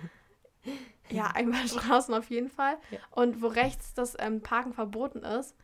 Ja, 1.09 1.27
Einbahnstraßen 1.29 2.13
auf 2.15 2.31
jeden 2.31 2.51
Fall. 2.51 2.77
Ja. 2.91 2.99
Und 3.13 3.41
wo 3.41 3.47
rechts 3.47 3.95
das 3.95 4.17
ähm, 4.19 4.41
Parken 4.41 4.73
verboten 4.73 5.21
ist, 5.21 5.55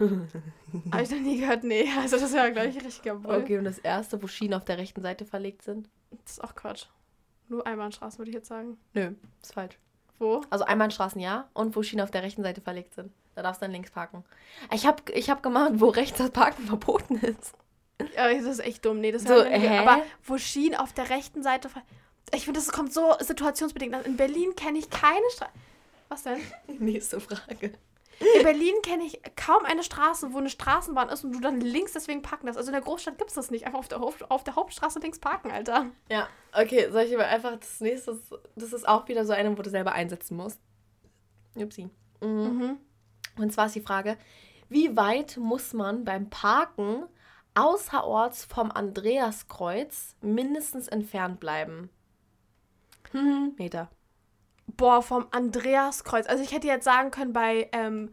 habe 0.00 1.02
ich 1.02 1.10
noch 1.10 1.18
nie 1.20 1.40
gehört, 1.40 1.64
nee. 1.64 1.86
Also 1.98 2.18
das 2.18 2.32
wäre, 2.32 2.52
glaube 2.52 2.68
ich, 2.68 2.84
richtiger 2.84 3.14
Bull. 3.16 3.34
Okay, 3.36 3.58
und 3.58 3.64
das 3.64 3.78
erste, 3.78 4.22
wo 4.22 4.26
Schienen 4.26 4.54
auf 4.54 4.64
der 4.64 4.78
rechten 4.78 5.02
Seite 5.02 5.24
verlegt 5.24 5.62
sind? 5.62 5.88
Das 6.10 6.32
ist 6.32 6.44
auch 6.44 6.54
Quatsch. 6.54 6.86
Nur 7.48 7.66
Einbahnstraßen, 7.66 8.18
würde 8.18 8.30
ich 8.30 8.34
jetzt 8.34 8.48
sagen. 8.48 8.76
Nö, 8.94 9.12
ist 9.42 9.54
falsch. 9.54 9.78
Wo? 10.18 10.42
Also 10.50 10.64
Einbahnstraßen 10.64 11.20
ja 11.20 11.48
und 11.52 11.76
wo 11.76 11.82
Schienen 11.82 12.02
auf 12.02 12.10
der 12.10 12.22
rechten 12.22 12.42
Seite 12.42 12.60
verlegt 12.60 12.94
sind. 12.94 13.12
Da 13.34 13.42
darfst 13.42 13.60
du 13.60 13.64
dann 13.66 13.72
links 13.72 13.90
parken. 13.90 14.24
Ich 14.72 14.86
habe 14.86 15.02
ich 15.12 15.28
hab 15.30 15.42
gemacht, 15.42 15.72
wo 15.74 15.88
rechts 15.88 16.18
das 16.18 16.30
Parken 16.30 16.62
verboten 16.66 17.16
ist. 17.16 17.52
Ja, 18.14 18.32
das 18.32 18.44
ist 18.44 18.58
echt 18.60 18.84
dumm. 18.84 19.00
Nee, 19.00 19.12
das 19.12 19.22
So, 19.24 19.42
hä? 19.44 19.78
Aber 19.78 20.02
wo 20.24 20.38
Schienen 20.38 20.74
auf 20.74 20.92
der 20.92 21.10
rechten 21.10 21.42
Seite... 21.42 21.68
ver- 21.68 21.82
Ich 22.34 22.44
finde, 22.44 22.60
das 22.60 22.72
kommt 22.72 22.92
so 22.92 23.14
situationsbedingt. 23.20 23.94
an. 23.94 24.04
In 24.04 24.16
Berlin 24.16 24.54
kenne 24.56 24.78
ich 24.78 24.90
keine 24.90 25.20
Straße... 25.34 25.50
Was 26.08 26.22
denn? 26.22 26.40
Nächste 26.78 27.20
Frage. 27.20 27.72
In 28.18 28.42
Berlin 28.42 28.74
kenne 28.82 29.04
ich 29.04 29.20
kaum 29.36 29.64
eine 29.64 29.82
Straße, 29.82 30.32
wo 30.32 30.38
eine 30.38 30.48
Straßenbahn 30.48 31.10
ist 31.10 31.24
und 31.24 31.32
du 31.32 31.40
dann 31.40 31.60
links 31.60 31.92
deswegen 31.92 32.22
parken 32.22 32.46
darfst. 32.46 32.58
Also 32.58 32.70
in 32.70 32.74
der 32.74 32.82
Großstadt 32.82 33.18
gibt 33.18 33.30
es 33.30 33.34
das 33.34 33.50
nicht. 33.50 33.66
Einfach 33.66 33.80
auf 33.80 33.88
der, 33.88 34.00
auf 34.00 34.44
der 34.44 34.56
Hauptstraße 34.56 35.00
links 35.00 35.18
parken, 35.18 35.50
Alter. 35.50 35.86
Ja, 36.10 36.28
okay, 36.52 36.90
soll 36.90 37.02
ich 37.02 37.14
aber 37.14 37.26
einfach 37.26 37.56
das 37.56 37.80
nächste, 37.80 38.18
das 38.54 38.72
ist 38.72 38.88
auch 38.88 39.06
wieder 39.08 39.26
so 39.26 39.32
eine, 39.32 39.56
wo 39.56 39.62
du 39.62 39.70
selber 39.70 39.92
einsetzen 39.92 40.36
musst. 40.36 40.60
Upsi. 41.56 41.90
Mhm. 42.22 42.28
Mhm. 42.28 42.76
Und 43.38 43.52
zwar 43.52 43.66
ist 43.66 43.74
die 43.74 43.82
Frage, 43.82 44.16
wie 44.68 44.96
weit 44.96 45.36
muss 45.36 45.74
man 45.74 46.04
beim 46.04 46.30
Parken 46.30 47.04
außerorts 47.54 48.44
vom 48.44 48.70
Andreaskreuz 48.70 50.16
mindestens 50.20 50.88
entfernt 50.88 51.38
bleiben? 51.38 51.90
Mhm. 53.12 53.54
Meter. 53.58 53.90
Boah, 54.66 55.02
vom 55.02 55.26
Andreaskreuz. 55.30 56.26
Also 56.26 56.42
ich 56.42 56.52
hätte 56.52 56.66
jetzt 56.66 56.84
sagen 56.84 57.10
können, 57.10 57.32
bei, 57.32 57.68
ähm, 57.72 58.12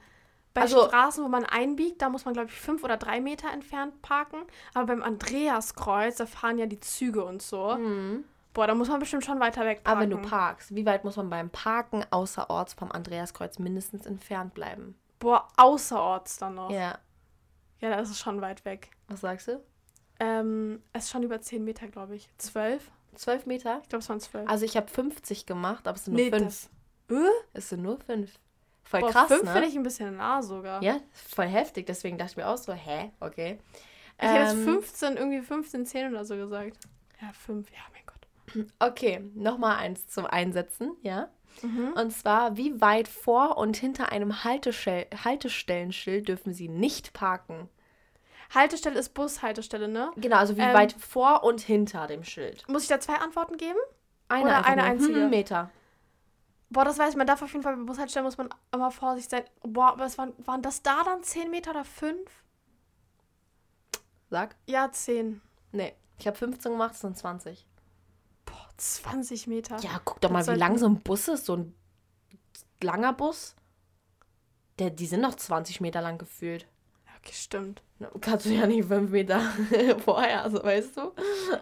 bei 0.54 0.62
Also- 0.62 0.86
Straßen, 0.88 1.24
wo 1.24 1.28
man 1.28 1.46
einbiegt, 1.46 2.02
da 2.02 2.10
muss 2.10 2.26
man, 2.26 2.34
glaube 2.34 2.50
ich, 2.50 2.56
fünf 2.60 2.84
oder 2.84 2.98
drei 2.98 3.20
Meter 3.20 3.52
entfernt 3.52 4.02
parken. 4.02 4.38
Aber 4.74 4.86
beim 4.88 5.02
Andreaskreuz, 5.04 6.18
da 6.18 6.26
fahren 6.26 6.58
ja 6.60 6.66
die 6.68 6.80
Züge 6.80 7.24
und 7.24 7.42
so. 7.42 7.76
Mhm. 7.76 8.24
Boah, 8.54 8.68
da 8.68 8.76
muss 8.76 8.88
man 8.88 9.00
bestimmt 9.00 9.26
schon 9.26 9.40
weiter 9.40 9.66
weg 9.66 9.84
parken. 9.84 9.90
Aber 9.98 10.02
wenn 10.02 10.10
du 10.12 10.30
parkst, 10.30 10.76
wie 10.76 10.86
weit 10.86 11.04
muss 11.04 11.16
man 11.18 11.30
beim 11.30 11.50
Parken 11.50 12.06
außerorts 12.12 12.76
vom 12.76 12.92
Andreaskreuz 12.92 13.58
mindestens 13.58 14.06
entfernt 14.06 14.54
bleiben? 14.54 14.96
Boah, 15.18 15.48
außerorts 15.58 16.38
dann 16.38 16.56
noch. 16.56 16.70
Ja, 16.70 17.00
Ja, 17.82 17.98
das 17.98 18.12
ist 18.12 18.20
schon 18.20 18.40
weit 18.42 18.64
weg. 18.64 18.92
was 19.08 19.22
sagst 19.22 19.48
du? 19.48 19.60
Ähm, 20.20 20.84
es 20.94 21.06
ist 21.06 21.10
schon 21.12 21.24
über 21.24 21.42
10 21.42 21.64
Meter, 21.66 21.88
glaube 21.88 22.16
ich. 22.16 22.30
12? 22.38 22.92
Zwölf 23.16 23.46
Meter? 23.46 23.80
Ich 23.84 23.90
glaube, 23.90 24.02
es 24.04 24.10
waren 24.10 24.20
12. 24.20 24.50
Also 24.50 24.66
ich 24.66 24.78
habe 24.78 24.88
50 24.88 25.46
gemacht, 25.46 25.88
aber 25.88 25.98
es 25.98 26.06
sind 26.06 26.14
nur 26.16 26.24
nee, 26.24 26.32
fünf. 26.32 26.44
das. 26.44 26.70
Äh? 27.18 27.30
Es 27.54 27.70
sind 27.70 27.82
nur 27.82 28.00
fünf. 28.00 28.32
Voll 28.84 29.02
Boah, 29.02 29.12
krass, 29.12 29.28
5 29.28 29.44
ne? 29.44 29.52
finde 29.54 29.68
ich 29.68 29.76
ein 29.76 29.84
bisschen 29.84 30.18
nah 30.18 30.42
sogar. 30.42 30.84
Ja, 30.84 31.00
voll 31.14 31.48
heftig. 31.48 31.86
Deswegen 31.86 32.18
dachte 32.18 32.32
ich 32.32 32.38
mir 32.38 32.48
auch 32.48 32.58
so, 32.58 32.74
hä? 32.74 33.12
Okay. 33.20 33.60
Ich 34.18 34.28
hätte 34.28 34.40
jetzt 34.40 34.54
Ähm, 34.54 34.64
15, 34.64 35.18
irgendwie 35.18 35.42
15, 35.42 35.86
10 35.86 36.12
oder 36.12 36.26
so 36.26 36.36
gesagt. 36.36 36.78
Ja, 37.22 37.32
5, 37.34 37.70
ja, 37.72 37.78
mein 37.94 38.04
Gott. 38.06 38.68
Okay, 38.80 39.22
nochmal 39.34 39.78
eins 39.78 40.08
zum 40.08 40.26
Einsetzen, 40.26 40.92
ja. 41.02 41.30
Mhm. 41.62 41.94
Und 41.94 42.12
zwar, 42.12 42.58
wie 42.58 42.82
weit 42.82 43.08
vor 43.08 43.58
und 43.58 43.78
hinter 43.78 44.12
einem 44.12 44.44
Haltestell 44.44 45.08
Haltestellenschild 45.24 46.28
dürfen 46.28 46.54
Sie 46.54 46.68
nicht 46.68 47.14
parken? 47.14 47.70
Haltestelle 48.54 49.00
ist 49.00 49.14
Bushaltestelle, 49.14 49.88
ne? 49.88 50.12
Genau, 50.16 50.38
also 50.38 50.58
wie 50.58 50.62
Ähm, 50.62 50.74
weit 50.74 50.94
vor 50.94 51.44
und 51.44 51.62
hinter 51.62 52.08
dem 52.08 52.24
Schild? 52.24 52.68
Muss 52.70 52.84
ich 52.84 52.88
da 52.90 53.00
zwei 53.00 53.16
Antworten 53.16 53.58
geben? 53.58 53.78
Eine, 54.30 54.46
oder 54.46 54.66
eine 54.66 54.84
einzige? 54.84 55.22
Hm, 55.22 55.30
Meter. 55.30 55.70
Boah, 56.70 56.86
das 56.86 56.98
weiß 56.98 57.12
ich, 57.12 57.16
man 57.18 57.28
darf 57.28 57.42
auf 57.42 57.52
jeden 57.52 57.62
Fall 57.64 57.76
bei 57.78 57.84
Bushaltestellen 57.84 58.26
muss 58.26 58.38
man 58.38 58.50
immer 58.72 58.90
vorsichtig 58.90 59.30
sein. 59.30 59.44
Boah, 59.62 59.90
aber 59.94 60.06
es 60.06 60.18
waren, 60.18 60.34
waren 60.46 60.62
das 60.64 60.82
da 60.82 61.04
dann 61.04 61.22
10 61.24 61.52
Meter 61.52 61.72
oder 61.72 61.86
5? 61.86 62.18
Sag. 64.30 64.56
Ja, 64.66 64.92
10. 64.92 65.42
Nee, 65.72 65.94
ich 66.18 66.26
habe 66.28 66.38
15 66.38 66.72
gemacht, 66.72 66.94
es 66.96 67.02
sind 67.02 67.18
20. 67.18 67.68
Boah, 68.46 68.68
20 68.78 69.48
Meter. 69.48 69.78
Ja, 69.82 70.02
guck 70.04 70.20
doch 70.22 70.30
mal, 70.32 70.40
Das 70.40 70.48
wie 70.48 70.52
sollten- 70.52 70.60
lang 70.60 70.78
so 70.78 70.86
ein 70.88 71.00
Bus 71.02 71.28
ist. 71.28 71.46
So 71.46 71.58
ein 71.58 71.76
langer 72.82 73.14
Bus. 73.14 73.56
Der, 74.80 74.90
die 74.90 75.06
sind 75.06 75.22
noch 75.22 75.36
20 75.36 75.82
Meter 75.82 76.02
lang 76.02 76.18
gefühlt. 76.18 76.68
Stimmt. 77.32 77.82
Kannst 78.22 78.46
du 78.46 78.50
ja 78.50 78.68
nicht 78.68 78.86
5 78.88 79.12
Meter 79.12 79.40
vorher, 80.04 80.44
also 80.44 80.62
weißt 80.64 80.98
du? 80.98 81.14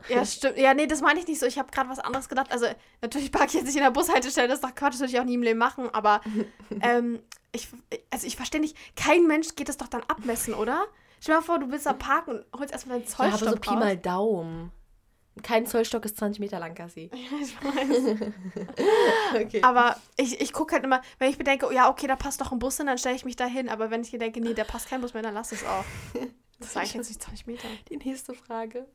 Ja, 0.10 0.26
stimmt. 0.26 0.58
Ja, 0.58 0.74
nee, 0.74 0.88
das 0.88 1.02
meine 1.02 1.20
ich 1.20 1.28
nicht 1.28 1.40
so. 1.40 1.46
Ich 1.46 1.60
habe 1.60 1.72
gerade 1.72 1.90
was 1.90 2.00
anderes 2.00 2.30
gedacht. 2.30 2.52
Also, 2.52 2.66
natürlich 3.02 3.32
parke 3.32 3.48
ich 3.48 3.54
jetzt 3.54 3.66
nicht 3.66 3.76
in 3.76 3.84
der 3.84 3.92
Bushaltestelle. 3.92 4.48
Das 4.48 4.58
ist 4.58 4.64
doch 4.64 4.74
Quatsch. 4.74 4.94
Das 4.94 5.02
würde 5.02 5.14
ich 5.14 5.20
auch 5.20 5.26
nie 5.26 5.36
im 5.36 5.44
Leben 5.44 5.60
machen. 5.60 5.90
Aber, 5.94 6.22
ähm, 6.82 7.20
ich, 7.52 7.68
also 8.10 8.26
ich 8.26 8.36
verstehe 8.36 8.62
nicht. 8.62 8.76
Kein 8.96 9.28
Mensch 9.28 9.56
geht 9.56 9.70
das 9.70 9.78
doch 9.78 9.88
dann 9.88 10.04
abmessen, 10.08 10.54
oder? 10.54 10.86
Stell 11.20 11.36
dir 11.36 11.42
mal 11.42 11.46
vor, 11.46 11.60
du 11.60 11.70
willst 11.70 11.86
da 11.86 11.94
parken 11.94 12.44
und 12.52 12.60
holst 12.60 12.74
erstmal 12.74 12.98
deinen 12.98 13.08
Ja, 13.08 13.16
Zollstock 13.16 13.42
aber 13.48 13.52
so 13.52 13.58
Pi 13.58 13.76
mal 13.76 13.98
Daumen. 13.98 14.72
Kein 15.44 15.66
Zollstock 15.66 16.04
ist 16.06 16.18
20 16.18 16.40
Meter 16.40 16.60
lang, 16.60 16.76
Gassi. 16.76 17.10
Ich 17.42 17.56
weiß. 17.64 18.32
Okay. 19.42 19.62
Aber 19.64 19.96
ich, 20.18 20.42
ich 20.42 20.52
gucke 20.54 20.76
halt 20.76 20.84
immer, 20.84 21.02
wenn 21.18 21.30
ich 21.30 21.38
bedenke, 21.38 21.66
oh 21.68 21.72
ja, 21.72 21.90
okay, 21.90 22.06
da 22.08 22.16
passt 22.18 22.42
doch 22.42 22.52
ein 22.52 22.60
Bus 22.60 22.78
hin, 22.78 22.88
dann 22.88 22.98
stelle 22.98 23.16
ich 23.16 23.24
mich 23.26 23.36
da 23.38 23.46
hin. 23.46 23.70
Aber 23.70 23.90
wenn 23.92 24.02
ich 24.02 24.12
mir 24.12 24.20
denke, 24.20 24.42
nee, 24.42 24.54
da 24.54 24.64
passt 24.66 24.90
kein 24.90 25.02
Bus 25.02 25.14
mehr, 25.14 25.24
dann 25.24 25.34
lass 25.34 25.52
es 25.52 25.64
auch. 25.66 25.86
Das 26.60 26.74
sage 26.74 26.86
ich 26.86 26.94
jetzt 26.94 27.08
nicht 27.10 27.24
20 27.24 27.48
Meter. 27.48 27.68
Die 27.90 27.98
nächste 27.98 28.36
Frage. 28.36 28.86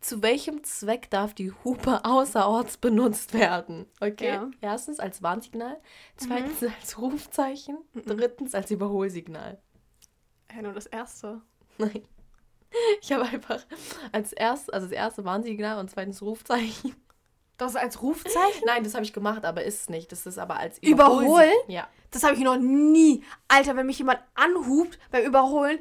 Zu 0.00 0.20
welchem 0.20 0.64
Zweck 0.64 1.10
darf 1.10 1.32
die 1.32 1.52
Hupe 1.62 2.04
außerorts 2.04 2.78
benutzt 2.78 3.34
werden? 3.34 3.86
Okay. 4.00 4.30
Ja. 4.30 4.50
Erstens 4.60 4.98
als 4.98 5.22
Warnsignal, 5.22 5.80
zweitens 6.16 6.60
als 6.64 6.98
Rufzeichen, 7.00 7.78
Mhm. 7.92 8.02
drittens 8.04 8.52
als 8.56 8.68
Überholsignal. 8.72 9.62
Ja, 10.52 10.62
nur 10.62 10.72
das 10.72 10.86
Erste. 10.86 11.40
Nein. 11.78 12.02
Ich 13.02 13.12
habe 13.12 13.22
einfach 13.24 13.60
als 14.12 14.32
erst, 14.32 14.72
also 14.72 14.86
das 14.86 14.94
erste 14.94 15.24
Warnsignal 15.24 15.78
und 15.78 15.90
zweitens 15.90 16.22
Rufzeichen. 16.22 16.94
Das 17.56 17.76
als 17.76 18.02
Rufzeichen? 18.02 18.62
Nein, 18.66 18.82
das 18.82 18.94
habe 18.94 19.04
ich 19.04 19.12
gemacht, 19.12 19.44
aber 19.44 19.62
ist 19.64 19.82
es 19.82 19.88
nicht. 19.88 20.10
Das 20.10 20.26
ist 20.26 20.38
aber 20.38 20.56
als 20.58 20.78
Überholen? 20.82 21.26
Überholsign- 21.28 21.52
Ja. 21.72 21.86
Das 22.10 22.22
habe 22.24 22.34
ich 22.34 22.40
noch 22.40 22.56
nie. 22.58 23.22
Alter, 23.48 23.76
wenn 23.76 23.86
mich 23.86 23.98
jemand 23.98 24.20
anhupt 24.34 24.98
beim 25.10 25.24
Überholen, 25.24 25.78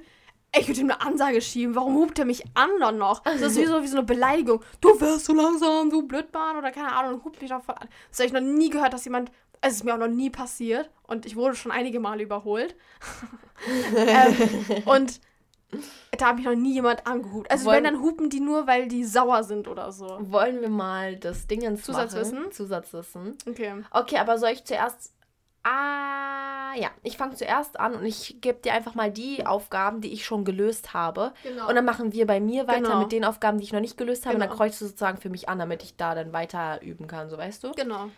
ich 0.55 0.67
würde 0.67 0.81
ihm 0.81 0.91
eine 0.91 1.01
Ansage 1.01 1.41
schieben. 1.41 1.73
Warum 1.75 1.95
hupt 1.95 2.19
er 2.19 2.25
mich 2.25 2.43
an 2.53 2.69
dann 2.79 2.97
noch? 2.99 3.21
Das 3.23 3.41
ist 3.41 3.57
wie 3.57 3.65
so, 3.65 3.81
wie 3.81 3.87
so 3.87 3.97
eine 3.97 4.05
Beleidigung. 4.05 4.63
Du 4.81 4.93
fährst 4.93 5.25
so 5.25 5.33
langsam, 5.33 5.89
du 5.89 6.03
Blödbahn 6.07 6.57
oder 6.57 6.71
keine 6.71 6.91
Ahnung, 6.91 7.15
und 7.15 7.25
hupt 7.25 7.41
mich 7.41 7.49
doch 7.49 7.63
voll 7.63 7.73
an. 7.75 7.87
Das 8.09 8.19
habe 8.19 8.27
ich 8.27 8.33
noch 8.33 8.41
nie 8.41 8.69
gehört, 8.69 8.93
dass 8.93 9.05
jemand. 9.05 9.31
Es 9.61 9.75
ist 9.75 9.83
mir 9.85 9.93
auch 9.93 9.97
noch 9.97 10.07
nie 10.09 10.29
passiert 10.29 10.89
und 11.03 11.25
ich 11.25 11.35
wurde 11.37 11.55
schon 11.55 11.71
einige 11.71 11.99
Male 12.01 12.21
überholt. 12.23 12.75
ähm, 13.95 14.35
und 14.85 15.21
da 16.17 16.27
habe 16.27 16.39
ich 16.39 16.45
noch 16.45 16.55
nie 16.55 16.73
jemand 16.73 17.05
angehupt. 17.07 17.49
Also 17.51 17.65
Wollen- 17.65 17.83
wenn, 17.83 17.93
dann 17.95 18.01
hupen 18.01 18.29
die 18.29 18.39
nur, 18.39 18.67
weil 18.67 18.87
die 18.87 19.03
sauer 19.05 19.43
sind 19.43 19.67
oder 19.67 19.91
so. 19.91 20.17
Wollen 20.31 20.61
wir 20.61 20.69
mal 20.69 21.15
das 21.17 21.47
Dingens 21.47 21.83
Zusatzwissen? 21.83 22.39
machen? 22.39 22.51
Zusatzwissen. 22.51 23.37
Okay. 23.47 23.73
Okay, 23.91 24.17
aber 24.17 24.37
soll 24.37 24.49
ich 24.49 24.63
zuerst. 24.63 25.11
Ah, 25.65 26.73
ja. 26.75 26.89
Ich 27.03 27.15
fange 27.17 27.35
zuerst 27.35 27.79
an 27.79 27.95
und 27.95 28.05
ich 28.05 28.41
gebe 28.41 28.59
dir 28.59 28.73
einfach 28.73 28.95
mal 28.95 29.11
die 29.11 29.45
Aufgaben, 29.45 30.01
die 30.01 30.11
ich 30.11 30.25
schon 30.25 30.43
gelöst 30.43 30.93
habe. 30.93 31.31
Genau. 31.43 31.69
Und 31.69 31.75
dann 31.75 31.85
machen 31.85 32.11
wir 32.11 32.27
bei 32.27 32.39
mir 32.41 32.67
weiter 32.67 32.81
Genau. 32.81 32.99
mit 32.99 33.11
den 33.13 33.23
Aufgaben, 33.23 33.57
die 33.59 33.63
ich 33.63 33.71
noch 33.73 33.79
nicht 33.79 33.97
gelöst 33.97 34.25
habe. 34.25 34.35
Und 34.35 34.41
Genau. 34.41 34.49
dann 34.51 34.57
kreuzt 34.57 34.81
du 34.81 34.85
sozusagen 34.87 35.17
für 35.19 35.29
mich 35.29 35.47
an, 35.47 35.59
damit 35.59 35.83
ich 35.83 35.95
da 35.95 36.15
dann 36.15 36.33
weiter 36.33 36.81
üben 36.81 37.07
kann, 37.07 37.29
so 37.29 37.37
weißt 37.37 37.63
du? 37.63 37.71
genau. 37.71 38.09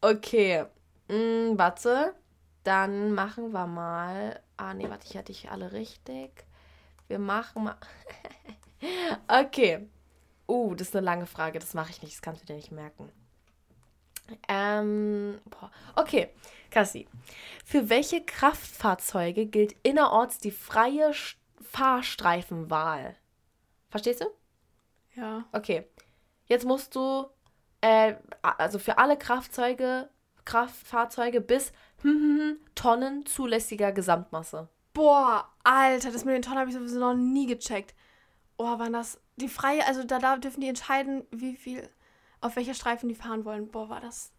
Okay. 0.00 0.64
Mm, 1.08 1.56
warte. 1.58 2.14
Dann 2.62 3.12
machen 3.12 3.52
wir 3.52 3.66
mal. 3.66 4.40
Ah, 4.56 4.72
nee, 4.72 4.88
warte, 4.88 5.06
ich 5.06 5.16
hatte 5.18 5.32
ich 5.32 5.50
alle 5.50 5.72
richtig. 5.72 6.30
Wir 7.08 7.18
machen 7.18 7.64
mal. 7.64 7.76
okay. 9.28 9.88
Uh, 10.46 10.74
das 10.74 10.88
ist 10.88 10.96
eine 10.96 11.04
lange 11.04 11.26
Frage. 11.26 11.58
Das 11.58 11.74
mache 11.74 11.90
ich 11.90 12.02
nicht. 12.02 12.14
Das 12.14 12.22
kannst 12.22 12.42
du 12.42 12.46
dir 12.46 12.56
nicht 12.56 12.72
merken. 12.72 13.10
Ähm, 14.48 15.38
boah. 15.44 15.70
okay, 15.96 16.30
Cassie. 16.70 17.06
Für 17.64 17.90
welche 17.90 18.24
Kraftfahrzeuge 18.24 19.46
gilt 19.46 19.76
innerorts 19.82 20.38
die 20.38 20.50
freie 20.50 21.12
Fahrstreifenwahl? 21.60 23.16
Verstehst 23.90 24.22
du? 24.22 24.26
Ja. 25.14 25.44
Okay. 25.52 25.86
Jetzt 26.46 26.64
musst 26.64 26.94
du, 26.94 27.26
äh, 27.80 28.14
also 28.42 28.78
für 28.78 28.98
alle 28.98 29.16
Kraftzeuge, 29.16 30.08
Kraftfahrzeuge 30.44 31.40
bis 31.40 31.72
Tonnen 32.74 33.24
zulässiger 33.24 33.92
Gesamtmasse. 33.92 34.68
Boah, 34.94 35.48
Alter, 35.64 36.10
das 36.12 36.24
mit 36.24 36.34
den 36.34 36.42
Tonnen 36.42 36.58
habe 36.60 36.70
ich 36.70 36.76
sowieso 36.76 36.98
noch 37.00 37.14
nie 37.14 37.46
gecheckt. 37.46 37.94
Oh, 38.56 38.78
waren 38.78 38.92
das 38.92 39.20
die 39.36 39.48
freie, 39.48 39.84
also 39.86 40.04
da, 40.04 40.18
da 40.20 40.36
dürfen 40.36 40.60
die 40.60 40.68
entscheiden, 40.68 41.26
wie 41.32 41.56
viel, 41.56 41.88
auf 42.40 42.54
welche 42.56 42.74
Streifen 42.74 43.08
die 43.08 43.14
fahren 43.16 43.44
wollen. 43.44 43.68
Boah, 43.70 43.88
war 43.88 44.00
das 44.00 44.32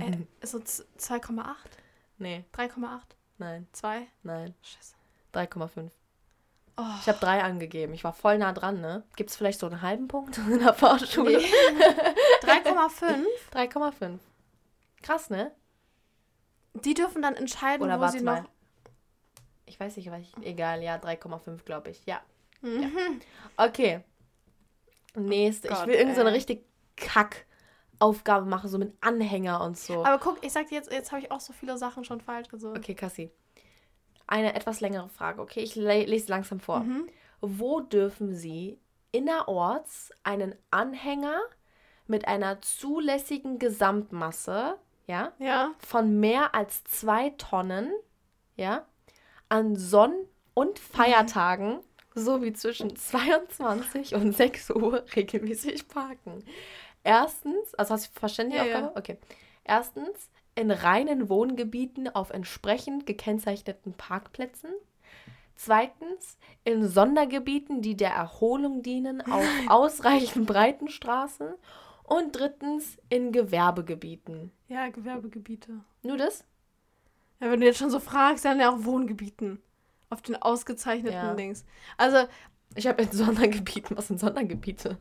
äh, 0.00 0.16
so 0.46 0.60
z- 0.60 0.86
2,8? 0.98 1.44
Nee, 2.18 2.44
3,8? 2.54 3.00
nein, 3.38 3.66
2? 3.72 4.06
nein. 4.22 4.54
Scheiße. 4.62 4.94
3,5. 5.34 5.90
Oh. 6.76 6.82
Ich 7.00 7.08
habe 7.08 7.18
drei 7.18 7.42
angegeben. 7.42 7.92
Ich 7.92 8.04
war 8.04 8.12
voll 8.14 8.38
nah 8.38 8.52
dran, 8.52 8.80
ne? 8.80 9.02
Gibt 9.16 9.30
es 9.30 9.36
vielleicht 9.36 9.58
so 9.60 9.66
einen 9.66 9.82
halben 9.82 10.08
Punkt 10.08 10.38
in 10.48 10.60
der 10.60 10.72
Fahrschule? 10.74 11.38
Nee. 11.38 11.44
3,5? 12.42 13.24
3,5. 13.52 14.18
Krass, 15.02 15.28
ne? 15.30 15.50
Die 16.74 16.94
dürfen 16.94 17.20
dann 17.20 17.34
entscheiden, 17.34 17.82
Oder 17.82 17.98
wo 17.98 18.02
warte 18.02 18.18
sie 18.18 18.24
mal. 18.24 18.42
noch. 18.42 18.48
Ich 19.66 19.78
weiß 19.78 19.96
nicht, 19.96 20.10
was 20.10 20.20
ich, 20.20 20.36
egal, 20.42 20.82
ja, 20.82 20.96
3,5 20.96 21.64
glaube 21.64 21.90
ich. 21.90 22.04
Ja. 22.06 22.20
Mhm. 22.60 23.20
Okay. 23.56 24.00
Nächste. 25.14 25.68
ich 25.68 25.74
Gott, 25.74 25.86
will 25.86 25.94
irgendeine 25.94 26.14
so 26.16 26.26
eine 26.26 26.32
richtig 26.36 26.64
kack 26.96 27.46
Aufgabe 27.98 28.46
machen, 28.46 28.68
so 28.68 28.78
mit 28.78 28.94
Anhänger 29.00 29.62
und 29.62 29.78
so. 29.78 30.04
Aber 30.04 30.18
guck, 30.18 30.44
ich 30.44 30.52
sag 30.52 30.68
dir 30.68 30.76
jetzt, 30.76 30.90
jetzt 30.90 31.12
habe 31.12 31.22
ich 31.22 31.30
auch 31.30 31.40
so 31.40 31.52
viele 31.52 31.78
Sachen 31.78 32.04
schon 32.04 32.20
falsch. 32.20 32.48
Also. 32.52 32.70
Okay, 32.70 32.94
Cassie. 32.94 33.30
Eine 34.26 34.54
etwas 34.54 34.80
längere 34.80 35.08
Frage, 35.08 35.40
okay? 35.40 35.60
Ich 35.60 35.76
le 35.76 36.04
lese 36.04 36.28
langsam 36.28 36.58
vor. 36.60 36.80
Mhm. 36.80 37.08
Wo 37.40 37.80
dürfen 37.80 38.34
Sie 38.34 38.78
innerorts 39.12 40.10
einen 40.22 40.54
Anhänger 40.70 41.38
mit 42.06 42.26
einer 42.26 42.60
zulässigen 42.62 43.58
Gesamtmasse, 43.58 44.78
ja, 45.06 45.32
Ja. 45.38 45.72
von 45.78 46.18
mehr 46.18 46.54
als 46.54 46.82
zwei 46.84 47.30
Tonnen, 47.30 47.92
ja, 48.56 48.86
an 49.52 49.76
Sonn- 49.76 50.24
und 50.54 50.78
Feiertagen 50.78 51.80
sowie 52.14 52.54
zwischen 52.54 52.96
22 52.96 54.14
und 54.14 54.32
6 54.36 54.70
Uhr 54.70 55.04
regelmäßig 55.14 55.88
parken. 55.88 56.42
Erstens, 57.04 57.74
also 57.74 57.92
hast 57.92 58.06
du 58.16 58.18
verstanden 58.18 58.52
die 58.52 58.56
Ja, 58.56 58.64
ja. 58.64 58.76
Aufgabe? 58.76 58.96
Okay. 58.98 59.18
Erstens, 59.62 60.30
in 60.54 60.70
reinen 60.70 61.28
Wohngebieten 61.28 62.08
auf 62.08 62.30
entsprechend 62.30 63.04
gekennzeichneten 63.04 63.92
Parkplätzen. 63.92 64.70
Zweitens, 65.54 66.38
in 66.64 66.88
Sondergebieten, 66.88 67.82
die 67.82 67.94
der 67.94 68.12
Erholung 68.12 68.82
dienen, 68.82 69.20
auf 69.20 69.44
ausreichend 69.68 70.46
breiten 70.46 70.88
Straßen. 70.88 71.52
Und 72.04 72.32
drittens, 72.38 72.96
in 73.10 73.32
Gewerbegebieten. 73.32 74.50
Ja, 74.68 74.88
Gewerbegebiete. 74.88 75.80
Nur 76.02 76.16
das? 76.16 76.42
Ja, 77.42 77.50
wenn 77.50 77.60
du 77.60 77.66
jetzt 77.66 77.78
schon 77.78 77.90
so 77.90 77.98
fragst, 77.98 78.44
dann 78.44 78.60
ja 78.60 78.70
auch 78.70 78.84
Wohngebieten. 78.84 79.60
Auf 80.10 80.22
den 80.22 80.40
ausgezeichneten 80.40 81.12
Ja. 81.12 81.34
Dings. 81.34 81.64
Also, 81.96 82.28
Ich 82.74 82.86
habe 82.86 83.02
in 83.02 83.10
Sondergebieten. 83.12 83.96
Was 83.98 84.08
sind 84.08 84.20
Sondergebiete? 84.20 84.96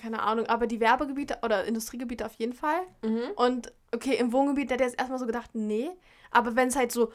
keine 0.00 0.22
Ahnung, 0.22 0.46
aber 0.46 0.66
die 0.66 0.80
Werbegebiete 0.80 1.38
oder 1.42 1.64
Industriegebiete 1.64 2.24
auf 2.26 2.34
jeden 2.34 2.52
Fall. 2.52 2.80
Mhm. 3.02 3.20
Und 3.36 3.72
okay, 3.94 4.16
im 4.16 4.32
Wohngebiet, 4.32 4.70
da 4.70 4.74
hätte 4.74 4.84
ich 4.84 4.90
jetzt 4.90 4.98
erstmal 5.00 5.18
so 5.18 5.26
gedacht, 5.26 5.50
nee. 5.54 5.90
Aber 6.30 6.56
wenn 6.56 6.68
es 6.68 6.76
halt 6.76 6.92
so 6.92 7.12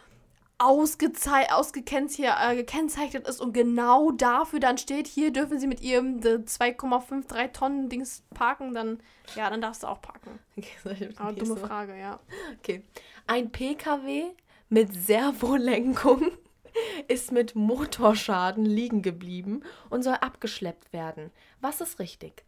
ausgezei 0.58 1.51
ausgekennz 1.51 2.16
hier, 2.16 2.36
äh, 2.39 2.56
gekennzeichnet 2.56 3.28
ist 3.28 3.41
und 3.41 3.54
genau 3.54 4.12
dafür 4.12 4.60
dann 4.60 4.78
steht, 4.78 5.08
hier 5.08 5.32
dürfen 5.32 5.60
sie 5.60 5.68
mit 5.68 5.82
ihrem 5.82 6.20
äh, 6.20 6.38
2,53 6.38 7.51
Tonnen 7.51 7.89
Dings 7.89 8.24
parken, 8.34 8.74
dann, 8.74 8.99
ja, 9.36 9.49
dann 9.49 9.62
darfst 9.62 9.84
du 9.84 9.88
auch 9.88 10.01
parken. 10.01 10.39
Okay, 10.86 11.10
Aber 11.18 11.34
dumme 11.34 11.58
Frage, 11.58 11.97
ja. 11.97 12.20
Okay. 12.60 12.84
Ein 13.28 13.51
PKW 13.51 14.26
mit 14.70 14.93
Servolenkung 14.93 16.32
ist 17.08 17.32
mit 17.32 17.56
Motorschaden 17.56 18.66
liegen 18.66 19.01
geblieben 19.01 19.64
und 19.89 20.04
soll 20.04 20.16
abgeschleppt 20.16 20.93
werden. 20.93 21.32
Was 21.62 21.82
ist 21.82 21.99
richtig? 21.99 22.43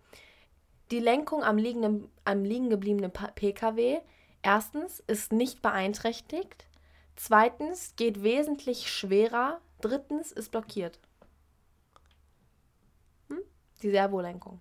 Die 0.91 0.99
Lenkung 0.99 1.43
am, 1.43 1.57
liegenden, 1.57 2.09
am 2.23 2.43
liegen 2.43 2.69
gebliebenen 2.69 3.11
PKW 3.11 3.99
erstens 4.43 4.99
ist 5.07 5.33
nicht 5.33 5.61
beeinträchtigt, 5.63 6.67
zweitens 7.15 7.95
geht 7.95 8.23
wesentlich 8.23 8.89
schwerer, 8.91 9.59
drittens 9.81 10.31
ist 10.31 10.51
blockiert. 10.51 10.99
Hm? 13.29 13.39
Die 13.81 13.89
Servolenkung. 13.91 14.59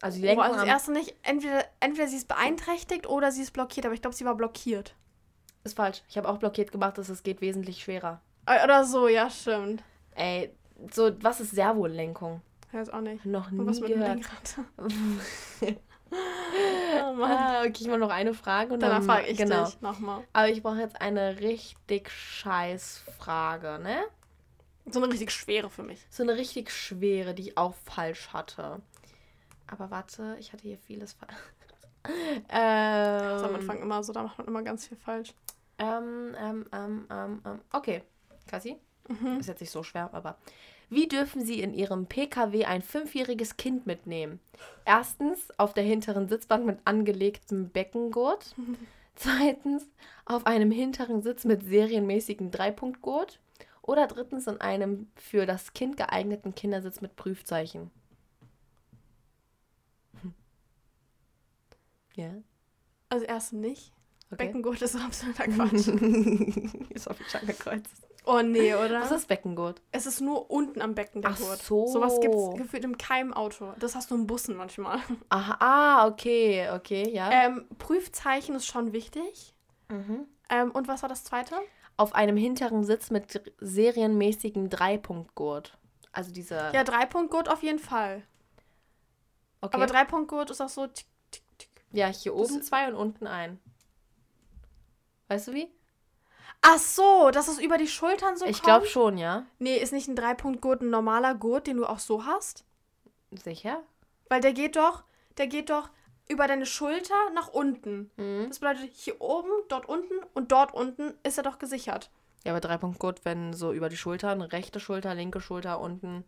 Also 0.00 0.16
die 0.16 0.22
Boah, 0.22 0.28
Lenkung 0.28 0.44
also 0.44 0.56
das 0.60 0.66
erste 0.66 0.92
nicht, 0.92 1.14
entweder, 1.22 1.64
entweder 1.80 2.08
sie 2.08 2.16
ist 2.16 2.28
beeinträchtigt 2.28 3.06
oder 3.06 3.30
sie 3.30 3.42
ist 3.42 3.52
blockiert, 3.52 3.86
aber 3.86 3.94
ich 3.94 4.02
glaube, 4.02 4.16
sie 4.16 4.24
war 4.24 4.34
blockiert. 4.34 4.94
ist 5.64 5.76
falsch. 5.76 6.02
Ich 6.08 6.16
habe 6.16 6.28
auch 6.28 6.38
blockiert 6.38 6.72
gemacht, 6.72 6.98
dass 6.98 7.08
es 7.08 7.22
geht 7.22 7.40
wesentlich 7.40 7.82
schwerer. 7.82 8.20
Äh, 8.46 8.64
Oder 8.64 8.84
so, 8.84 9.06
ja, 9.06 9.30
stimmt. 9.30 9.84
Ey, 10.16 10.52
so, 10.92 11.12
was 11.22 11.40
ist 11.40 11.52
Servolenkung? 11.52 12.42
Ich 12.68 12.74
weiß 12.74 12.90
auch 12.90 13.00
nicht. 13.00 13.24
Noch 13.24 13.52
Und 13.52 13.58
nie 13.58 13.66
was 13.66 13.78
mit 13.80 13.90
gehört. 13.92 14.08
Lenkrad? 14.08 14.56
oh 16.12 17.12
Mann. 17.14 17.30
ah, 17.30 17.60
okay, 17.60 17.78
ich 17.80 17.86
mache 17.86 17.98
noch 17.98 18.10
eine 18.10 18.34
Frage 18.34 18.74
und 18.74 18.80
Danach 18.80 18.98
dann 18.98 19.06
frage 19.06 19.26
ich 19.26 19.38
genau. 19.38 19.64
dich 19.64 19.80
nochmal. 19.80 20.22
Aber 20.32 20.48
ich 20.48 20.62
brauche 20.62 20.78
jetzt 20.78 21.00
eine 21.00 21.40
richtig 21.40 22.10
scheiß 22.10 23.04
Frage, 23.18 23.78
ne? 23.82 24.04
So 24.86 25.02
eine 25.02 25.12
richtig 25.12 25.30
schwere 25.30 25.70
für 25.70 25.82
mich. 25.82 26.04
So 26.10 26.22
eine 26.22 26.36
richtig 26.36 26.70
schwere, 26.70 27.34
die 27.34 27.42
ich 27.42 27.58
auch 27.58 27.74
falsch 27.74 28.28
hatte. 28.32 28.80
Aber 29.66 29.90
warte, 29.90 30.36
ich 30.38 30.52
hatte 30.52 30.62
hier 30.62 30.78
vieles 30.78 31.14
falsch. 31.14 31.34
ähm, 32.48 33.36
ist 33.36 33.42
am 33.44 33.54
Anfang 33.54 33.80
immer 33.80 34.02
so, 34.02 34.12
da 34.12 34.22
macht 34.22 34.38
man 34.38 34.48
immer 34.48 34.62
ganz 34.62 34.86
viel 34.88 34.96
falsch. 34.96 35.34
ähm, 35.78 36.34
ähm, 36.38 36.66
ähm, 36.72 37.08
ähm. 37.10 37.60
Okay, 37.72 38.02
Kassi? 38.46 38.76
Mhm. 39.08 39.38
Ist 39.38 39.46
jetzt 39.46 39.60
nicht 39.60 39.70
so 39.70 39.82
schwer, 39.82 40.10
aber. 40.12 40.36
Wie 40.92 41.08
dürfen 41.08 41.42
Sie 41.42 41.60
in 41.62 41.72
Ihrem 41.72 42.04
PKW 42.04 42.66
ein 42.66 42.82
fünfjähriges 42.82 43.56
Kind 43.56 43.86
mitnehmen? 43.86 44.40
Erstens 44.84 45.48
auf 45.58 45.72
der 45.72 45.84
hinteren 45.84 46.28
Sitzbank 46.28 46.66
mit 46.66 46.80
angelegtem 46.84 47.70
Beckengurt. 47.70 48.54
Zweitens 49.14 49.86
auf 50.26 50.44
einem 50.44 50.70
hinteren 50.70 51.22
Sitz 51.22 51.46
mit 51.46 51.64
serienmäßigem 51.64 52.50
Dreipunktgurt. 52.50 53.40
Oder 53.80 54.06
drittens 54.06 54.46
in 54.46 54.60
einem 54.60 55.10
für 55.16 55.46
das 55.46 55.72
Kind 55.72 55.96
geeigneten 55.96 56.54
Kindersitz 56.54 57.00
mit 57.00 57.16
Prüfzeichen. 57.16 57.90
Hm. 60.20 60.34
Ja, 62.16 62.34
Also 63.08 63.24
erst 63.24 63.54
nicht. 63.54 63.94
okay. 64.30 64.44
Beckengurt 64.44 64.82
ist 64.82 64.94
absoluter 64.94 65.44
Quatsch. 65.48 65.88
ist 66.90 67.08
auf 67.08 67.16
dem 67.16 67.58
Kreuz. 67.58 67.88
Oh 68.24 68.40
nee, 68.42 68.74
oder? 68.74 69.00
Was 69.02 69.10
ist 69.10 69.28
Beckengurt? 69.28 69.82
Es 69.92 70.06
ist 70.06 70.20
nur 70.20 70.50
unten 70.50 70.80
am 70.82 70.94
Becken 70.94 71.22
der 71.22 71.32
Ach 71.32 71.38
Gurt. 71.38 71.62
so. 71.62 71.86
Sowas 71.86 72.20
gibt 72.20 72.34
es 72.34 72.54
gefühlt 72.56 72.84
in 72.84 72.96
keinem 72.98 73.32
Auto. 73.32 73.72
Das 73.78 73.94
hast 73.94 74.10
du 74.10 74.14
in 74.14 74.26
Bussen 74.26 74.56
manchmal. 74.56 74.98
Aha, 75.28 75.56
ah, 75.60 76.06
okay, 76.06 76.70
okay, 76.70 77.08
ja. 77.10 77.30
Ähm, 77.30 77.66
Prüfzeichen 77.78 78.54
ist 78.54 78.66
schon 78.66 78.92
wichtig. 78.92 79.54
Mhm. 79.88 80.26
Ähm, 80.48 80.70
und 80.72 80.88
was 80.88 81.02
war 81.02 81.08
das 81.08 81.24
zweite? 81.24 81.56
auf 81.98 82.14
einem 82.14 82.36
hinteren 82.38 82.84
Sitz 82.84 83.10
mit 83.10 83.42
serienmäßigem 83.60 84.70
Dreipunktgurt. 84.70 85.78
Also 86.10 86.32
diese. 86.32 86.54
Ja, 86.72 86.84
Dreipunktgurt 86.84 87.48
auf 87.48 87.62
jeden 87.62 87.78
Fall. 87.78 88.22
okay. 89.60 89.76
Aber 89.76 89.86
Dreipunktgurt 89.86 90.50
ist 90.50 90.60
auch 90.60 90.70
so 90.70 90.86
tick, 90.86 91.06
tick, 91.30 91.44
tick. 91.58 91.70
ja, 91.92 92.06
hier 92.08 92.32
Das- 92.32 92.50
oben 92.50 92.62
zwei 92.62 92.88
und 92.88 92.94
unten 92.94 93.26
ein. 93.26 93.60
Weißt 95.28 95.48
du 95.48 95.52
wie? 95.52 95.68
Ach 96.62 96.78
so, 96.78 97.30
dass 97.32 97.48
es 97.48 97.58
über 97.58 97.76
die 97.76 97.88
Schultern 97.88 98.36
so 98.36 98.46
ich 98.46 98.62
glaube 98.62 98.86
schon, 98.86 99.18
ja. 99.18 99.44
Nee, 99.58 99.76
ist 99.76 99.92
nicht 99.92 100.08
ein 100.08 100.16
Dreipunktgurt 100.16 100.80
ein 100.80 100.90
normaler 100.90 101.34
Gurt, 101.34 101.66
den 101.66 101.78
du 101.78 101.86
auch 101.86 101.98
so 101.98 102.24
hast? 102.24 102.64
Sicher? 103.32 103.82
Weil 104.28 104.40
der 104.40 104.52
geht 104.52 104.76
doch, 104.76 105.02
der 105.38 105.48
geht 105.48 105.70
doch 105.70 105.90
über 106.28 106.46
deine 106.46 106.66
Schulter 106.66 107.14
nach 107.34 107.48
unten. 107.48 108.10
Mhm. 108.16 108.46
Das 108.48 108.60
bedeutet, 108.60 108.92
hier 108.94 109.20
oben, 109.20 109.50
dort 109.68 109.86
unten 109.86 110.14
und 110.34 110.52
dort 110.52 110.72
unten 110.72 111.14
ist 111.24 111.36
er 111.36 111.42
doch 111.42 111.58
gesichert. 111.58 112.10
Ja, 112.44 112.52
aber 112.52 112.60
Dreipunktgurt, 112.60 113.24
wenn 113.24 113.52
so 113.52 113.72
über 113.72 113.88
die 113.88 113.96
Schultern, 113.96 114.40
rechte 114.40 114.80
Schulter, 114.80 115.14
linke 115.14 115.40
Schulter, 115.40 115.80
unten. 115.80 116.24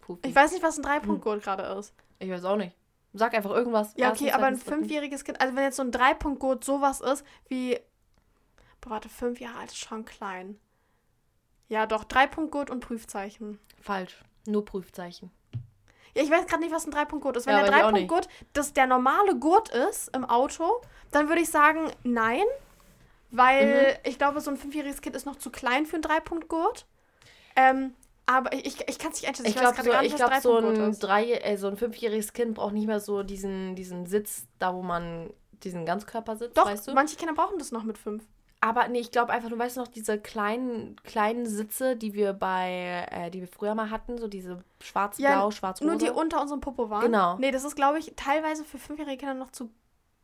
Pufi. 0.00 0.28
Ich 0.28 0.34
weiß 0.34 0.52
nicht, 0.52 0.62
was 0.62 0.78
ein 0.78 0.82
Dreipunktgurt 0.82 1.42
gerade 1.42 1.62
ist. 1.78 1.94
ich 2.18 2.30
weiß 2.30 2.44
auch 2.44 2.56
nicht. 2.56 2.76
Sag 3.12 3.32
einfach 3.34 3.52
irgendwas. 3.52 3.94
Ja, 3.96 4.10
okay, 4.10 4.32
aber 4.32 4.46
ein 4.46 4.56
fünfjähriges 4.56 5.24
Kind, 5.24 5.40
also 5.40 5.54
wenn 5.54 5.62
jetzt 5.62 5.76
so 5.76 5.82
ein 5.82 5.92
Dreipunktgurt 5.92 6.64
sowas 6.64 7.00
ist, 7.00 7.24
wie. 7.48 7.78
Boah, 8.84 8.90
warte, 8.90 9.08
fünf 9.08 9.40
Jahre 9.40 9.60
alt 9.60 9.70
ist 9.70 9.78
schon 9.78 10.04
klein. 10.04 10.58
Ja, 11.68 11.86
doch, 11.86 12.04
Dreipunktgurt 12.04 12.68
und 12.68 12.80
Prüfzeichen. 12.80 13.58
Falsch. 13.80 14.22
Nur 14.46 14.62
Prüfzeichen. 14.64 15.30
Ja, 16.14 16.22
ich 16.22 16.30
weiß 16.30 16.46
gerade 16.46 16.62
nicht, 16.62 16.72
was 16.72 16.86
ein 16.86 16.90
Dreipunktgurt 16.90 17.38
ist. 17.38 17.46
Wenn 17.46 17.54
Ja, 17.56 17.62
der 17.62 17.70
ich 17.72 17.80
Dreipunktgurt 17.80 18.28
das 18.52 18.74
der 18.74 18.86
normale 18.86 19.36
Gurt 19.38 19.70
ist 19.70 20.14
im 20.14 20.26
Auto, 20.26 20.82
dann 21.10 21.28
würde 21.28 21.40
ich 21.40 21.48
sagen, 21.48 21.90
nein. 22.02 22.44
Weil 23.30 23.98
ich 24.04 24.18
glaube, 24.18 24.40
so 24.42 24.50
ein 24.50 24.58
fünfjähriges 24.58 25.00
Kind 25.00 25.16
ist 25.16 25.24
noch 25.24 25.36
zu 25.36 25.50
klein 25.50 25.86
für 25.86 25.96
einen 25.96 26.02
Dreipunktgurt. 26.02 26.86
Ähm, 27.56 27.94
aber 28.26 28.52
ich, 28.52 28.66
ich, 28.66 28.88
ich 28.88 28.98
kann 28.98 29.12
es 29.12 29.20
nicht 29.22 29.28
einschätzen. 29.28 29.48
Ich 29.48 29.56
weiß 29.56 29.62
glaube, 29.62 29.76
gerade 29.76 29.86
so, 29.86 29.92
gar 29.92 30.02
nicht, 30.02 30.14
ich 30.14 30.20
was 30.20 30.42
glaub, 30.42 30.42
so, 30.42 30.58
ein 30.58 30.90
ist. 30.90 30.98
drei, 31.00 31.32
äh, 31.32 31.56
so 31.56 31.68
ein 31.68 31.76
fünfjähriges 31.76 32.32
Kind 32.32 32.54
braucht 32.54 32.74
nicht 32.74 32.86
mehr 32.86 33.00
so 33.00 33.22
diesen, 33.22 33.74
diesen 33.74 34.06
Sitz, 34.06 34.46
da 34.58 34.74
wo 34.74 34.82
man 34.82 35.32
diesen 35.64 35.84
Ganzkörpersitz, 35.86 36.52
Doch, 36.54 36.66
weißt 36.66 36.88
du? 36.88 36.94
manche 36.94 37.16
Kinder 37.16 37.34
brauchen 37.34 37.58
das 37.58 37.72
noch 37.72 37.82
mit 37.82 37.98
fünf. 37.98 38.24
Aber 38.64 38.88
nee, 38.88 39.00
ich 39.00 39.10
glaube 39.10 39.30
einfach, 39.30 39.50
du 39.50 39.58
weißt 39.58 39.76
noch, 39.76 39.88
diese 39.88 40.18
kleinen, 40.18 40.96
kleinen 41.04 41.44
Sitze, 41.44 41.96
die 41.96 42.14
wir 42.14 42.32
bei, 42.32 43.06
äh, 43.10 43.30
die 43.30 43.40
wir 43.40 43.46
früher 43.46 43.74
mal 43.74 43.90
hatten, 43.90 44.16
so 44.16 44.26
diese 44.26 44.64
schwarz-blau, 44.80 45.50
schwarz-rosa. 45.50 45.90
Nur 45.90 45.98
die 46.00 46.08
unter 46.08 46.40
unserem 46.40 46.62
Popo 46.62 46.88
waren. 46.88 47.02
Genau. 47.02 47.36
Nee, 47.36 47.50
das 47.50 47.64
ist, 47.64 47.76
glaube 47.76 47.98
ich, 47.98 48.14
teilweise 48.16 48.64
für 48.64 48.78
fünfjährige 48.78 49.18
Kinder 49.18 49.34
noch 49.34 49.50
zu 49.50 49.68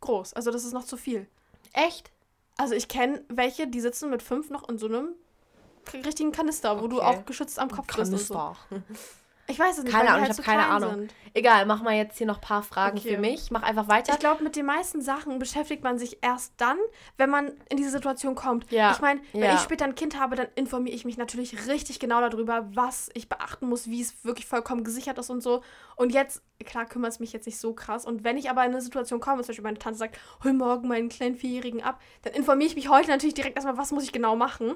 groß. 0.01 0.33
Also 0.33 0.51
das 0.51 0.65
ist 0.65 0.73
noch 0.73 0.85
zu 0.85 0.97
viel. 0.97 1.27
Echt? 1.75 2.11
Also 2.57 2.75
ich 2.75 2.89
kenne 2.89 3.23
welche, 3.29 3.67
die 3.67 3.81
sitzen 3.83 4.09
mit 4.09 4.23
fünf 4.23 4.49
noch 4.49 4.67
in 4.71 4.79
so 4.79 4.87
einem 4.87 5.09
richtigen 5.93 6.33
Kanister, 6.33 6.81
wo 6.81 6.89
du 6.89 6.97
Okay. 6.97 7.05
auch 7.05 7.27
geschützt 7.27 7.59
am 7.59 7.71
Kopf 7.71 7.95
bist. 7.95 8.11
Und 8.11 8.19
so. 8.21 8.57
Ich 9.51 9.59
weiß 9.59 9.79
es 9.79 9.85
nicht, 9.85 9.93
Keine 9.93 10.09
Ahnung, 10.11 10.23
halt 10.23 10.31
ich 10.31 10.37
so 10.37 10.43
hab 10.43 10.51
keine 10.51 10.67
Ahnung. 10.67 10.95
Sind. 10.95 11.15
Egal, 11.35 11.67
mach 11.67 11.83
mal 11.83 11.95
jetzt 11.95 12.19
hier 12.19 12.27
noch 12.27 12.37
ein 12.39 12.41
paar 12.41 12.63
Fragen 12.63 12.99
Okay. 12.99 13.15
für 13.15 13.21
mich. 13.21 13.51
Mach 13.51 13.63
einfach 13.63 13.89
weiter. 13.89 14.13
Ich 14.13 14.19
glaube, 14.19 14.43
mit 14.43 14.57
den 14.57 14.67
meisten 14.67 15.01
Sachen 15.01 15.39
beschäftigt 15.39 15.85
man 15.85 15.99
sich 15.99 16.19
erst 16.23 16.55
dann, 16.57 16.77
wenn 17.19 17.31
man 17.31 17.53
in 17.69 17.77
diese 17.77 17.91
Situation 17.91 18.35
kommt. 18.35 18.71
Ja, 18.73 18.93
Ich 18.93 19.01
meine, 19.01 19.21
wenn 19.33 19.43
ja. 19.43 19.55
ich 19.55 19.61
später 19.61 19.85
ein 19.85 19.95
Kind 19.95 20.19
habe, 20.19 20.37
dann 20.37 20.49
informiere 20.55 20.95
ich 20.95 21.05
mich 21.05 21.17
natürlich 21.17 21.67
richtig 21.69 22.01
genau 22.01 22.21
darüber, 22.21 22.67
was 22.75 23.11
ich 23.15 23.29
beachten 23.29 23.69
muss, 23.69 23.89
wie 23.89 24.01
es 24.01 24.25
wirklich 24.25 24.47
vollkommen 24.47 24.83
gesichert 24.85 25.19
ist 25.19 25.31
und 25.31 25.41
so. 25.43 25.63
Und 25.97 26.13
jetzt, 26.13 26.43
klar, 26.65 26.87
kümmert 26.87 27.13
es 27.13 27.21
mich 27.21 27.33
jetzt 27.33 27.47
nicht 27.47 27.59
so 27.59 27.73
krass. 27.75 28.05
Und 28.05 28.25
wenn 28.25 28.37
ich 28.39 28.51
aber 28.51 28.65
in 28.65 28.73
eine 28.73 28.81
Situation 28.81 29.21
komme, 29.21 29.43
zum 29.43 29.49
Beispiel 29.49 29.65
meine 29.65 29.79
Tante 29.79 29.99
sagt, 29.99 30.19
hol 30.43 30.53
morgen 30.53 30.89
meinen 30.89 31.09
kleinen 31.09 31.37
Vierjährigen 31.37 31.83
ab, 31.83 32.01
dann 32.23 32.33
informiere 32.33 32.69
ich 32.69 32.77
mich 32.77 32.89
heute 32.89 33.09
natürlich 33.11 33.35
direkt 33.35 33.57
erstmal, 33.57 33.77
was 33.79 33.93
muss 33.93 34.05
ich 34.05 34.13
genau 34.13 34.37
machen. 34.37 34.75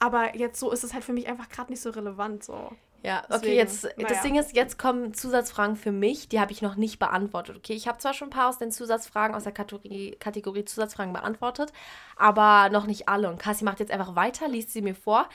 Aber 0.00 0.36
jetzt 0.36 0.58
so 0.58 0.72
ist 0.72 0.82
es 0.84 0.92
halt 0.92 1.04
für 1.04 1.12
mich 1.12 1.28
einfach 1.28 1.48
gerade 1.48 1.70
nicht 1.70 1.80
so 1.80 1.90
relevant. 1.90 2.42
So. 2.42 2.72
Ja, 3.04 3.18
okay, 3.18 3.26
Deswegen, 3.32 3.56
jetzt, 3.56 3.84
das 3.84 3.96
naja. 3.98 4.22
Ding 4.22 4.36
ist, 4.36 4.56
jetzt 4.56 4.78
kommen 4.78 5.12
Zusatzfragen 5.12 5.76
für 5.76 5.92
mich, 5.92 6.28
die 6.30 6.40
habe 6.40 6.52
ich 6.52 6.62
noch 6.62 6.76
nicht 6.76 6.98
beantwortet. 6.98 7.56
Okay, 7.58 7.74
ich 7.74 7.86
habe 7.86 7.98
zwar 7.98 8.14
schon 8.14 8.28
ein 8.28 8.30
paar 8.30 8.48
aus 8.48 8.56
den 8.58 8.70
Zusatzfragen, 8.72 9.36
aus 9.36 9.42
der 9.44 9.52
Kategorie, 9.52 10.16
Kategorie 10.18 10.64
Zusatzfragen 10.64 11.12
beantwortet, 11.12 11.70
aber 12.16 12.70
noch 12.70 12.86
nicht 12.86 13.06
alle. 13.08 13.28
Und 13.28 13.38
Cassie 13.38 13.64
macht 13.64 13.78
jetzt 13.80 13.92
einfach 13.92 14.16
weiter, 14.16 14.48
liest 14.48 14.72
sie 14.72 14.80
mir 14.80 14.94
vor 14.94 15.28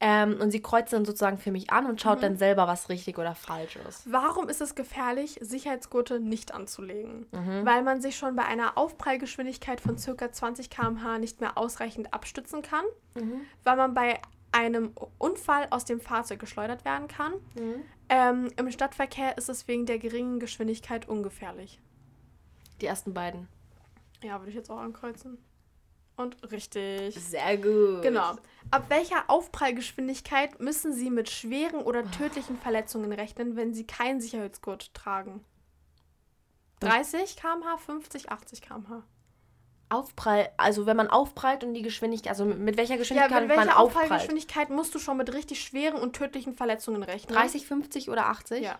ähm, 0.00 0.38
und 0.40 0.50
sie 0.50 0.62
kreuzt 0.62 0.94
dann 0.94 1.04
sozusagen 1.04 1.36
für 1.36 1.52
mich 1.52 1.70
an 1.70 1.84
und 1.84 2.00
schaut 2.00 2.18
Mhm. 2.18 2.22
dann 2.22 2.36
selber, 2.38 2.66
was 2.66 2.88
richtig 2.88 3.18
oder 3.18 3.34
falsch 3.34 3.76
ist. 3.86 4.10
Warum 4.10 4.48
ist 4.48 4.62
es 4.62 4.74
gefährlich, 4.74 5.36
Sicherheitsgurte 5.42 6.20
nicht 6.20 6.54
anzulegen? 6.54 7.26
Mhm. 7.32 7.66
Weil 7.66 7.82
man 7.82 8.00
sich 8.00 8.16
schon 8.16 8.34
bei 8.34 8.46
einer 8.46 8.78
Aufprallgeschwindigkeit 8.78 9.82
von 9.82 9.96
ca. 9.96 10.32
20 10.32 10.70
km/h 10.70 11.18
nicht 11.18 11.42
mehr 11.42 11.58
ausreichend 11.58 12.14
abstützen 12.14 12.62
kann, 12.62 12.84
Mhm. 13.14 13.42
weil 13.62 13.76
man 13.76 13.92
bei 13.92 14.18
einem 14.52 14.92
Unfall 15.18 15.68
aus 15.70 15.84
dem 15.84 16.00
Fahrzeug 16.00 16.40
geschleudert 16.40 16.84
werden 16.84 17.08
kann. 17.08 17.34
Ähm, 18.08 18.50
Im 18.56 18.70
Stadtverkehr 18.70 19.38
ist 19.38 19.48
es 19.48 19.68
wegen 19.68 19.86
der 19.86 19.98
geringen 19.98 20.40
Geschwindigkeit 20.40 21.08
ungefährlich. 21.08 21.80
Die 22.80 22.86
ersten 22.86 23.14
beiden. 23.14 23.48
Ja, 24.22 24.40
würde 24.40 24.50
ich 24.50 24.56
jetzt 24.56 24.70
auch 24.70 24.78
ankreuzen. 24.78 25.38
Und 26.16 26.50
richtig. 26.50 27.14
Sehr 27.14 27.56
gut. 27.56 28.02
Genau. 28.02 28.36
Ab 28.70 28.84
welcher 28.88 29.24
Aufprallgeschwindigkeit 29.28 30.60
müssen 30.60 30.92
Sie 30.92 31.08
mit 31.08 31.30
schweren 31.30 31.80
oder 31.80 32.08
tödlichen 32.10 32.58
Verletzungen 32.58 33.10
rechnen, 33.12 33.56
wenn 33.56 33.72
Sie 33.72 33.86
keinen 33.86 34.20
Sicherheitsgurt 34.20 34.92
tragen? 34.92 35.44
30 36.80 37.36
km/h, 37.36 37.76
50, 37.78 38.30
80 38.30 38.62
km/h. 38.62 39.02
Aufprall, 39.90 40.50
also 40.56 40.86
wenn 40.86 40.96
man 40.96 41.08
aufprallt 41.10 41.64
und 41.64 41.74
die 41.74 41.82
Geschwindigkeit, 41.82 42.30
also 42.30 42.44
mit, 42.44 42.58
mit 42.58 42.76
welcher 42.76 42.94
Ja, 42.94 42.98
Geschwindigkeit 43.00 43.40
mit 43.42 43.48
man 43.56 43.66
welcher 43.66 43.78
aufprallt? 43.78 44.04
Aufprallgeschwindigkeit 44.04 44.70
musst 44.70 44.94
du 44.94 44.98
schon 44.98 45.16
mit 45.16 45.32
richtig 45.34 45.60
schweren 45.62 45.96
und 46.00 46.14
tödlichen 46.16 46.54
Verletzungen 46.54 47.02
rechnen? 47.02 47.34
30, 47.36 47.66
50 47.66 48.08
oder 48.08 48.26
80? 48.28 48.62
Ja. 48.62 48.78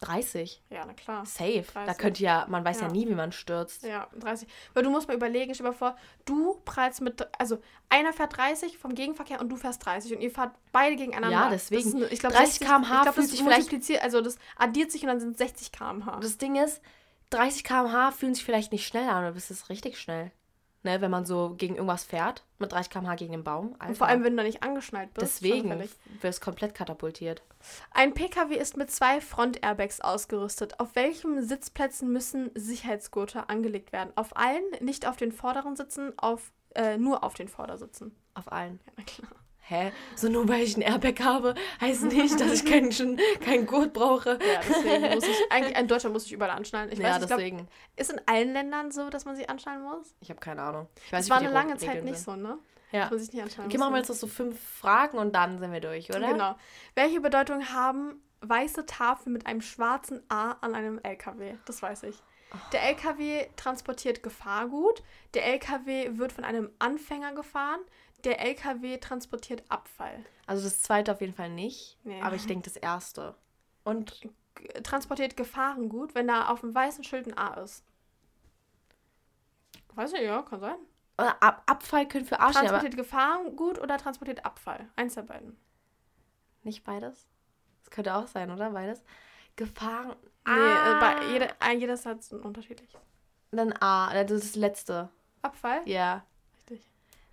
30. 0.00 0.62
Ja, 0.70 0.84
na 0.86 0.92
klar. 0.92 1.26
Safe. 1.26 1.64
Da 1.74 1.84
30. 1.86 1.98
könnte 1.98 2.22
ja, 2.22 2.46
man 2.48 2.64
weiß 2.64 2.80
ja, 2.82 2.86
Ja. 2.86 2.92
nie, 2.92 3.08
wie 3.08 3.16
man 3.16 3.32
stürzt. 3.32 3.82
Ja, 3.82 4.06
30. 4.20 4.46
Weil 4.72 4.84
du 4.84 4.90
musst 4.90 5.08
mal 5.08 5.14
überlegen, 5.14 5.52
stell 5.54 5.64
dir 5.66 5.72
mal 5.72 5.76
vor, 5.76 5.96
du 6.24 6.60
prallst 6.64 7.00
mit, 7.00 7.26
also 7.36 7.58
einer 7.88 8.12
fährt 8.12 8.36
30 8.36 8.78
vom 8.78 8.94
Gegenverkehr 8.94 9.40
und 9.40 9.48
du 9.48 9.56
fährst 9.56 9.84
30 9.84 10.14
und 10.14 10.20
ihr 10.22 10.30
fahrt 10.30 10.54
beide 10.70 10.94
gegeneinander. 10.94 11.30
Ja, 11.36 11.50
deswegen. 11.50 12.00
Ist, 12.02 12.12
ich 12.12 12.20
glaub, 12.20 12.32
30 12.32 12.58
60 12.60 12.68
km/h 12.68 13.12
fühlt 13.12 13.28
sich 13.28 13.40
vielleicht- 13.42 13.58
multipliziert, 13.62 14.02
also 14.04 14.20
das 14.20 14.38
addiert 14.56 14.92
sich 14.92 15.02
und 15.02 15.08
dann 15.08 15.18
sind 15.18 15.32
es 15.32 15.38
60 15.38 15.72
km/h. 15.72 16.20
Das 16.20 16.38
Ding 16.38 16.54
ist, 16.54 16.80
30 17.30 17.64
km/h 17.64 18.12
fühlen 18.12 18.34
sich 18.34 18.44
vielleicht 18.44 18.72
nicht 18.72 18.86
schnell 18.86 19.08
an, 19.08 19.24
aber 19.24 19.36
es 19.36 19.50
ist 19.50 19.68
richtig 19.68 19.98
schnell. 19.98 20.32
Ne, 20.84 21.00
wenn 21.00 21.10
man 21.10 21.26
so 21.26 21.54
gegen 21.56 21.74
irgendwas 21.74 22.04
fährt, 22.04 22.44
mit 22.58 22.70
30 22.70 22.90
km/h 22.90 23.16
gegen 23.16 23.32
den 23.32 23.42
Baum. 23.42 23.74
Alter. 23.74 23.88
Und 23.88 23.98
vor 23.98 24.06
allem, 24.06 24.22
wenn 24.22 24.36
du 24.36 24.38
da 24.38 24.42
nicht 24.44 24.62
angeschnallt 24.62 25.12
bist. 25.12 25.42
Deswegen 25.42 25.82
es 26.22 26.40
komplett 26.40 26.74
katapultiert. 26.74 27.42
Ein 27.90 28.14
PKW 28.14 28.54
ist 28.54 28.76
mit 28.76 28.88
zwei 28.90 29.20
Front-Airbags 29.20 30.00
ausgerüstet. 30.00 30.78
Auf 30.78 30.94
welchen 30.94 31.42
Sitzplätzen 31.42 32.12
müssen 32.12 32.52
Sicherheitsgurte 32.54 33.48
angelegt 33.48 33.92
werden? 33.92 34.12
Auf 34.14 34.36
allen, 34.36 34.62
nicht 34.80 35.06
auf 35.06 35.16
den 35.16 35.32
vorderen 35.32 35.74
Sitzen, 35.74 36.16
auf, 36.16 36.52
äh, 36.76 36.96
nur 36.96 37.24
auf 37.24 37.34
den 37.34 37.48
Vordersitzen. 37.48 38.14
Auf 38.34 38.52
allen. 38.52 38.78
Ja, 38.86 38.92
na 38.96 39.02
klar. 39.02 39.32
Hä? 39.68 39.92
So 40.14 40.28
nur 40.30 40.48
weil 40.48 40.62
ich 40.62 40.76
ein 40.78 40.82
Airbag 40.82 41.20
habe, 41.22 41.54
heißt 41.80 42.04
nicht, 42.04 42.40
dass 42.40 42.52
ich 42.52 42.64
keinen, 42.64 42.90
schon, 42.90 43.18
keinen 43.44 43.66
Gurt 43.66 43.92
brauche. 43.92 44.30
Ja, 44.30 44.60
deswegen 44.66 45.14
muss 45.14 45.24
ich, 45.24 45.36
eigentlich 45.50 45.76
in 45.76 45.86
Deutschland 45.86 46.14
muss 46.14 46.24
ich 46.24 46.32
überall 46.32 46.52
anschnallen. 46.52 46.90
Ich 46.90 46.98
weiß, 46.98 47.04
ja, 47.04 47.18
ich 47.20 47.26
glaub, 47.26 47.38
deswegen. 47.38 47.68
ist 47.96 48.10
in 48.10 48.20
allen 48.24 48.54
Ländern 48.54 48.90
so, 48.90 49.10
dass 49.10 49.26
man 49.26 49.36
sich 49.36 49.50
anschnallen 49.50 49.82
muss? 49.82 50.14
Ich 50.20 50.30
habe 50.30 50.40
keine 50.40 50.62
Ahnung. 50.62 50.88
Ich 51.04 51.12
weiß 51.12 51.26
Das 51.26 51.30
war 51.30 51.38
eine 51.38 51.50
lange 51.50 51.76
Zeit 51.76 52.02
nicht 52.02 52.16
sind. 52.16 52.24
so, 52.24 52.36
ne? 52.36 52.58
Ja. 52.92 53.02
Dass 53.02 53.10
man 53.10 53.18
sich 53.20 53.32
nicht 53.34 53.42
anschnallen 53.42 53.70
Okay, 53.70 53.78
machen 53.78 53.92
wir 53.92 53.98
jetzt 53.98 54.08
noch 54.08 54.16
so 54.16 54.26
fünf 54.26 54.58
Fragen 54.58 55.18
und 55.18 55.34
dann 55.34 55.58
sind 55.58 55.70
wir 55.70 55.80
durch, 55.80 56.08
oder? 56.08 56.32
Genau. 56.32 56.56
Welche 56.94 57.20
Bedeutung 57.20 57.68
haben 57.68 58.22
weiße 58.40 58.86
Tafeln 58.86 59.34
mit 59.34 59.46
einem 59.46 59.60
schwarzen 59.60 60.22
A 60.30 60.52
an 60.62 60.74
einem 60.74 60.98
LKW? 61.02 61.56
Das 61.66 61.82
weiß 61.82 62.04
ich. 62.04 62.16
Der 62.72 62.82
LKW 62.84 63.46
transportiert 63.56 64.22
Gefahrgut. 64.22 65.02
Der 65.34 65.44
LKW 65.44 66.12
wird 66.12 66.32
von 66.32 66.44
einem 66.44 66.70
Anfänger 66.78 67.34
gefahren. 67.34 67.80
Der 68.24 68.40
LKW 68.40 68.98
transportiert 68.98 69.62
Abfall. 69.68 70.24
Also 70.46 70.64
das 70.64 70.82
zweite 70.82 71.12
auf 71.12 71.20
jeden 71.20 71.34
Fall 71.34 71.50
nicht. 71.50 71.98
Nee. 72.04 72.20
Aber 72.20 72.34
ich 72.36 72.46
denke 72.46 72.64
das 72.64 72.76
erste. 72.76 73.34
Und 73.84 74.28
transportiert 74.82 75.36
Gefahrengut, 75.36 76.14
wenn 76.14 76.26
da 76.26 76.48
auf 76.48 76.60
dem 76.60 76.74
weißen 76.74 77.04
Schild 77.04 77.26
ein 77.28 77.38
A 77.38 77.54
ist. 77.62 77.84
Weiß 79.94 80.12
ich, 80.14 80.20
ja, 80.22 80.42
kann 80.42 80.60
sein. 80.60 80.76
äh, 81.18 81.22
Ab 81.40 81.62
Abfall 81.66 82.06
können 82.08 82.24
für 82.24 82.40
Arsch, 82.40 82.56
aber 82.56 82.66
Transportiert 82.66 82.96
Gefahrengut 82.96 83.78
oder 83.80 83.98
transportiert 83.98 84.44
Abfall? 84.44 84.88
Eins 84.96 85.14
der 85.14 85.22
beiden. 85.22 85.56
nicht 86.62 86.84
beides. 86.84 87.26
Das 87.84 87.90
könnte 87.90 88.14
auch 88.14 88.26
sein, 88.26 88.50
oder? 88.50 88.70
Beides. 88.70 89.02
Gefahren. 89.56 90.14
Nee, 90.46 90.52
äh, 90.52 91.00
bei 91.00 91.24
jeder, 91.32 91.48
äh, 91.62 91.76
jeder 91.76 91.96
Satz 91.96 92.32
unterschiedlich. 92.32 92.90
Dann 93.50 93.72
A, 93.80 94.08
also 94.08 94.34
das 94.36 94.54
letzte. 94.56 95.08
Abfall? 95.42 95.80
Ja. 95.86 96.24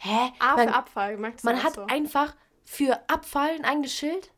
Hä? 0.06 0.32
A 0.39 0.56
man 0.56 0.68
für 0.70 0.76
Abfall, 0.76 1.18
merkt 1.18 1.43
man 1.43 1.58
auch 1.58 1.64
hat 1.64 1.76
so. 1.76 1.86
einfach 1.88 2.36
für 2.64 2.99
Abfall 3.10 3.49
ein 3.56 3.66
eigenes 3.66 3.93
Schild? 3.93 4.32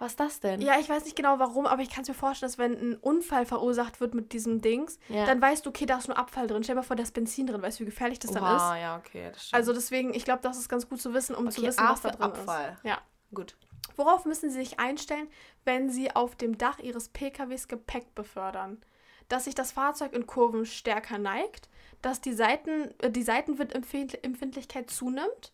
Was 0.00 0.12
ist 0.12 0.20
das 0.20 0.38
denn? 0.38 0.60
Ja, 0.60 0.78
ich 0.78 0.88
weiß 0.88 1.04
nicht 1.04 1.16
genau 1.16 1.40
warum, 1.40 1.66
aber 1.66 1.82
ich 1.82 1.90
kann 1.90 2.02
es 2.02 2.08
mir 2.08 2.14
vorstellen, 2.14 2.48
dass 2.48 2.56
wenn 2.58 2.72
ein 2.74 2.96
Unfall 2.98 3.44
verursacht 3.44 4.00
wird 4.00 4.14
mit 4.14 4.32
diesem 4.32 4.60
Dings, 4.60 5.00
Ja. 5.08 5.26
dann 5.26 5.42
weißt 5.42 5.66
du, 5.66 5.70
okay, 5.70 5.86
da 5.86 5.98
ist 5.98 6.06
nur 6.06 6.16
Abfall 6.16 6.46
drin. 6.46 6.62
Stell 6.62 6.76
dir 6.76 6.82
mal 6.82 6.86
vor, 6.86 6.94
da 6.94 7.02
ist 7.02 7.14
Benzin 7.14 7.48
drin. 7.48 7.60
Weißt 7.60 7.80
du, 7.80 7.82
wie 7.82 7.86
gefährlich 7.86 8.20
das 8.20 8.30
dann 8.30 8.44
Wow, 8.44 8.52
ist? 8.74 8.80
ja, 8.80 8.96
okay. 8.96 9.30
Das 9.32 9.46
stimmt. 9.48 9.54
Also 9.58 9.72
deswegen, 9.72 10.14
ich 10.14 10.24
glaube, 10.24 10.40
das 10.42 10.56
ist 10.56 10.68
ganz 10.68 10.88
gut 10.88 11.00
zu 11.00 11.12
wissen, 11.14 11.34
um 11.34 11.50
zu 11.50 11.60
Okay, 11.60 11.68
wissen, 11.68 11.80
A 11.80 11.90
was 11.90 12.00
da 12.02 12.10
drin 12.10 12.22
Abfall. 12.22 12.74
ist. 12.76 12.84
Ja. 12.84 12.98
gut. 13.34 13.56
Worauf 13.96 14.24
müssen 14.26 14.48
Sie 14.50 14.56
sich 14.58 14.78
einstellen, 14.78 15.26
wenn 15.64 15.90
Sie 15.90 16.14
auf 16.14 16.36
dem 16.36 16.56
Dach 16.56 16.78
Ihres 16.78 17.08
PKWs 17.08 17.66
Gepäck 17.66 18.14
befördern? 18.14 18.80
Dass 19.28 19.44
sich 19.44 19.54
das 19.54 19.72
Fahrzeug 19.72 20.12
in 20.12 20.26
Kurven 20.26 20.64
stärker 20.66 21.18
neigt, 21.18 21.68
dass 22.02 22.20
die, 22.20 22.32
Seiten, 22.32 22.94
äh, 23.00 23.10
die 23.10 23.22
Seitenwindempfindlichkeit 23.22 24.90
zunimmt, 24.90 25.52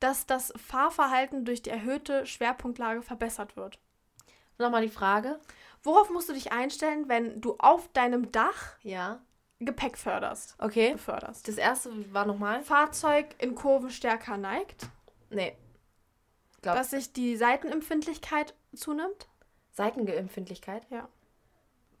dass 0.00 0.26
das 0.26 0.52
Fahrverhalten 0.56 1.44
durch 1.44 1.62
die 1.62 1.70
erhöhte 1.70 2.26
Schwerpunktlage 2.26 3.02
verbessert 3.02 3.56
wird. 3.56 3.78
Nochmal 4.58 4.82
die 4.82 4.88
Frage. 4.88 5.38
Worauf 5.82 6.10
musst 6.10 6.28
du 6.28 6.32
dich 6.32 6.52
einstellen, 6.52 7.08
wenn 7.08 7.40
du 7.40 7.56
auf 7.58 7.88
deinem 7.92 8.30
Dach 8.32 8.76
Ja. 8.82 9.20
Gepäck 9.60 9.96
förderst, 9.96 10.56
Okay. 10.58 10.92
beförderst? 10.92 11.46
Das 11.48 11.56
erste 11.56 12.12
war 12.12 12.26
nochmal? 12.26 12.62
Fahrzeug 12.62 13.26
in 13.38 13.54
Kurven 13.54 13.90
stärker 13.90 14.36
neigt, 14.36 14.86
Nee. 15.30 15.56
Glaub, 16.62 16.76
dass 16.76 16.90
sich 16.90 17.12
die 17.12 17.36
Seitenempfindlichkeit 17.36 18.54
zunimmt. 18.74 19.28
Seitenempfindlichkeit. 19.72 20.86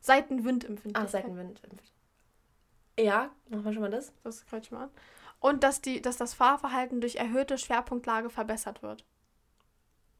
Seitenwindempfindlichkeit. 0.04 1.02
Ah, 1.02 1.08
Seitenwind. 1.08 1.60
Ja, 2.98 3.30
machen 3.48 3.64
wir 3.64 3.72
schon 3.72 3.82
mal 3.82 3.90
das. 3.90 4.12
Das 4.22 4.44
kreuz 4.44 4.64
ich 4.66 4.70
mal 4.70 4.84
an. 4.84 4.90
und 5.40 5.64
dass, 5.64 5.80
die, 5.80 6.02
dass 6.02 6.16
das 6.18 6.34
Fahrverhalten 6.34 7.00
durch 7.00 7.16
erhöhte 7.16 7.56
Schwerpunktlage 7.58 8.28
verbessert 8.28 8.82
wird. 8.82 9.04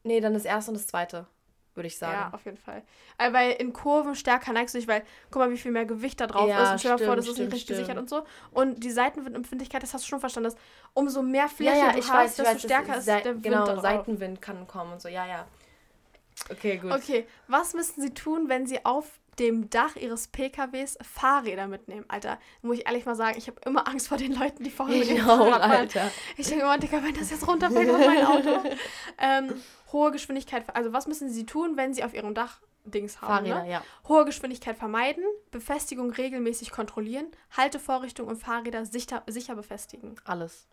Nee, 0.03 0.19
dann 0.21 0.33
das 0.33 0.45
erste 0.45 0.71
und 0.71 0.75
das 0.77 0.87
zweite, 0.87 1.27
würde 1.75 1.87
ich 1.87 1.97
sagen. 1.99 2.13
Ja, 2.13 2.29
auf 2.33 2.45
jeden 2.45 2.57
Fall. 2.57 2.81
Äh, 3.19 3.31
weil 3.31 3.51
in 3.53 3.73
Kurven 3.73 4.15
stärker 4.15 4.53
neigst 4.53 4.73
du 4.73 4.79
dich, 4.79 4.87
weil 4.87 5.03
guck 5.29 5.39
mal, 5.41 5.51
wie 5.51 5.57
viel 5.57 5.71
mehr 5.71 5.85
Gewicht 5.85 6.19
da 6.19 6.25
drauf 6.27 6.49
Ja, 6.49 6.63
ist. 6.63 6.71
Und 6.71 6.79
stell 6.79 6.97
dir 6.97 7.05
vor, 7.05 7.13
stimmt, 7.13 7.17
das 7.17 7.25
ist 7.25 7.29
nicht 7.29 7.35
stimmt, 7.37 7.53
richtig 7.53 7.67
gesichert 7.69 8.07
stimmt. 8.07 8.11
und 8.11 8.25
so. 8.53 8.59
Und 8.59 8.83
die 8.83 8.91
Seitenwindempfindlichkeit, 8.91 9.83
das 9.83 9.93
hast 9.93 10.03
du 10.05 10.09
schon 10.09 10.19
verstanden, 10.19 10.49
dass 10.49 10.57
umso 10.93 11.21
mehr 11.21 11.43
ja, 11.43 11.47
Fläche 11.47 11.77
ja, 11.77 11.91
du 11.91 11.99
ich 11.99 12.09
hast, 12.09 12.13
weiß, 12.13 12.35
desto 12.37 12.53
weiß, 12.53 12.61
stärker 12.63 12.97
ist 12.97 13.07
der 13.07 13.23
Wind 13.25 13.43
Genau, 13.43 13.65
da. 13.65 13.81
Seitenwind 13.81 14.41
kann 14.41 14.65
kommen 14.67 14.93
und 14.93 15.01
so, 15.01 15.09
ja, 15.09 15.25
ja. 15.27 15.47
Okay, 16.51 16.77
gut. 16.77 16.91
Okay, 16.91 17.27
was 17.47 17.73
müssten 17.73 18.01
sie 18.01 18.13
tun, 18.13 18.49
wenn 18.49 18.67
sie 18.67 18.83
auf 18.85 19.19
dem 19.39 19.69
Dach 19.69 19.95
ihres 19.95 20.27
PKWs 20.27 20.97
Fahrräder 21.01 21.67
mitnehmen? 21.67 22.05
Alter, 22.07 22.39
muss 22.61 22.77
ich 22.77 22.85
ehrlich 22.85 23.05
mal 23.05 23.15
sagen, 23.15 23.37
ich 23.37 23.47
habe 23.47 23.59
immer 23.65 23.87
Angst 23.87 24.07
vor 24.07 24.17
den 24.17 24.33
Leuten, 24.33 24.63
die 24.63 24.69
vorne 24.69 24.97
mit 24.97 25.09
dem 25.09 25.17
Fahrrad 25.17 25.61
fahren. 25.61 25.71
Alter. 25.71 26.11
Ich 26.37 26.47
denke 26.47 26.63
immer, 26.63 26.77
Digga, 26.77 27.03
wenn 27.03 27.13
das 27.15 27.29
jetzt 27.31 27.47
runterfällt 27.47 27.89
auf 27.89 27.99
mein 27.99 28.25
Auto. 28.25 28.61
ähm, 29.17 29.53
hohe 29.91 30.11
Geschwindigkeit, 30.11 30.63
also 30.75 30.93
was 30.93 31.07
müssen 31.07 31.29
sie 31.29 31.45
tun, 31.45 31.77
wenn 31.77 31.93
sie 31.93 32.03
auf 32.03 32.13
ihrem 32.13 32.33
Dach 32.33 32.61
Dings 32.85 33.21
haben? 33.21 33.45
Fahrräder, 33.45 33.63
ne? 33.63 33.71
ja. 33.71 33.83
Hohe 34.07 34.25
Geschwindigkeit 34.25 34.77
vermeiden, 34.77 35.23
Befestigung 35.51 36.11
regelmäßig 36.11 36.71
kontrollieren, 36.71 37.27
Haltevorrichtung 37.55 38.27
und 38.27 38.37
Fahrräder 38.37 38.85
sicher, 38.85 39.23
sicher 39.27 39.55
befestigen. 39.55 40.15
Alles. 40.23 40.67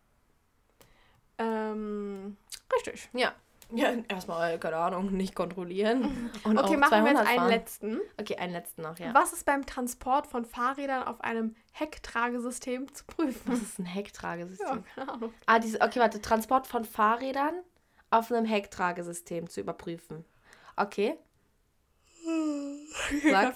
Ähm, 1.39 2.37
richtig. 2.75 3.09
Ja. 3.15 3.35
Ja, 3.75 3.93
erstmal, 4.09 4.59
keine 4.59 4.77
Ahnung, 4.77 5.13
nicht 5.13 5.35
kontrollieren. 5.35 6.31
Und 6.45 6.59
Okay, 6.59 6.77
machen 6.77 7.05
wir 7.05 7.13
jetzt 7.13 7.23
200 7.23 7.27
einen 7.27 7.39
fahren. 7.39 7.49
letzten. 7.51 8.01
Okay, 8.21 8.37
einen 8.37 8.53
letzten 8.53 8.83
noch, 8.83 8.99
ja. 8.99 9.15
Was 9.15 9.33
ist 9.33 9.45
beim 9.47 9.65
Transport 9.67 10.27
von 10.27 10.45
Fahrrädern 10.45 11.03
auf 11.05 11.21
einem 11.23 11.55
Hecktragesystem 11.73 12.93
zu 12.95 13.05
prüfen? 13.05 13.41
Was 13.53 13.63
ist 13.63 13.79
ein 13.79 13.85
Hecktragesystem? 13.87 14.67
Ja, 14.67 14.83
keine 14.95 15.13
Ahnung. 15.13 15.35
Ah, 15.47 15.59
diese, 15.59 15.81
okay, 15.81 16.01
warte, 16.01 16.21
Transport 16.21 16.67
von 16.67 16.85
Fahrrädern 16.85 17.55
auf 18.11 18.31
einem 18.31 18.45
Hecktragesystem 18.45 19.49
zu 19.49 19.61
überprüfen. 19.61 20.25
Okay. 20.77 21.17
Sag. 23.31 23.55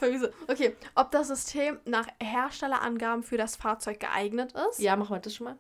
Okay, 0.49 0.75
ob 0.95 1.11
das 1.11 1.29
System 1.29 1.79
nach 1.85 2.09
Herstellerangaben 2.21 3.23
für 3.23 3.37
das 3.37 3.55
Fahrzeug 3.57 4.01
geeignet 4.01 4.53
ist, 4.71 4.81
Ja, 4.81 4.97
machen 4.97 5.15
wir 5.15 5.21
das 5.21 5.35
schon 5.35 5.45
mal. 5.45 5.59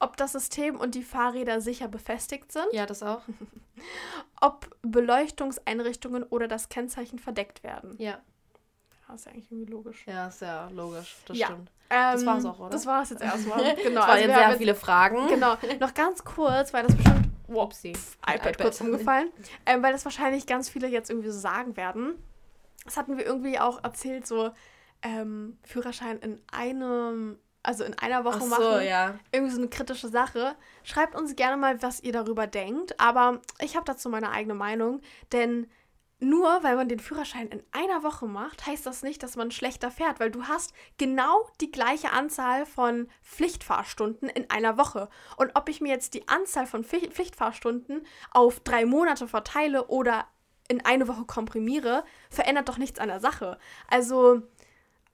Ob 0.00 0.16
das 0.16 0.32
System 0.32 0.76
und 0.78 0.94
die 0.94 1.02
Fahrräder 1.02 1.60
sicher 1.60 1.88
befestigt 1.88 2.52
sind, 2.52 2.66
Ja, 2.72 2.86
das 2.86 3.02
auch. 3.02 3.22
ob 4.40 4.70
Beleuchtungseinrichtungen 4.82 6.22
oder 6.24 6.48
das 6.48 6.68
Kennzeichen 6.68 7.18
verdeckt 7.18 7.62
werden. 7.62 7.94
Ja. 7.98 8.18
Das 9.06 9.20
ist 9.20 9.26
ja 9.26 9.32
eigentlich 9.32 9.50
irgendwie 9.50 9.70
logisch. 9.72 10.04
Ja, 10.06 10.28
ist 10.28 10.42
ja 10.42 10.68
logisch. 10.68 11.16
Das 11.26 11.38
Ja. 11.38 11.46
stimmt. 11.46 11.70
Ähm, 11.90 12.26
war's 12.26 12.44
auch, 12.44 12.58
oder? 12.60 12.68
Das 12.70 12.84
war 12.84 13.02
es 13.02 13.10
jetzt 13.10 13.22
erstmal. 13.22 13.58
Genau, 13.82 14.00
Das 14.00 14.08
waren 14.08 14.10
also 14.10 14.18
jetzt 14.20 14.28
wir 14.28 14.34
sehr 14.34 14.46
haben 14.48 14.58
viele 14.58 14.74
Fragen. 14.74 15.26
Genau, 15.28 15.56
noch 15.80 15.94
ganz 15.94 16.22
kurz, 16.24 16.74
weil 16.74 16.86
das 16.86 16.94
bestimmt 16.94 17.28
Upsi. 17.48 17.94
iPad, 18.26 18.58
kurz 18.58 18.80
umgefallen, 18.82 19.30
ähm, 19.64 19.82
weil 19.82 19.92
das 19.92 20.04
wahrscheinlich 20.04 20.46
ganz 20.46 20.68
viele 20.68 20.86
jetzt 20.88 21.08
irgendwie 21.08 21.30
so 21.30 21.38
sagen 21.38 21.76
werden. 21.78 22.22
Das 22.84 22.98
hatten 22.98 23.16
wir 23.16 23.24
irgendwie 23.24 23.58
auch 23.58 23.82
erzählt, 23.82 24.26
so 24.26 24.50
ähm, 25.00 25.58
Führerschein 25.62 26.18
in 26.18 26.42
einem, 26.52 27.38
also 27.68 27.84
in 27.84 27.92
einer 27.98 28.24
Woche 28.24 28.38
Ach 28.38 28.42
so, 28.42 28.48
machen. 28.48 28.86
ja. 28.86 29.14
Irgendwie 29.30 29.52
so 29.52 29.60
eine 29.60 29.68
kritische 29.68 30.08
Sache. 30.08 30.56
Schreibt 30.84 31.14
uns 31.14 31.36
gerne 31.36 31.58
mal, 31.58 31.82
was 31.82 32.00
ihr 32.00 32.12
darüber 32.12 32.46
denkt, 32.46 32.98
aber 32.98 33.42
ich 33.60 33.76
habe 33.76 33.84
dazu 33.84 34.08
meine 34.08 34.30
eigene 34.30 34.54
Meinung, 34.54 35.02
denn 35.32 35.68
nur 36.18 36.62
weil 36.62 36.76
man 36.76 36.88
den 36.88 36.98
Führerschein 36.98 37.46
in 37.48 37.62
einer 37.70 38.02
Woche 38.02 38.26
macht, 38.26 38.66
heißt 38.66 38.86
das 38.86 39.02
nicht, 39.02 39.22
dass 39.22 39.36
man 39.36 39.50
schlechter 39.50 39.90
fährt, 39.90 40.18
weil 40.18 40.30
du 40.30 40.44
hast 40.44 40.72
genau 40.96 41.46
die 41.60 41.70
gleiche 41.70 42.10
Anzahl 42.10 42.64
von 42.64 43.06
Pflichtfahrstunden 43.22 44.30
in 44.30 44.50
einer 44.50 44.78
Woche. 44.78 45.10
Und 45.36 45.50
ob 45.54 45.68
ich 45.68 45.82
mir 45.82 45.92
jetzt 45.92 46.14
die 46.14 46.26
Anzahl 46.26 46.66
von 46.66 46.84
Pflicht- 46.84 47.12
Pflichtfahrstunden 47.12 48.04
auf 48.30 48.60
drei 48.60 48.86
Monate 48.86 49.28
verteile 49.28 49.88
oder 49.88 50.26
in 50.68 50.84
eine 50.84 51.06
Woche 51.06 51.24
komprimiere, 51.26 52.02
verändert 52.30 52.68
doch 52.70 52.78
nichts 52.78 52.98
an 52.98 53.08
der 53.08 53.20
Sache. 53.20 53.58
Also, 53.88 54.42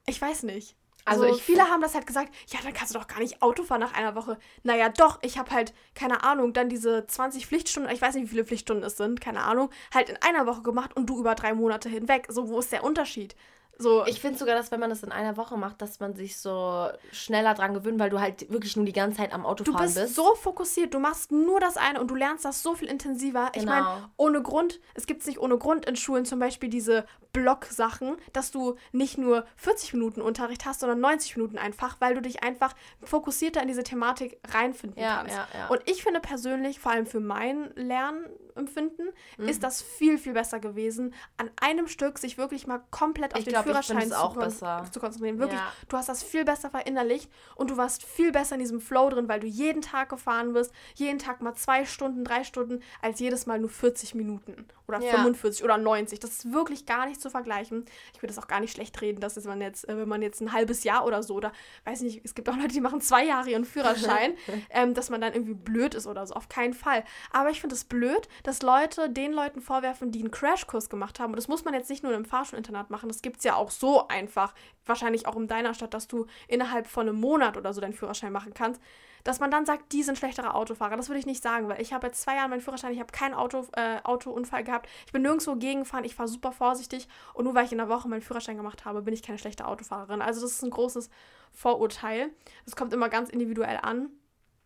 ich 0.06 0.22
weiß 0.22 0.44
nicht. 0.44 0.76
Also, 1.04 1.24
Also 1.24 1.38
viele 1.38 1.68
haben 1.68 1.82
das 1.82 1.94
halt 1.94 2.06
gesagt, 2.06 2.34
ja, 2.48 2.60
dann 2.62 2.72
kannst 2.72 2.94
du 2.94 2.98
doch 2.98 3.06
gar 3.06 3.18
nicht 3.18 3.42
Auto 3.42 3.62
fahren 3.62 3.80
nach 3.80 3.92
einer 3.94 4.14
Woche. 4.14 4.38
Naja, 4.62 4.88
doch, 4.88 5.18
ich 5.22 5.38
habe 5.38 5.50
halt, 5.50 5.74
keine 5.94 6.24
Ahnung, 6.24 6.52
dann 6.54 6.68
diese 6.68 7.06
20 7.06 7.46
Pflichtstunden, 7.46 7.92
ich 7.92 8.00
weiß 8.00 8.14
nicht, 8.14 8.24
wie 8.24 8.28
viele 8.30 8.44
Pflichtstunden 8.44 8.84
es 8.84 8.96
sind, 8.96 9.20
keine 9.20 9.42
Ahnung, 9.42 9.70
halt 9.92 10.08
in 10.08 10.16
einer 10.22 10.46
Woche 10.46 10.62
gemacht 10.62 10.96
und 10.96 11.06
du 11.06 11.20
über 11.20 11.34
drei 11.34 11.54
Monate 11.54 11.88
hinweg. 11.88 12.26
So, 12.30 12.48
wo 12.48 12.58
ist 12.58 12.72
der 12.72 12.84
Unterschied? 12.84 13.34
So, 13.78 14.04
Ich 14.06 14.20
finde 14.20 14.38
sogar, 14.38 14.54
dass 14.54 14.70
wenn 14.70 14.78
man 14.80 14.90
das 14.90 15.02
in 15.02 15.10
einer 15.10 15.36
Woche 15.36 15.56
macht, 15.56 15.82
dass 15.82 15.98
man 16.00 16.14
sich 16.14 16.38
so 16.38 16.88
schneller 17.12 17.54
dran 17.54 17.74
gewöhnt, 17.74 17.98
weil 17.98 18.10
du 18.10 18.20
halt 18.20 18.50
wirklich 18.50 18.76
nur 18.76 18.84
die 18.84 18.92
ganze 18.92 19.16
Zeit 19.18 19.32
am 19.32 19.42
du 19.42 19.48
Autofahren 19.48 19.84
bist, 19.86 19.96
bist. 19.96 20.14
so 20.14 20.34
fokussiert, 20.36 20.94
du 20.94 21.00
machst 21.00 21.32
nur 21.32 21.58
das 21.60 21.76
eine 21.76 22.00
und 22.00 22.08
du 22.10 22.14
lernst 22.14 22.44
das 22.44 22.62
so 22.62 22.74
viel 22.74 22.88
intensiver. 22.88 23.50
Ich 23.54 23.60
Genau. 23.62 23.72
meine, 23.72 24.10
ohne 24.16 24.42
Grund, 24.42 24.80
es 24.94 25.06
gibt 25.06 25.22
es 25.22 25.26
nicht 25.26 25.38
ohne 25.40 25.58
Grund 25.58 25.86
in 25.86 25.96
Schulen 25.96 26.24
zum 26.24 26.38
Beispiel 26.38 26.68
diese 26.68 27.04
Block-Sachen, 27.32 28.16
dass 28.32 28.52
du 28.52 28.76
nicht 28.92 29.18
nur 29.18 29.44
40 29.56 29.92
Minuten 29.94 30.20
Unterricht 30.22 30.64
hast, 30.66 30.80
sondern 30.80 31.00
90 31.00 31.36
Minuten 31.36 31.58
einfach, 31.58 31.96
weil 32.00 32.14
du 32.14 32.22
dich 32.22 32.44
einfach 32.44 32.74
fokussierter 33.02 33.60
in 33.60 33.66
diese 33.66 33.82
Thematik 33.82 34.38
reinfinden 34.46 35.02
Ja, 35.02 35.16
kannst. 35.16 35.34
ja, 35.34 35.48
ja. 35.52 35.66
Und 35.66 35.80
ich 35.86 36.04
finde 36.04 36.20
persönlich, 36.20 36.78
vor 36.78 36.92
allem 36.92 37.06
für 37.06 37.18
mein 37.18 37.72
Lernempfinden, 37.74 39.10
Mhm. 39.38 39.48
ist 39.48 39.62
das 39.64 39.82
viel, 39.82 40.18
viel 40.18 40.32
besser 40.32 40.60
gewesen, 40.60 41.12
an 41.36 41.50
einem 41.60 41.88
Stück 41.88 42.18
sich 42.18 42.38
wirklich 42.38 42.66
mal 42.68 42.80
komplett 42.90 43.34
auf 43.34 43.40
Ich 43.40 43.44
den 43.44 43.52
glaub, 43.52 43.63
ich 43.63 43.63
Führerschein 43.64 44.08
zu, 44.08 44.20
auch 44.20 44.34
kon 44.34 44.44
besser. 44.44 44.84
zu 44.90 45.00
konzentrieren. 45.00 45.38
Wirklich, 45.38 45.58
Ja. 45.60 45.72
du 45.88 45.96
hast 45.96 46.08
das 46.08 46.22
viel 46.22 46.44
besser 46.44 46.70
verinnerlicht 46.70 47.30
und 47.56 47.70
du 47.70 47.76
warst 47.76 48.04
viel 48.04 48.32
besser 48.32 48.54
in 48.54 48.60
diesem 48.60 48.80
Flow 48.80 49.08
drin, 49.10 49.28
weil 49.28 49.40
du 49.40 49.46
jeden 49.46 49.82
Tag 49.82 50.08
gefahren 50.08 50.52
bist, 50.52 50.72
jeden 50.94 51.18
Tag 51.18 51.40
mal 51.42 51.54
zwei 51.54 51.84
Stunden, 51.84 52.24
drei 52.24 52.44
Stunden, 52.44 52.80
als 53.02 53.20
jedes 53.20 53.46
Mal 53.46 53.58
nur 53.58 53.70
40 53.70 54.14
Minuten 54.14 54.66
oder 54.86 55.00
Ja. 55.00 55.12
45 55.12 55.64
oder 55.64 55.78
90. 55.78 56.20
Das 56.20 56.30
ist 56.30 56.52
wirklich 56.52 56.86
gar 56.86 57.06
nicht 57.06 57.20
zu 57.20 57.30
vergleichen. 57.30 57.84
Ich 58.12 58.22
würde 58.22 58.34
das 58.34 58.42
auch 58.42 58.48
gar 58.48 58.60
nicht 58.60 58.72
schlecht 58.72 59.00
reden, 59.00 59.20
dass 59.20 59.42
man 59.44 59.60
jetzt, 59.60 59.88
äh, 59.88 59.96
wenn 59.96 60.08
man 60.08 60.22
jetzt 60.22 60.40
ein 60.40 60.52
halbes 60.52 60.84
Jahr 60.84 61.04
oder 61.06 61.22
so, 61.22 61.34
oder 61.34 61.52
weiß 61.84 62.02
nicht, 62.02 62.20
es 62.24 62.34
gibt 62.34 62.48
auch 62.48 62.56
Leute, 62.56 62.68
die 62.68 62.80
machen 62.80 63.00
zwei 63.00 63.24
Jahre 63.24 63.50
ihren 63.50 63.64
Führerschein, 63.64 64.34
ähm, 64.70 64.94
dass 64.94 65.10
man 65.10 65.20
dann 65.20 65.32
irgendwie 65.32 65.54
blöd 65.54 65.94
ist 65.94 66.06
oder 66.06 66.26
so. 66.26 66.34
Auf 66.34 66.48
keinen 66.48 66.74
Fall. 66.74 67.04
Aber 67.32 67.50
ich 67.50 67.60
finde 67.60 67.74
es 67.74 67.84
blöd, 67.84 68.28
dass 68.42 68.62
Leute 68.62 69.08
den 69.08 69.32
Leuten 69.32 69.60
vorwerfen, 69.60 70.10
die 70.10 70.20
einen 70.20 70.30
Crashkurs 70.30 70.88
gemacht 70.90 71.18
haben. 71.20 71.32
Und 71.32 71.36
das 71.36 71.48
muss 71.48 71.64
man 71.64 71.72
jetzt 71.74 71.88
nicht 71.90 72.02
nur 72.02 72.12
im 72.14 72.24
Fahrschulinternat 72.24 72.90
machen, 72.90 73.08
das 73.08 73.22
gibt 73.22 73.38
es 73.38 73.44
ja 73.44 73.53
auch 73.56 73.70
so 73.70 74.08
einfach. 74.08 74.54
Wahrscheinlich 74.86 75.26
auch 75.26 75.36
in 75.36 75.46
deiner 75.48 75.72
Stadt, 75.74 75.94
dass 75.94 76.08
du 76.08 76.26
innerhalb 76.48 76.86
von 76.86 77.08
einem 77.08 77.18
Monat 77.20 77.56
oder 77.56 77.72
so 77.72 77.80
deinen 77.80 77.94
Führerschein 77.94 78.32
machen 78.32 78.52
kannst. 78.54 78.80
Dass 79.22 79.40
man 79.40 79.50
dann 79.50 79.64
sagt, 79.64 79.92
die 79.92 80.02
sind 80.02 80.18
schlechtere 80.18 80.52
Autofahrer. 80.54 80.98
Das 80.98 81.08
würde 81.08 81.18
ich 81.18 81.24
nicht 81.24 81.42
sagen, 81.42 81.66
weil 81.68 81.80
ich 81.80 81.94
habe 81.94 82.06
jetzt 82.08 82.20
zwei 82.20 82.36
Jahre 82.36 82.50
meinen 82.50 82.60
Führerschein, 82.60 82.92
ich 82.92 83.00
habe 83.00 83.10
keinen 83.10 83.32
Auto, 83.32 83.66
äh, 83.72 83.96
Autounfall 84.04 84.62
gehabt. 84.64 84.86
Ich 85.06 85.12
bin 85.12 85.22
nirgendwo 85.22 85.54
gegengefahren, 85.56 86.04
ich 86.04 86.14
fahre 86.14 86.28
super 86.28 86.52
vorsichtig. 86.52 87.08
Und 87.32 87.44
nur 87.46 87.54
weil 87.54 87.64
ich 87.64 87.72
in 87.72 87.78
der 87.78 87.88
Woche 87.88 88.06
meinen 88.06 88.20
Führerschein 88.20 88.58
gemacht 88.58 88.84
habe, 88.84 89.00
bin 89.00 89.14
ich 89.14 89.22
keine 89.22 89.38
schlechte 89.38 89.66
Autofahrerin. 89.66 90.20
Also 90.20 90.42
das 90.42 90.52
ist 90.52 90.62
ein 90.62 90.68
großes 90.68 91.08
Vorurteil. 91.52 92.30
Das 92.66 92.76
kommt 92.76 92.92
immer 92.92 93.08
ganz 93.08 93.30
individuell 93.30 93.78
an 93.80 94.10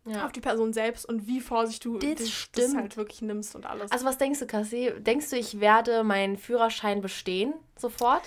Ja. 0.05 0.25
auf 0.27 0.33
die 0.33 0.41
Person 0.41 0.73
selbst 0.73 1.05
und 1.07 1.27
wie 1.29 1.41
vorsichtig 1.41 1.83
du 1.93 1.99
Das 1.99 2.15
das, 2.19 2.31
stimmt. 2.31 2.77
halt 2.77 2.97
wirklich 2.97 3.23
nimmst 3.23 3.55
und 3.55 3.67
alles. 3.67 3.93
Also 3.93 4.07
was 4.07 4.19
denkst 4.19 4.41
du, 4.41 4.47
Cassie? 4.47 4.93
Denkst 4.99 5.31
du, 5.31 5.37
ich 5.37 5.61
werde 5.61 6.03
meinen 6.03 6.37
Führerschein 6.37 7.01
bestehen 7.01 7.53
sofort? 7.77 8.23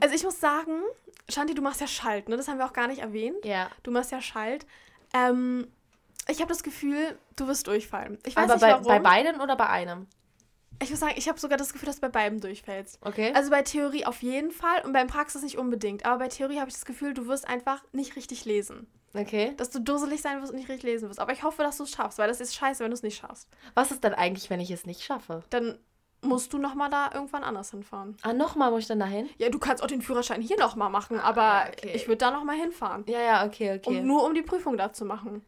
Also 0.00 0.14
ich 0.14 0.24
muss 0.24 0.38
sagen, 0.40 0.82
Shanti, 1.28 1.54
du 1.54 1.62
machst 1.62 1.80
ja 1.80 1.86
Schalt, 1.86 2.28
ne? 2.28 2.36
Das 2.36 2.48
haben 2.48 2.58
wir 2.58 2.66
auch 2.66 2.72
gar 2.72 2.88
nicht 2.88 3.00
erwähnt. 3.00 3.44
Ja. 3.44 3.70
Du 3.82 3.90
machst 3.90 4.12
ja 4.12 4.20
Schalt. 4.20 4.66
Ähm, 5.14 5.66
ich 6.28 6.40
habe 6.40 6.48
das 6.48 6.62
Gefühl, 6.62 7.18
du 7.36 7.46
wirst 7.46 7.66
durchfallen. 7.66 8.18
Ich 8.26 8.36
weiß 8.36 8.44
Aber 8.44 8.54
nicht 8.54 8.60
bei, 8.60 8.70
warum. 8.72 8.84
bei 8.84 8.98
beiden 8.98 9.40
oder 9.40 9.56
bei 9.56 9.68
einem? 9.68 10.06
ich 10.80 10.90
muss 10.90 11.00
sagen, 11.00 11.14
ich 11.16 11.28
habe 11.28 11.40
sogar 11.40 11.58
das 11.58 11.72
Gefühl, 11.72 11.86
dass 11.86 11.96
du 11.96 12.02
bei 12.02 12.08
beiden 12.08 12.40
durchfällst. 12.40 12.98
Okay. 13.02 13.32
Also 13.34 13.50
bei 13.50 13.62
Theorie 13.62 14.04
auf 14.04 14.22
jeden 14.22 14.50
Fall 14.52 14.82
und 14.84 14.92
beim 14.92 15.08
Praxis 15.08 15.42
nicht 15.42 15.58
unbedingt. 15.58 16.06
Aber 16.06 16.18
bei 16.18 16.28
Theorie 16.28 16.58
habe 16.60 16.68
ich 16.68 16.74
das 16.74 16.84
Gefühl, 16.84 17.14
du 17.14 17.26
wirst 17.26 17.48
einfach 17.48 17.82
nicht 17.92 18.14
richtig 18.16 18.44
lesen. 18.44 18.86
okay. 19.14 19.54
Dass 19.56 19.70
du 19.70 19.80
dusselig 19.80 20.22
sein 20.22 20.40
wirst 20.40 20.52
und 20.52 20.58
nicht 20.58 20.68
richtig 20.68 20.84
lesen 20.84 21.08
wirst. 21.08 21.18
Aber 21.18 21.32
ich 21.32 21.42
hoffe, 21.42 21.62
dass 21.62 21.78
du 21.78 21.82
es 21.84 21.90
schaffst, 21.90 22.18
weil 22.18 22.28
das 22.28 22.40
ist 22.40 22.54
scheiße, 22.54 22.84
wenn 22.84 22.90
du 22.90 22.94
es 22.94 23.02
nicht 23.02 23.18
schaffst. 23.18 23.48
Was 23.74 23.90
ist 23.90 24.04
dann 24.04 24.14
eigentlich, 24.14 24.50
wenn 24.50 24.60
ich 24.60 24.70
es 24.70 24.86
nicht 24.86 25.02
schaffe? 25.02 25.42
Dann 25.50 25.78
musst 26.22 26.52
du 26.52 26.58
nochmal 26.58 26.90
da 26.90 27.10
irgendwann 27.14 27.44
anders 27.44 27.70
hinfahren. 27.70 28.16
Ah, 28.22 28.32
nochmal 28.32 28.70
muss 28.70 28.80
ich 28.80 28.86
dann 28.88 29.00
dahin? 29.00 29.28
Ja, 29.38 29.50
du 29.50 29.58
kannst 29.58 29.82
auch 29.82 29.86
den 29.86 30.02
Führerschein 30.02 30.42
hier 30.42 30.58
nochmal 30.58 30.90
machen, 30.90 31.20
aber 31.20 31.42
ja, 31.42 31.68
okay. 31.68 31.92
ich 31.94 32.08
würde 32.08 32.18
da 32.18 32.30
nochmal 32.30 32.56
hinfahren. 32.56 33.04
Ja, 33.06 33.20
ja, 33.20 33.46
okay, 33.46 33.78
okay. 33.78 34.00
Um, 34.00 34.06
nur 34.06 34.24
um 34.24 34.34
die 34.34 34.42
Prüfung 34.42 34.76
da 34.76 34.92
zu 34.92 35.04
machen. 35.04 35.42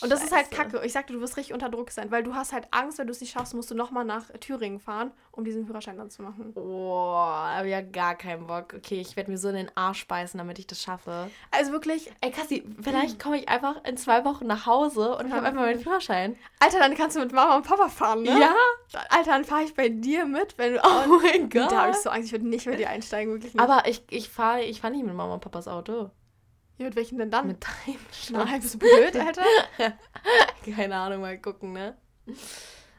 Und 0.00 0.10
das 0.10 0.22
ist 0.22 0.32
halt 0.32 0.46
Scheiße. 0.48 0.56
kacke. 0.70 0.84
Ich 0.86 0.92
sagte, 0.92 1.12
du 1.12 1.20
wirst 1.20 1.36
richtig 1.36 1.54
unter 1.54 1.68
Druck 1.68 1.90
sein, 1.90 2.10
weil 2.10 2.22
du 2.22 2.34
hast 2.34 2.52
halt 2.52 2.68
Angst, 2.70 2.98
wenn 2.98 3.06
du 3.06 3.12
es 3.12 3.20
nicht 3.20 3.32
schaffst, 3.32 3.54
musst 3.54 3.70
du 3.70 3.74
nochmal 3.74 4.04
nach 4.04 4.24
Thüringen 4.40 4.78
fahren, 4.80 5.10
um 5.32 5.44
diesen 5.44 5.66
Führerschein 5.66 5.96
dann 5.96 6.10
zu 6.10 6.22
machen. 6.22 6.52
Boah, 6.54 7.52
hab 7.56 7.66
ja 7.66 7.80
gar 7.80 8.14
keinen 8.14 8.46
Bock. 8.46 8.74
Okay, 8.76 9.00
ich 9.00 9.16
werde 9.16 9.30
mir 9.30 9.38
so 9.38 9.48
in 9.48 9.54
den 9.56 9.70
Arsch 9.76 10.06
beißen, 10.06 10.38
damit 10.38 10.58
ich 10.58 10.66
das 10.66 10.82
schaffe. 10.82 11.30
Also 11.50 11.72
wirklich, 11.72 12.10
Ey, 12.20 12.30
Cassie, 12.30 12.64
vielleicht 12.82 13.18
komme 13.22 13.38
ich 13.38 13.48
einfach 13.48 13.82
in 13.84 13.96
zwei 13.96 14.24
Wochen 14.24 14.46
nach 14.46 14.66
Hause 14.66 15.16
und 15.16 15.32
habe 15.32 15.46
einfach 15.46 15.62
meinen 15.62 15.80
Führerschein. 15.80 16.36
Alter, 16.60 16.78
dann 16.78 16.94
kannst 16.94 17.16
du 17.16 17.20
mit 17.20 17.32
Mama 17.32 17.56
und 17.56 17.66
Papa 17.66 17.88
fahren, 17.88 18.22
ne? 18.22 18.38
Ja? 18.38 18.54
Alter, 19.10 19.30
dann 19.32 19.44
fahre 19.44 19.62
ich 19.64 19.74
bei 19.74 19.88
dir 19.88 20.26
mit, 20.26 20.58
wenn 20.58 20.74
du. 20.74 20.80
Oh 20.84 21.18
mein 21.22 21.48
Da 21.50 21.60
habe 21.70 21.86
Gott. 21.88 21.96
ich 21.96 22.02
so 22.02 22.10
Angst, 22.10 22.26
ich 22.26 22.32
würde 22.32 22.48
nicht 22.48 22.66
mit 22.66 22.78
dir 22.78 22.90
einsteigen, 22.90 23.32
wirklich 23.32 23.54
nicht. 23.54 23.62
Aber 23.62 23.88
ich, 23.88 24.02
ich 24.10 24.28
fahre 24.28 24.62
ich 24.62 24.80
fahr 24.80 24.90
nicht 24.90 25.04
mit 25.04 25.14
Mama 25.14 25.34
und 25.34 25.40
Papas 25.40 25.68
Auto. 25.68 26.10
Ja, 26.78 26.86
mit 26.86 26.96
welchen 26.96 27.18
denn 27.18 27.30
dann? 27.30 27.46
Mit 27.46 27.64
deinem 27.64 27.98
Nein, 28.46 28.60
bist 28.60 28.74
du 28.74 28.78
blöd, 28.78 29.16
Alter? 29.16 29.44
Keine 30.74 30.96
Ahnung, 30.96 31.22
mal 31.22 31.38
gucken, 31.38 31.72
ne? 31.72 31.96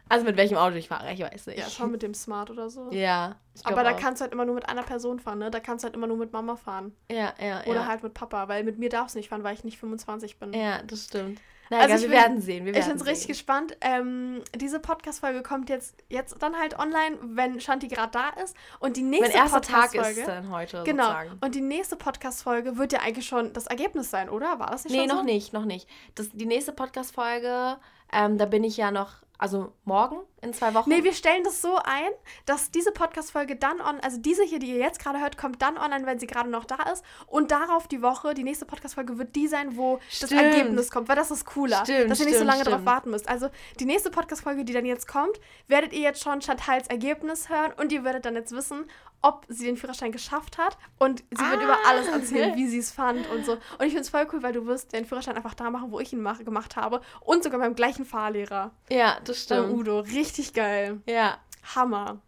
Also 0.10 0.26
mit 0.26 0.38
welchem 0.38 0.58
Auto 0.58 0.76
ich 0.76 0.88
fahre, 0.88 1.12
ich 1.14 1.20
weiß 1.20 1.48
nicht. 1.48 1.60
Ja, 1.60 1.70
schon 1.70 1.92
mit 1.92 2.02
dem 2.02 2.14
Smart 2.14 2.50
oder 2.50 2.70
so. 2.70 2.90
Ja. 2.92 3.36
Aber 3.64 3.84
da 3.84 3.94
auch. 3.94 4.00
kannst 4.00 4.22
du 4.22 4.24
halt 4.24 4.34
immer 4.34 4.46
nur 4.46 4.56
mit 4.56 4.70
einer 4.70 4.84
Person 4.84 5.20
fahren, 5.20 5.40
ne? 5.40 5.52
Da 5.52 5.60
kannst 5.60 5.84
du 5.84 5.88
halt 5.88 5.96
immer 5.96 6.08
nur 6.08 6.18
mit 6.18 6.32
Mama 6.32 6.56
fahren. 6.56 6.96
Ja, 7.12 7.34
ja, 7.42 7.64
Oder 7.66 7.82
ja. 7.82 7.86
halt 7.88 8.04
mit 8.04 8.14
Papa, 8.14 8.48
weil 8.48 8.64
mit 8.64 8.80
mir 8.80 8.90
darfst 8.90 9.16
du 9.16 9.20
nicht 9.20 9.30
fahren, 9.30 9.44
weil 9.44 9.54
ich 9.54 9.64
nicht 9.64 9.78
25 9.78 10.40
bin. 10.40 10.54
Ja, 10.54 10.82
das 10.84 11.06
stimmt. 11.06 11.42
Na, 11.70 11.80
Also 11.80 11.96
ich 11.96 12.02
wir 12.02 12.10
bin- 12.10 12.18
werden 12.18 12.42
sehen. 12.42 12.66
Wir 12.66 12.72
Ich 12.74 12.80
werden 12.86 12.98
bin 12.98 13.02
richtig 13.08 13.24
sehen. 13.26 13.28
gespannt. 13.34 13.78
Ähm, 13.82 14.42
diese 14.56 14.80
Podcast-Folge 14.80 15.44
kommt 15.44 15.70
jetzt, 15.70 15.96
jetzt 16.10 16.42
dann 16.42 16.58
halt 16.58 16.80
online, 16.80 17.18
wenn 17.22 17.60
Shanti 17.60 17.88
gerade 17.88 18.12
da 18.12 18.30
ist. 18.42 18.56
Und 18.80 18.98
die 18.98 19.04
nächste 19.04 19.30
Mein 19.38 19.44
erster 19.44 19.62
Tag 19.62 19.94
ist 19.94 20.28
dann 20.28 20.50
heute 20.52 20.84
Genau. 20.84 21.04
sozusagen. 21.04 21.38
Und 21.42 21.56
die 21.56 21.62
nächste 21.62 21.96
Podcast-Folge 21.96 22.78
wird 22.78 22.94
ja 22.94 23.00
eigentlich 23.00 23.28
schon 23.28 23.52
das 23.54 23.68
Ergebnis 23.68 24.10
sein, 24.10 24.30
oder? 24.30 24.60
War 24.60 24.68
das 24.72 24.84
nicht 24.86 24.94
Nee, 24.94 25.00
schon 25.00 25.08
noch 25.10 25.18
so? 25.18 25.24
nicht, 25.24 25.54
noch 25.54 25.66
nicht. 25.66 25.88
Das, 26.16 26.30
die 26.32 26.46
nächste 26.46 26.72
Podcast-Folge, 26.72 27.78
ähm, 28.14 28.38
da 28.38 28.46
bin 28.46 28.64
ich 28.64 28.78
ja 28.78 28.92
noch, 28.92 29.14
also 29.38 29.74
morgen 29.86 30.18
in 30.42 30.54
zwei 30.54 30.74
Wochen. 30.74 30.90
Nee, 30.90 31.04
wir 31.04 31.14
stellen 31.14 31.44
das 31.44 31.62
so 31.62 31.78
ein, 31.78 32.10
dass 32.46 32.72
diese 32.72 32.92
Podcast-Folge 32.92 33.56
dann 33.56 33.82
on, 33.82 34.00
also 34.02 34.18
diese 34.18 34.44
hier, 34.44 34.60
die 34.60 34.68
ihr 34.68 34.80
jetzt 34.80 35.00
gerade 35.00 35.20
hört, 35.20 35.38
kommt 35.38 35.62
dann 35.62 35.78
online, 35.78 36.06
wenn 36.06 36.20
sie 36.20 36.28
gerade 36.28 36.50
noch 36.50 36.66
da 36.66 36.92
ist. 36.92 37.04
Und 37.28 37.52
darauf 37.52 37.88
die 37.88 38.02
Woche, 38.02 38.34
die 38.34 38.44
nächste 38.44 38.66
Podcast-Folge 38.66 39.18
wird 39.18 39.36
die 39.36 39.48
sein, 39.48 39.78
wo 39.78 39.98
das 39.98 40.30
Stimmt. 40.30 40.42
Ergebnis 40.42 40.92
kommt, 40.92 41.08
weil 41.08 41.16
das 41.16 41.32
ist 41.32 41.46
cooler. 41.46 41.84
Stimmt, 41.84 42.12
dass 42.12 42.20
ihr 42.20 42.26
nicht 42.26 42.36
so 42.36 42.40
stimmt, 42.40 42.52
lange 42.52 42.64
darauf 42.64 42.80
stimmt. 42.80 42.86
warten 42.86 43.10
müsst. 43.12 43.30
Also 43.30 43.50
die 43.80 43.86
nächste 43.86 44.10
Podcast-Folge, 44.10 44.66
die 44.66 44.74
dann 44.74 44.86
jetzt 44.86 45.08
kommt, 45.08 45.40
werdet 45.68 45.94
ihr 45.94 46.02
jetzt 46.02 46.22
schon 46.22 46.42
Chantals 46.42 46.88
Ergebnis 46.88 47.50
hören 47.50 47.74
und 47.78 47.92
ihr 47.92 48.04
werdet 48.04 48.26
dann 48.26 48.36
jetzt 48.36 48.52
wissen, 48.52 48.86
ob 49.22 49.46
sie 49.50 49.66
den 49.66 49.78
Führerschein 49.78 50.12
geschafft 50.12 50.58
hat. 50.58 50.78
Und 51.00 51.20
sie 51.32 51.38
wird 51.44 51.60
Ah. 51.60 51.64
über 51.64 51.78
alles 51.88 52.08
erzählen, 52.08 52.56
wie 52.56 52.68
sie 52.68 52.78
es 52.80 52.92
fand 52.92 53.30
und 53.30 53.46
so. 53.46 53.54
Und 53.54 53.62
ich 53.82 53.88
finde 53.88 54.02
es 54.02 54.10
voll 54.10 54.28
cool, 54.32 54.44
weil 54.44 54.54
du 54.54 54.66
wirst 54.66 54.94
den 54.94 55.06
Führerschein 55.06 55.36
einfach 55.36 55.54
da 55.56 55.70
machen, 55.70 55.92
wo 55.92 56.00
ich 56.00 56.14
ihn 56.14 56.22
mach, 56.22 56.40
gemacht 56.44 56.76
habe. 56.76 57.02
Und 57.22 57.44
sogar 57.44 57.60
beim 57.60 57.76
gleichen 57.76 58.06
Fahrlehrer. 58.06 58.72
ja, 58.90 59.18
das 59.24 59.44
stimmt. 59.44 59.74
Udo. 59.74 60.00
Richtig 60.02 60.54
geil. 60.54 61.02
Ja. 61.08 61.38
Hammer. 61.76 62.20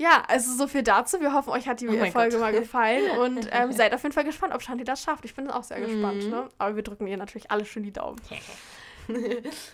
Ja, 0.00 0.22
also 0.28 0.54
so 0.54 0.68
viel 0.68 0.82
dazu. 0.84 1.20
Wir 1.20 1.32
hoffen, 1.32 1.50
euch 1.50 1.66
hat 1.68 1.80
die 1.80 1.88
Oh 1.88 2.10
Folge 2.12 2.32
Gott. 2.32 2.40
mal 2.40 2.52
gefallen 2.52 3.10
und 3.20 3.48
ähm, 3.50 3.72
seid 3.72 3.92
auf 3.94 4.02
jeden 4.04 4.12
Fall 4.14 4.24
gespannt, 4.24 4.54
ob 4.54 4.62
Shanti 4.62 4.84
das 4.84 5.02
schafft. 5.02 5.24
Ich 5.24 5.34
bin 5.34 5.50
auch 5.50 5.64
sehr 5.64 5.80
gespannt. 5.80 6.22
Mhm. 6.24 6.30
Ne? 6.30 6.48
Aber 6.58 6.76
wir 6.76 6.82
drücken 6.84 7.06
ihr 7.08 7.16
natürlich 7.16 7.50
alle 7.50 7.64
schön 7.64 7.82
die 7.82 7.92
Daumen. 7.92 8.20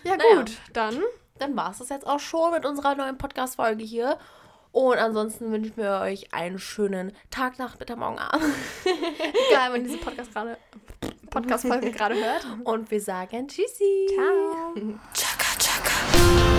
Ja, 0.03 0.15
Naja. 0.17 0.35
gut, 0.37 0.51
dann. 0.73 1.01
Dann 1.37 1.55
war 1.57 1.71
es 1.71 1.79
das 1.79 1.89
jetzt 1.89 2.07
auch 2.07 2.19
schon 2.19 2.51
mit 2.53 2.65
unserer 2.65 2.95
neuen 2.95 3.17
Podcast-Folge 3.17 3.83
hier. 3.83 4.17
Und 4.75 4.97
ansonsten 4.97 5.53
wünschen 5.53 5.77
wir 5.77 6.01
euch 6.01 6.33
einen 6.33 6.59
schönen 6.59 7.13
Tag, 7.29 7.59
Nacht, 7.59 7.79
Mittag, 7.79 7.97
Morgen, 7.97 8.19
Abend. 8.19 8.43
Egal, 9.49 9.71
wenn 9.71 9.83
ihr 9.83 9.87
diese 9.87 9.99
Podcast 9.99 10.33
gerade 10.33 10.57
Podcast-Folge 11.29 11.91
gerade 11.91 12.15
hört. 12.15 12.45
Und 12.65 12.91
wir 12.91 12.99
sagen 12.99 13.47
Tschüssi. 13.47 14.09
Ciao. 14.13 14.73
Chaka, 15.13 15.57
chaka. 15.57 16.54